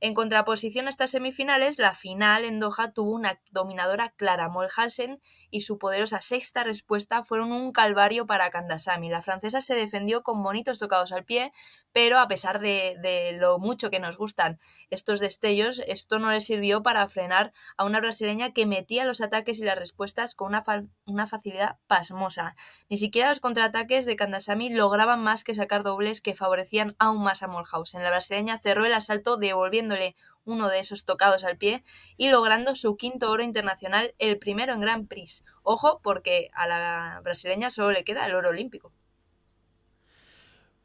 En 0.00 0.14
contraposición 0.14 0.86
a 0.86 0.90
estas 0.90 1.10
semifinales, 1.10 1.78
la 1.78 1.92
final 1.92 2.44
en 2.44 2.60
Doha 2.60 2.92
tuvo 2.92 3.10
una 3.10 3.40
dominadora 3.50 4.10
clara. 4.10 4.48
Molhalsen 4.48 5.20
y 5.50 5.62
su 5.62 5.78
poderosa 5.78 6.20
sexta 6.20 6.62
respuesta 6.62 7.24
fueron 7.24 7.50
un 7.50 7.72
calvario 7.72 8.24
para 8.24 8.50
Kandasamy. 8.50 9.08
La 9.08 9.22
francesa 9.22 9.60
se 9.60 9.74
defendió 9.74 10.22
con 10.22 10.40
bonitos 10.44 10.78
tocados 10.78 11.10
al 11.10 11.24
pie, 11.24 11.52
pero 11.92 12.18
a 12.18 12.28
pesar 12.28 12.60
de, 12.60 13.36
lo 13.38 13.58
mucho 13.58 13.90
que 13.90 14.00
nos 14.00 14.16
gustan 14.16 14.60
estos 14.90 15.20
destellos, 15.20 15.82
esto 15.86 16.18
no 16.18 16.30
le 16.30 16.40
sirvió 16.40 16.82
para 16.82 17.08
frenar 17.08 17.52
a 17.76 17.84
una 17.84 18.00
brasileña 18.00 18.52
que 18.52 18.66
metía 18.66 19.04
los 19.04 19.20
ataques 19.20 19.60
y 19.60 19.64
las 19.64 19.78
respuestas 19.78 20.34
con 20.34 20.48
una, 20.48 20.64
una 21.06 21.26
facilidad 21.26 21.78
pasmosa. 21.86 22.56
Ni 22.88 22.96
siquiera 22.96 23.30
los 23.30 23.40
contraataques 23.40 24.06
de 24.06 24.16
Kandasamy 24.16 24.70
lograban 24.70 25.22
más 25.22 25.44
que 25.44 25.54
sacar 25.54 25.82
dobles 25.82 26.20
que 26.20 26.34
favorecían 26.34 26.94
aún 26.98 27.22
más 27.22 27.42
a 27.42 27.48
Molhausen. 27.48 28.02
La 28.02 28.10
brasileña 28.10 28.58
cerró 28.58 28.84
el 28.84 28.94
asalto 28.94 29.36
devolviéndole 29.36 30.14
uno 30.44 30.68
de 30.68 30.78
esos 30.78 31.04
tocados 31.04 31.44
al 31.44 31.58
pie 31.58 31.84
y 32.16 32.30
logrando 32.30 32.74
su 32.74 32.96
quinto 32.96 33.30
oro 33.30 33.42
internacional, 33.42 34.14
el 34.18 34.38
primero 34.38 34.72
en 34.72 34.80
Grand 34.80 35.08
Prix. 35.08 35.44
Ojo, 35.62 36.00
porque 36.02 36.50
a 36.54 36.66
la 36.66 37.20
brasileña 37.22 37.70
solo 37.70 37.92
le 37.92 38.04
queda 38.04 38.26
el 38.26 38.34
oro 38.34 38.48
olímpico. 38.48 38.92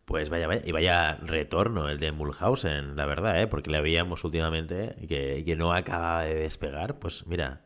Pues 0.05 0.29
vaya, 0.29 0.47
vaya, 0.47 0.61
y 0.65 0.71
vaya 0.71 1.17
retorno 1.21 1.89
el 1.89 1.99
de 1.99 2.11
Mulhausen, 2.11 2.95
la 2.95 3.05
verdad, 3.05 3.41
¿eh? 3.41 3.47
porque 3.47 3.71
le 3.71 3.81
veíamos 3.81 4.23
últimamente 4.23 4.95
que, 5.07 5.43
que 5.45 5.55
no 5.55 5.71
acababa 5.71 6.23
de 6.25 6.35
despegar. 6.35 6.99
Pues 6.99 7.25
mira, 7.25 7.61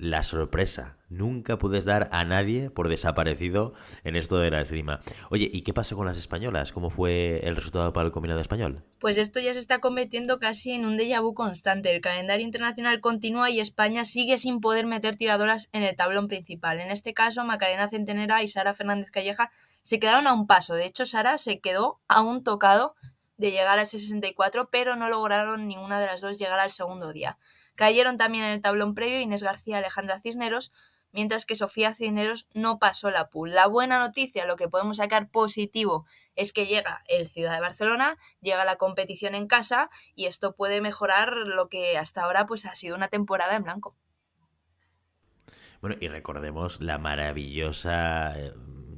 la 0.00 0.22
sorpresa. 0.22 0.96
Nunca 1.10 1.58
puedes 1.58 1.84
dar 1.84 2.08
a 2.10 2.24
nadie 2.24 2.70
por 2.70 2.88
desaparecido 2.88 3.74
en 4.02 4.16
esto 4.16 4.38
de 4.38 4.50
la 4.50 4.62
esgrima. 4.62 5.00
Oye, 5.28 5.50
¿y 5.52 5.60
qué 5.60 5.74
pasó 5.74 5.94
con 5.94 6.06
las 6.06 6.16
españolas? 6.16 6.72
¿Cómo 6.72 6.88
fue 6.88 7.40
el 7.46 7.54
resultado 7.54 7.92
para 7.92 8.06
el 8.06 8.12
combinado 8.12 8.40
español? 8.40 8.82
Pues 8.98 9.18
esto 9.18 9.40
ya 9.40 9.52
se 9.52 9.60
está 9.60 9.80
convirtiendo 9.80 10.38
casi 10.38 10.72
en 10.72 10.86
un 10.86 10.96
déjà 10.98 11.20
vu 11.20 11.34
constante. 11.34 11.94
El 11.94 12.00
calendario 12.00 12.46
internacional 12.46 13.00
continúa 13.00 13.50
y 13.50 13.60
España 13.60 14.06
sigue 14.06 14.38
sin 14.38 14.60
poder 14.60 14.86
meter 14.86 15.16
tiradoras 15.16 15.68
en 15.72 15.82
el 15.82 15.94
tablón 15.94 16.28
principal. 16.28 16.80
En 16.80 16.90
este 16.90 17.12
caso, 17.12 17.44
Macarena 17.44 17.88
Centenera 17.88 18.42
y 18.42 18.48
Sara 18.48 18.72
Fernández 18.72 19.10
Calleja 19.10 19.50
se 19.82 19.98
quedaron 19.98 20.26
a 20.26 20.32
un 20.32 20.46
paso. 20.46 20.74
De 20.74 20.86
hecho, 20.86 21.06
Sara 21.06 21.38
se 21.38 21.60
quedó 21.60 22.00
a 22.08 22.20
un 22.22 22.44
tocado 22.44 22.94
de 23.36 23.50
llegar 23.50 23.78
a 23.78 23.82
ese 23.82 23.98
64, 23.98 24.68
pero 24.70 24.96
no 24.96 25.08
lograron 25.08 25.66
ninguna 25.66 25.98
de 25.98 26.06
las 26.06 26.20
dos 26.20 26.38
llegar 26.38 26.60
al 26.60 26.70
segundo 26.70 27.12
día. 27.12 27.38
Cayeron 27.74 28.18
también 28.18 28.44
en 28.44 28.52
el 28.52 28.60
tablón 28.60 28.94
previo 28.94 29.20
Inés 29.20 29.42
García 29.42 29.76
y 29.76 29.78
Alejandra 29.78 30.20
Cisneros, 30.20 30.72
mientras 31.12 31.46
que 31.46 31.54
Sofía 31.54 31.94
Cisneros 31.94 32.46
no 32.52 32.78
pasó 32.78 33.10
la 33.10 33.30
pool. 33.30 33.54
La 33.54 33.66
buena 33.66 33.98
noticia, 33.98 34.46
lo 34.46 34.56
que 34.56 34.68
podemos 34.68 34.98
sacar 34.98 35.30
positivo, 35.30 36.04
es 36.36 36.52
que 36.52 36.66
llega 36.66 37.02
el 37.08 37.28
Ciudad 37.28 37.54
de 37.54 37.60
Barcelona, 37.60 38.18
llega 38.40 38.64
la 38.64 38.76
competición 38.76 39.34
en 39.34 39.46
casa 39.46 39.90
y 40.14 40.26
esto 40.26 40.54
puede 40.54 40.80
mejorar 40.80 41.32
lo 41.32 41.68
que 41.68 41.96
hasta 41.96 42.22
ahora 42.22 42.46
pues 42.46 42.66
ha 42.66 42.74
sido 42.74 42.96
una 42.96 43.08
temporada 43.08 43.56
en 43.56 43.64
blanco. 43.64 43.96
Bueno, 45.80 45.96
y 45.98 46.08
recordemos 46.08 46.80
la 46.80 46.98
maravillosa 46.98 48.34
eh, 48.36 48.52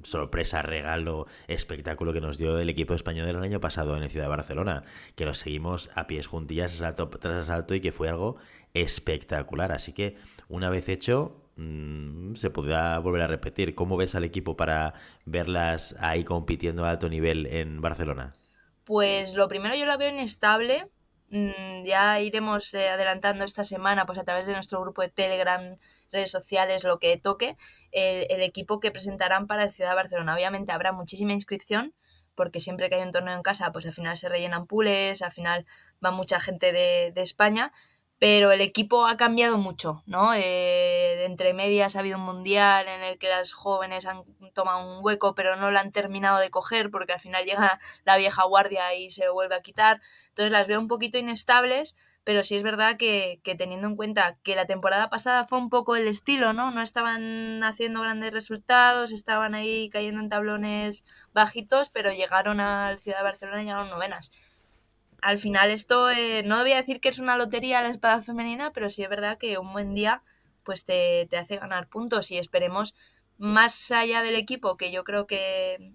sorpresa, 0.05 0.63
regalo, 0.63 1.27
espectáculo 1.49 2.13
que 2.13 2.21
nos 2.21 2.39
dio 2.39 2.59
el 2.59 2.69
equipo 2.69 2.95
español 2.95 3.29
el 3.29 3.37
año 3.37 3.61
pasado 3.61 3.97
en 3.97 4.03
el 4.03 4.11
Ciudad 4.11 4.27
de 4.27 4.31
Barcelona, 4.31 4.85
que 5.15 5.25
lo 5.25 5.35
seguimos 5.35 5.91
a 5.95 6.07
pies 6.07 6.27
juntillas, 6.27 6.75
asalto 6.75 7.09
tras 7.09 7.45
asalto 7.45 7.75
y 7.75 7.81
que 7.81 7.93
fue 7.93 8.09
algo 8.09 8.37
espectacular. 8.75 9.73
Así 9.73 9.93
que 9.93 10.17
una 10.49 10.71
vez 10.71 10.89
hecho, 10.89 11.43
mm, 11.57 12.35
se 12.35 12.51
podrá 12.51 12.99
volver 12.99 13.23
a 13.23 13.27
repetir. 13.27 13.75
¿Cómo 13.75 13.97
ves 13.97 14.15
al 14.15 14.25
equipo 14.25 14.57
para 14.57 14.95
verlas 15.25 15.95
ahí 15.99 16.25
compitiendo 16.25 16.85
a 16.85 16.91
alto 16.91 17.09
nivel 17.09 17.47
en 17.47 17.81
Barcelona? 17.81 18.35
Pues 18.85 19.35
lo 19.35 19.49
primero 19.49 19.75
yo 19.75 19.87
lo 19.87 19.97
veo 19.99 20.11
inestable. 20.11 20.91
Mm, 21.31 21.85
ya 21.85 22.21
iremos 22.21 22.75
eh, 22.75 22.89
adelantando 22.89 23.45
esta 23.45 23.65
semana 23.65 24.05
pues 24.05 24.19
a 24.19 24.25
través 24.25 24.47
de 24.47 24.53
nuestro 24.53 24.81
grupo 24.83 25.01
de 25.01 25.09
Telegram 25.09 25.79
redes 26.13 26.31
sociales, 26.31 26.85
lo 26.85 26.99
que 26.99 27.17
toque, 27.17 27.57
el, 27.91 28.43
equipo 28.43 28.81
que 28.81 28.91
presentarán 28.91 29.47
para 29.47 29.65
la 29.67 29.71
Ciudad 29.71 29.91
de 29.91 29.97
Barcelona. 29.97 30.35
Obviamente 30.35 30.73
habrá 30.73 30.93
muchísima 30.93 31.33
inscripción, 31.33 31.95
porque 32.35 32.61
siempre 32.61 32.89
que 32.89 32.97
hay 32.97 33.03
un 33.03 33.13
torneo 33.13 33.35
en 33.35 33.43
casa, 33.43 33.73
pues 33.73 33.87
al 33.87 33.93
final 33.93 34.17
se 34.17 34.29
rellenan 34.29 34.67
pules, 34.67 35.23
al 35.23 35.33
final 35.33 35.67
va 36.05 36.11
mucha 36.11 36.41
gente 36.41 36.73
de, 36.73 37.13
España, 37.17 37.73
pero 38.19 38.53
el 38.53 38.61
equipo 38.61 39.07
ha 39.07 39.17
cambiado 39.17 39.59
mucho, 39.59 40.03
¿no? 40.07 40.33
Eh, 40.35 41.25
entre 41.25 41.55
medias 41.55 41.97
ha 41.97 42.01
habido 42.01 42.19
un 42.19 42.25
mundial 42.25 42.87
en 42.89 43.03
el 43.03 43.19
que 43.19 43.29
las 43.29 43.53
jóvenes 43.53 44.07
han 44.07 44.23
tomado 44.55 44.97
un 44.97 45.05
hueco, 45.05 45.35
pero 45.35 45.57
no 45.57 45.71
lo 45.71 45.79
han 45.79 45.93
terminado 45.93 46.39
de 46.39 46.51
coger 46.51 46.91
porque 46.91 47.13
al 47.13 47.21
final 47.21 47.45
llega 47.45 47.81
la 48.05 48.17
vieja 48.17 48.45
guardia 48.45 48.95
y 48.95 49.11
se 49.11 49.29
vuelve 49.29 49.57
a 49.57 49.63
quitar. 49.63 50.01
Entonces 50.29 50.53
las 50.53 50.69
veo 50.69 50.79
un 50.79 50.89
poquito 50.89 51.19
inestables, 51.19 51.97
pero 52.25 52.43
sí 52.43 52.57
es 52.57 52.63
verdad 52.63 52.97
que, 52.97 53.41
teniendo 53.59 53.89
en 53.89 53.97
cuenta 53.97 54.39
que 54.43 54.55
la 54.55 54.67
temporada 54.67 55.11
pasada 55.11 55.45
fue 55.45 55.59
un 55.59 55.71
poco 55.71 55.97
el 55.97 56.07
estilo, 56.07 56.53
¿no? 56.53 56.71
No 56.71 56.83
estaban 56.83 57.63
haciendo 57.65 58.01
grandes 58.01 58.33
resultados, 58.33 59.13
estaban 59.13 59.55
ahí 59.55 59.91
cayendo 59.91 60.21
en 60.21 60.29
tablones 60.29 61.05
bajitos, 61.35 61.91
pero 61.91 62.13
llegaron 62.13 62.61
al 62.61 62.99
Ciudad 62.99 63.19
de 63.19 63.25
Barcelona 63.25 63.63
y 63.63 63.67
llegaron 63.67 63.91
novenas. 63.91 64.31
al 65.23 65.39
final 65.39 65.71
esto, 65.71 66.11
eh, 66.11 66.43
no 66.45 66.61
voy 66.61 66.73
a 66.73 66.77
decir 66.77 67.01
que 67.01 67.09
es 67.09 67.19
una 67.21 67.37
lotería 67.37 67.83
la 67.83 67.91
espada 67.91 68.21
femenina, 68.23 68.73
pero 68.73 68.91
sí 68.91 69.03
es 69.05 69.09
verdad 69.09 69.39
que 69.39 69.59
un 69.59 69.73
buen 69.73 69.95
día 69.95 70.23
pues 70.65 70.85
te, 70.85 71.27
te 71.31 71.39
hace 71.39 71.59
ganar 71.59 71.89
puntos 71.89 72.31
y 72.33 72.39
esperemos 72.39 72.95
más 73.39 73.91
allá 73.93 74.23
del 74.23 74.37
equipo, 74.37 74.77
que 74.77 74.93
yo 74.93 75.05
creo 75.05 75.27
que, 75.27 75.95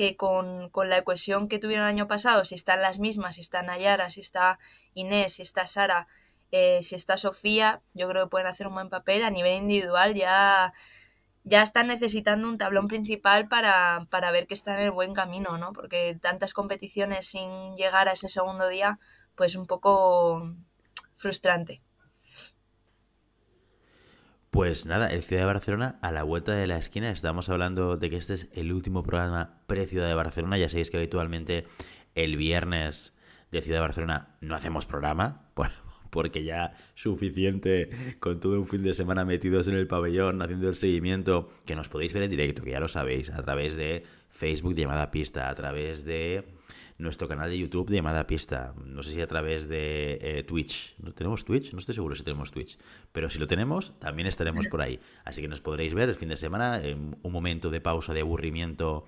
que 0.00 0.16
con, 0.16 0.70
la 0.88 1.04
cohesión 1.04 1.46
que 1.46 1.58
tuvieron 1.58 1.84
el 1.84 1.90
año 1.90 2.08
pasado, 2.08 2.46
si 2.46 2.54
están 2.54 2.80
las 2.80 2.98
mismas, 2.98 3.34
si 3.34 3.42
está 3.42 3.62
Nayara, 3.62 4.08
si 4.08 4.20
está 4.20 4.58
Inés, 4.94 5.34
si 5.34 5.42
está 5.42 5.66
Sara, 5.66 6.08
eh, 6.52 6.82
si 6.82 6.94
está 6.94 7.18
Sofía, 7.18 7.82
yo 7.92 8.08
creo 8.08 8.24
que 8.24 8.30
pueden 8.30 8.46
hacer 8.46 8.66
un 8.66 8.72
buen 8.72 8.88
papel. 8.88 9.22
A 9.24 9.30
nivel 9.30 9.58
individual 9.58 10.14
ya, 10.14 10.72
ya 11.44 11.60
están 11.60 11.88
necesitando 11.88 12.48
un 12.48 12.56
tablón 12.56 12.88
principal 12.88 13.46
para, 13.46 14.06
para 14.08 14.32
ver 14.32 14.46
que 14.46 14.54
están 14.54 14.78
en 14.78 14.86
el 14.86 14.90
buen 14.90 15.12
camino, 15.12 15.58
¿no? 15.58 15.74
Porque 15.74 16.18
tantas 16.18 16.54
competiciones 16.54 17.26
sin 17.26 17.76
llegar 17.76 18.08
a 18.08 18.12
ese 18.12 18.28
segundo 18.28 18.68
día, 18.68 18.98
pues 19.34 19.54
un 19.54 19.66
poco 19.66 20.50
frustrante. 21.14 21.82
Pues 24.50 24.84
nada, 24.84 25.06
el 25.06 25.22
Ciudad 25.22 25.42
de 25.42 25.46
Barcelona 25.46 25.98
a 26.02 26.10
la 26.10 26.24
vuelta 26.24 26.52
de 26.52 26.66
la 26.66 26.76
esquina. 26.76 27.12
Estamos 27.12 27.48
hablando 27.48 27.96
de 27.96 28.10
que 28.10 28.16
este 28.16 28.34
es 28.34 28.48
el 28.52 28.72
último 28.72 29.04
programa 29.04 29.60
pre-Ciudad 29.68 30.08
de 30.08 30.14
Barcelona. 30.14 30.58
Ya 30.58 30.68
sabéis 30.68 30.90
que 30.90 30.96
habitualmente 30.96 31.66
el 32.16 32.36
viernes 32.36 33.14
de 33.52 33.62
Ciudad 33.62 33.76
de 33.76 33.82
Barcelona 33.82 34.36
no 34.40 34.56
hacemos 34.56 34.86
programa, 34.86 35.52
porque 36.10 36.42
ya 36.42 36.74
suficiente 36.96 38.16
con 38.18 38.40
todo 38.40 38.58
un 38.58 38.66
fin 38.66 38.82
de 38.82 38.92
semana 38.92 39.24
metidos 39.24 39.68
en 39.68 39.76
el 39.76 39.86
pabellón 39.86 40.42
haciendo 40.42 40.68
el 40.68 40.74
seguimiento, 40.74 41.48
que 41.64 41.76
nos 41.76 41.88
podéis 41.88 42.12
ver 42.12 42.24
en 42.24 42.30
directo, 42.32 42.64
que 42.64 42.72
ya 42.72 42.80
lo 42.80 42.88
sabéis, 42.88 43.30
a 43.30 43.40
través 43.44 43.76
de 43.76 44.02
Facebook 44.30 44.74
llamada 44.74 45.12
pista, 45.12 45.48
a 45.48 45.54
través 45.54 46.04
de 46.04 46.44
nuestro 47.00 47.28
canal 47.28 47.50
de 47.50 47.58
YouTube 47.58 47.88
de 47.88 47.96
llamada 47.96 48.26
pista. 48.26 48.74
No 48.84 49.02
sé 49.02 49.12
si 49.12 49.20
a 49.20 49.26
través 49.26 49.68
de 49.68 50.18
eh, 50.20 50.44
Twitch. 50.44 50.94
¿No 50.98 51.12
tenemos 51.12 51.44
Twitch? 51.44 51.72
No 51.72 51.78
estoy 51.78 51.94
seguro 51.94 52.14
si 52.14 52.22
tenemos 52.22 52.50
Twitch. 52.50 52.78
Pero 53.12 53.30
si 53.30 53.38
lo 53.38 53.46
tenemos, 53.46 53.98
también 53.98 54.28
estaremos 54.28 54.66
por 54.68 54.82
ahí. 54.82 55.00
Así 55.24 55.42
que 55.42 55.48
nos 55.48 55.60
podréis 55.60 55.94
ver 55.94 56.08
el 56.08 56.14
fin 56.14 56.28
de 56.28 56.36
semana 56.36 56.82
en 56.82 57.16
un 57.22 57.32
momento 57.32 57.70
de 57.70 57.80
pausa, 57.80 58.12
de 58.14 58.20
aburrimiento 58.20 59.04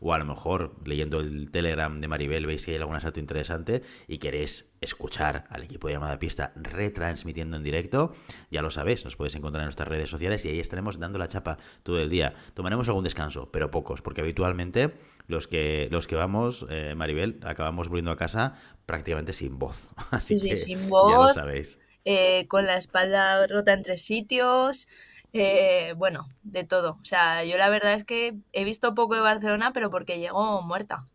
o 0.00 0.14
a 0.14 0.18
lo 0.18 0.24
mejor 0.24 0.76
leyendo 0.84 1.20
el 1.20 1.50
Telegram 1.50 2.00
de 2.00 2.08
Maribel 2.08 2.46
veis 2.46 2.64
que 2.64 2.72
hay 2.72 2.78
algún 2.78 2.96
asalto 2.96 3.20
interesante 3.20 3.82
y 4.08 4.18
queréis 4.18 4.70
escuchar 4.80 5.44
al 5.50 5.62
equipo 5.62 5.88
de 5.88 5.94
llamada 5.94 6.18
pista 6.18 6.52
retransmitiendo 6.56 7.56
en 7.56 7.62
directo, 7.62 8.12
ya 8.50 8.62
lo 8.62 8.70
sabéis, 8.70 9.04
nos 9.04 9.16
podéis 9.16 9.34
encontrar 9.34 9.62
en 9.62 9.66
nuestras 9.66 9.88
redes 9.88 10.08
sociales 10.08 10.44
y 10.44 10.48
ahí 10.48 10.60
estaremos 10.60 10.98
dando 10.98 11.18
la 11.18 11.28
chapa 11.28 11.58
todo 11.82 11.98
el 11.98 12.08
día. 12.08 12.34
Tomaremos 12.54 12.88
algún 12.88 13.04
descanso, 13.04 13.50
pero 13.52 13.70
pocos, 13.70 14.02
porque 14.02 14.22
habitualmente 14.22 14.94
los 15.26 15.46
que, 15.46 15.88
los 15.90 16.06
que 16.06 16.16
vamos, 16.16 16.66
eh, 16.70 16.94
Maribel, 16.96 17.40
acabamos 17.44 17.88
volviendo 17.88 18.10
a 18.10 18.16
casa 18.16 18.54
prácticamente 18.86 19.32
sin 19.32 19.58
voz. 19.58 19.90
Así 20.10 20.40
que 20.40 20.56
sin 20.56 20.88
voz, 20.88 21.10
ya 21.10 21.16
lo 21.16 21.34
sabéis. 21.34 21.78
Eh, 22.04 22.46
con 22.48 22.66
la 22.66 22.76
espalda 22.76 23.46
rota 23.46 23.74
en 23.74 23.82
tres 23.82 24.00
sitios, 24.02 24.88
eh, 25.32 25.94
bueno, 25.96 26.28
de 26.42 26.64
todo. 26.64 26.98
O 27.00 27.04
sea, 27.04 27.44
yo 27.44 27.56
la 27.56 27.68
verdad 27.68 27.94
es 27.94 28.04
que 28.04 28.38
he 28.52 28.64
visto 28.64 28.94
poco 28.94 29.14
de 29.14 29.20
Barcelona, 29.20 29.72
pero 29.72 29.90
porque 29.90 30.18
llego 30.18 30.62
muerta. 30.62 31.06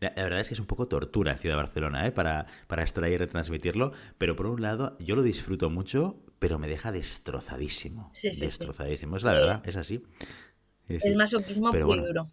La, 0.00 0.10
verdad 0.10 0.40
es 0.40 0.48
que 0.48 0.54
es 0.54 0.60
un 0.60 0.66
poco 0.66 0.88
tortura 0.88 1.36
Ciudad 1.38 1.54
de 1.56 1.62
Barcelona, 1.62 2.06
¿eh? 2.06 2.12
Para, 2.12 2.46
para 2.66 2.82
extraer 2.82 3.14
y 3.14 3.16
retransmitirlo. 3.16 3.92
Pero 4.18 4.36
por 4.36 4.46
un 4.46 4.60
lado, 4.60 4.96
yo 4.98 5.16
lo 5.16 5.22
disfruto 5.22 5.70
mucho, 5.70 6.22
pero 6.38 6.58
me 6.58 6.68
deja 6.68 6.92
destrozadísimo. 6.92 8.10
Sí, 8.12 8.34
sí, 8.34 8.44
destrozadísimo. 8.44 9.16
Es 9.16 9.22
la 9.22 9.32
verdad, 9.32 9.66
es 9.66 9.76
así. 9.76 10.02
el 10.88 11.16
masoquismo 11.16 11.72
puro 11.72 11.94
y 11.94 12.00
duro. 12.00 12.30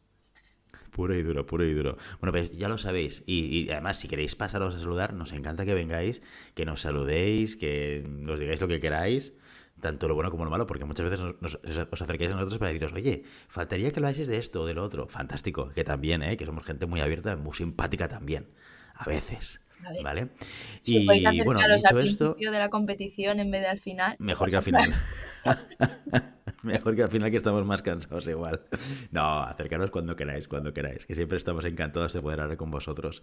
Puro 0.92 1.16
y 1.16 1.24
duro, 1.24 1.46
puro 1.46 1.66
y 1.66 1.74
duro. 1.74 1.98
Bueno, 2.20 2.34
pues 2.34 2.52
ya 2.52 2.68
lo 2.68 2.78
sabéis. 2.78 3.24
Y, 3.26 3.70
además, 3.72 3.98
si 3.98 4.08
queréis 4.08 4.36
pasaros 4.36 4.76
a 4.76 4.80
saludar, 4.80 5.14
nos 5.14 5.32
encanta 5.32 5.66
que 5.66 5.74
vengáis, 5.74 6.22
que 6.54 6.66
nos 6.66 6.82
saludéis, 6.82 7.56
que 7.56 8.04
nos 8.06 8.40
digáis 8.40 8.62
lo 8.62 8.68
que 8.68 8.80
queráis 8.80 9.34
tanto 9.84 10.08
lo 10.08 10.16
bueno 10.16 10.32
como 10.32 10.46
lo 10.46 10.50
malo, 10.50 10.66
porque 10.66 10.86
muchas 10.86 11.10
veces 11.10 11.20
os 11.20 12.02
acerquáis 12.02 12.32
a 12.32 12.36
nosotros 12.36 12.58
para 12.58 12.72
deciros, 12.72 12.94
oye, 12.94 13.24
faltaría 13.50 13.92
que 13.92 14.00
lo 14.00 14.08
hagáis 14.08 14.30
de 14.30 14.38
esto 14.38 14.62
o 14.62 14.66
de 14.66 14.74
lo 14.74 14.82
otro. 14.82 15.08
Fantástico, 15.08 15.70
que 15.76 15.84
también, 15.84 16.24
¿eh? 16.24 16.38
que 16.38 16.46
somos 16.46 16.64
gente 16.66 16.86
muy 16.86 17.02
abierta, 17.02 17.36
muy 17.36 17.54
simpática 17.54 18.08
también, 18.08 18.48
a 18.96 19.06
veces. 19.06 19.60
¿Vale? 20.02 20.30
y 20.86 21.06
podéis 21.06 21.26
bueno, 21.44 21.60
dicho 21.60 21.88
al 21.90 21.96
principio 21.96 22.52
de 22.54 22.58
la 22.58 22.70
competición 22.70 23.42
en 23.42 23.52
vez 23.52 23.62
de 23.62 23.68
al 23.68 23.82
final. 23.82 24.16
Mejor 24.18 24.50
que 24.50 24.56
al 24.56 24.64
final. 24.70 24.96
Mejor 26.64 26.96
que 26.96 27.04
al 27.04 27.10
final 27.10 27.30
que 27.30 27.38
estamos 27.38 27.66
más 27.66 27.82
cansados 27.82 28.26
igual. 28.28 28.62
No, 29.12 29.42
acercaros 29.42 29.92
cuando 29.92 30.16
queráis, 30.16 30.48
cuando 30.48 30.74
queráis, 30.74 31.06
que 31.06 31.14
siempre 31.14 31.38
estamos 31.38 31.66
encantados 31.66 32.14
de 32.14 32.22
poder 32.22 32.40
hablar 32.40 32.58
con 32.58 32.72
vosotros. 32.72 33.22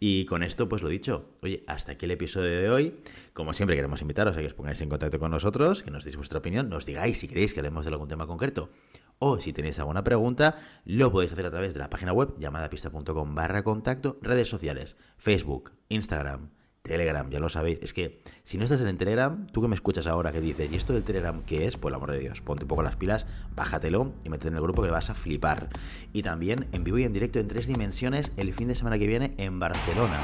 Y 0.00 0.24
con 0.26 0.42
esto, 0.42 0.68
pues 0.68 0.82
lo 0.82 0.88
dicho, 0.88 1.30
oye, 1.40 1.62
hasta 1.68 1.92
aquí 1.92 2.06
el 2.06 2.10
episodio 2.10 2.60
de 2.60 2.68
hoy. 2.68 2.94
Como 3.32 3.52
siempre 3.52 3.76
queremos 3.76 4.02
invitaros 4.02 4.36
a 4.36 4.40
que 4.40 4.46
os 4.46 4.54
pongáis 4.54 4.80
en 4.80 4.88
contacto 4.88 5.18
con 5.20 5.30
nosotros, 5.30 5.84
que 5.84 5.90
nos 5.90 6.04
deis 6.04 6.16
vuestra 6.16 6.40
opinión, 6.40 6.68
nos 6.68 6.84
digáis 6.84 7.18
si 7.18 7.28
queréis 7.28 7.54
que 7.54 7.60
hablemos 7.60 7.84
de 7.84 7.92
algún 7.92 8.08
tema 8.08 8.26
concreto. 8.26 8.70
O 9.20 9.38
si 9.38 9.52
tenéis 9.52 9.78
alguna 9.78 10.02
pregunta, 10.02 10.56
lo 10.84 11.12
podéis 11.12 11.32
hacer 11.32 11.46
a 11.46 11.50
través 11.50 11.74
de 11.74 11.80
la 11.80 11.90
página 11.90 12.12
web 12.12 12.34
llamadapista.com 12.38 13.34
barra 13.34 13.62
contacto, 13.62 14.18
redes 14.22 14.48
sociales, 14.48 14.96
Facebook, 15.16 15.72
Instagram, 15.90 16.50
Telegram, 16.82 17.28
ya 17.30 17.40
lo 17.40 17.48
sabéis. 17.48 17.78
Es 17.82 17.92
que 17.92 18.20
si 18.44 18.58
no 18.58 18.64
estás 18.64 18.80
en 18.80 18.96
Telegram, 18.96 19.46
tú 19.48 19.62
que 19.62 19.68
me 19.68 19.74
escuchas 19.74 20.06
ahora 20.06 20.32
que 20.32 20.40
dices, 20.40 20.70
¿y 20.72 20.76
esto 20.76 20.92
del 20.92 21.04
Telegram 21.04 21.42
qué 21.44 21.66
es? 21.66 21.76
Por 21.76 21.90
el 21.90 21.96
amor 21.96 22.10
de 22.12 22.18
Dios, 22.18 22.40
ponte 22.40 22.64
un 22.64 22.68
poco 22.68 22.82
las 22.82 22.96
pilas, 22.96 23.26
bájatelo 23.54 24.12
y 24.24 24.28
métete 24.28 24.48
en 24.48 24.56
el 24.56 24.62
grupo 24.62 24.82
que 24.82 24.90
vas 24.90 25.10
a 25.10 25.14
flipar. 25.14 25.68
Y 26.12 26.22
también 26.22 26.66
en 26.72 26.84
vivo 26.84 26.98
y 26.98 27.04
en 27.04 27.12
directo 27.12 27.38
en 27.38 27.48
tres 27.48 27.66
dimensiones 27.66 28.32
el 28.36 28.52
fin 28.52 28.68
de 28.68 28.74
semana 28.74 28.98
que 28.98 29.06
viene 29.06 29.34
en 29.38 29.58
Barcelona, 29.58 30.20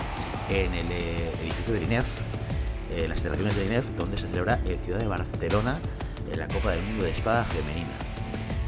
en 0.49 0.73
el 0.75 0.91
eh, 0.93 1.33
edificio 1.43 1.75
de 1.75 1.85
INEF, 1.85 2.21
en 2.91 3.09
las 3.09 3.19
instalaciones 3.19 3.57
de 3.57 3.67
INEF, 3.67 3.89
donde 3.97 4.17
se 4.17 4.27
celebra 4.29 4.59
el 4.67 4.79
Ciudad 4.79 5.01
de 5.01 5.09
Barcelona 5.09 5.79
en 6.33 6.39
la 6.39 6.49
Copa 6.49 6.73
del 6.73 6.83
Mundo 6.83 7.05
de 7.05 7.11
Espada 7.11 7.45
Femenina. 7.45 8.16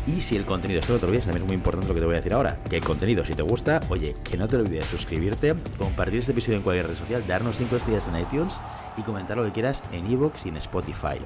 Y 0.09 0.23
si 0.23 0.37
el 0.37 0.47
contenido, 0.47 0.81
esto 0.81 0.95
no 0.95 0.99
te 0.99 1.05
olvides, 1.05 1.25
también 1.25 1.43
es 1.43 1.47
muy 1.47 1.55
importante 1.55 1.87
lo 1.87 1.93
que 1.93 2.01
te 2.01 2.07
voy 2.07 2.15
a 2.15 2.19
decir 2.19 2.33
ahora, 2.33 2.59
que 2.71 2.77
el 2.77 2.83
contenido, 2.85 3.27
si 3.27 3.35
te 3.35 3.43
gusta, 3.43 3.81
oye, 3.91 4.15
que 4.25 4.39
no 4.39 4.49
te 4.49 4.57
olvides 4.57 4.87
suscribirte, 4.87 5.55
compartir 5.77 6.21
este 6.21 6.33
episodio 6.33 6.57
en 6.57 6.63
cualquier 6.63 6.87
red 6.87 6.97
social, 6.97 7.27
darnos 7.27 7.57
5 7.59 7.77
estrellas 7.77 8.09
en 8.09 8.21
iTunes 8.21 8.59
y 8.97 9.03
comentar 9.03 9.37
lo 9.37 9.45
que 9.45 9.53
quieras 9.53 9.83
en 9.93 10.11
iVoox 10.11 10.47
y 10.47 10.49
en 10.49 10.57
Spotify. 10.57 11.19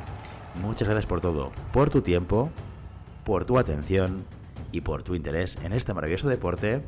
Muchas 0.60 0.88
gracias 0.88 1.06
por 1.06 1.20
todo, 1.20 1.52
por 1.72 1.90
tu 1.90 2.02
tiempo, 2.02 2.50
por 3.24 3.44
tu 3.44 3.56
atención 3.56 4.24
y 4.72 4.80
por 4.80 5.04
tu 5.04 5.14
interés 5.14 5.58
en 5.62 5.72
este 5.72 5.94
maravilloso 5.94 6.28
deporte 6.28 6.82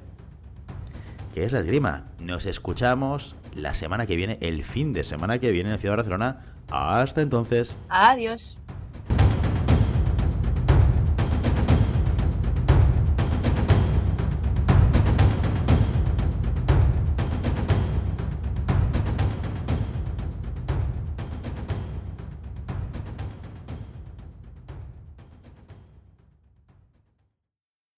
que 1.33 1.45
es 1.45 1.53
la 1.53 1.61
esgrima. 1.61 2.07
Nos 2.19 2.47
escuchamos 2.47 3.37
la 3.55 3.75
semana 3.75 4.07
que 4.07 4.17
viene, 4.17 4.39
el 4.41 4.65
fin 4.65 4.93
de 4.93 5.05
semana 5.05 5.39
que 5.39 5.53
viene 5.53 5.71
en 5.71 5.79
ciudad 5.79 5.93
de 5.93 5.99
Barcelona. 5.99 6.45
Hasta 6.71 7.23
entonces. 7.23 7.77
Adiós. 7.89 8.59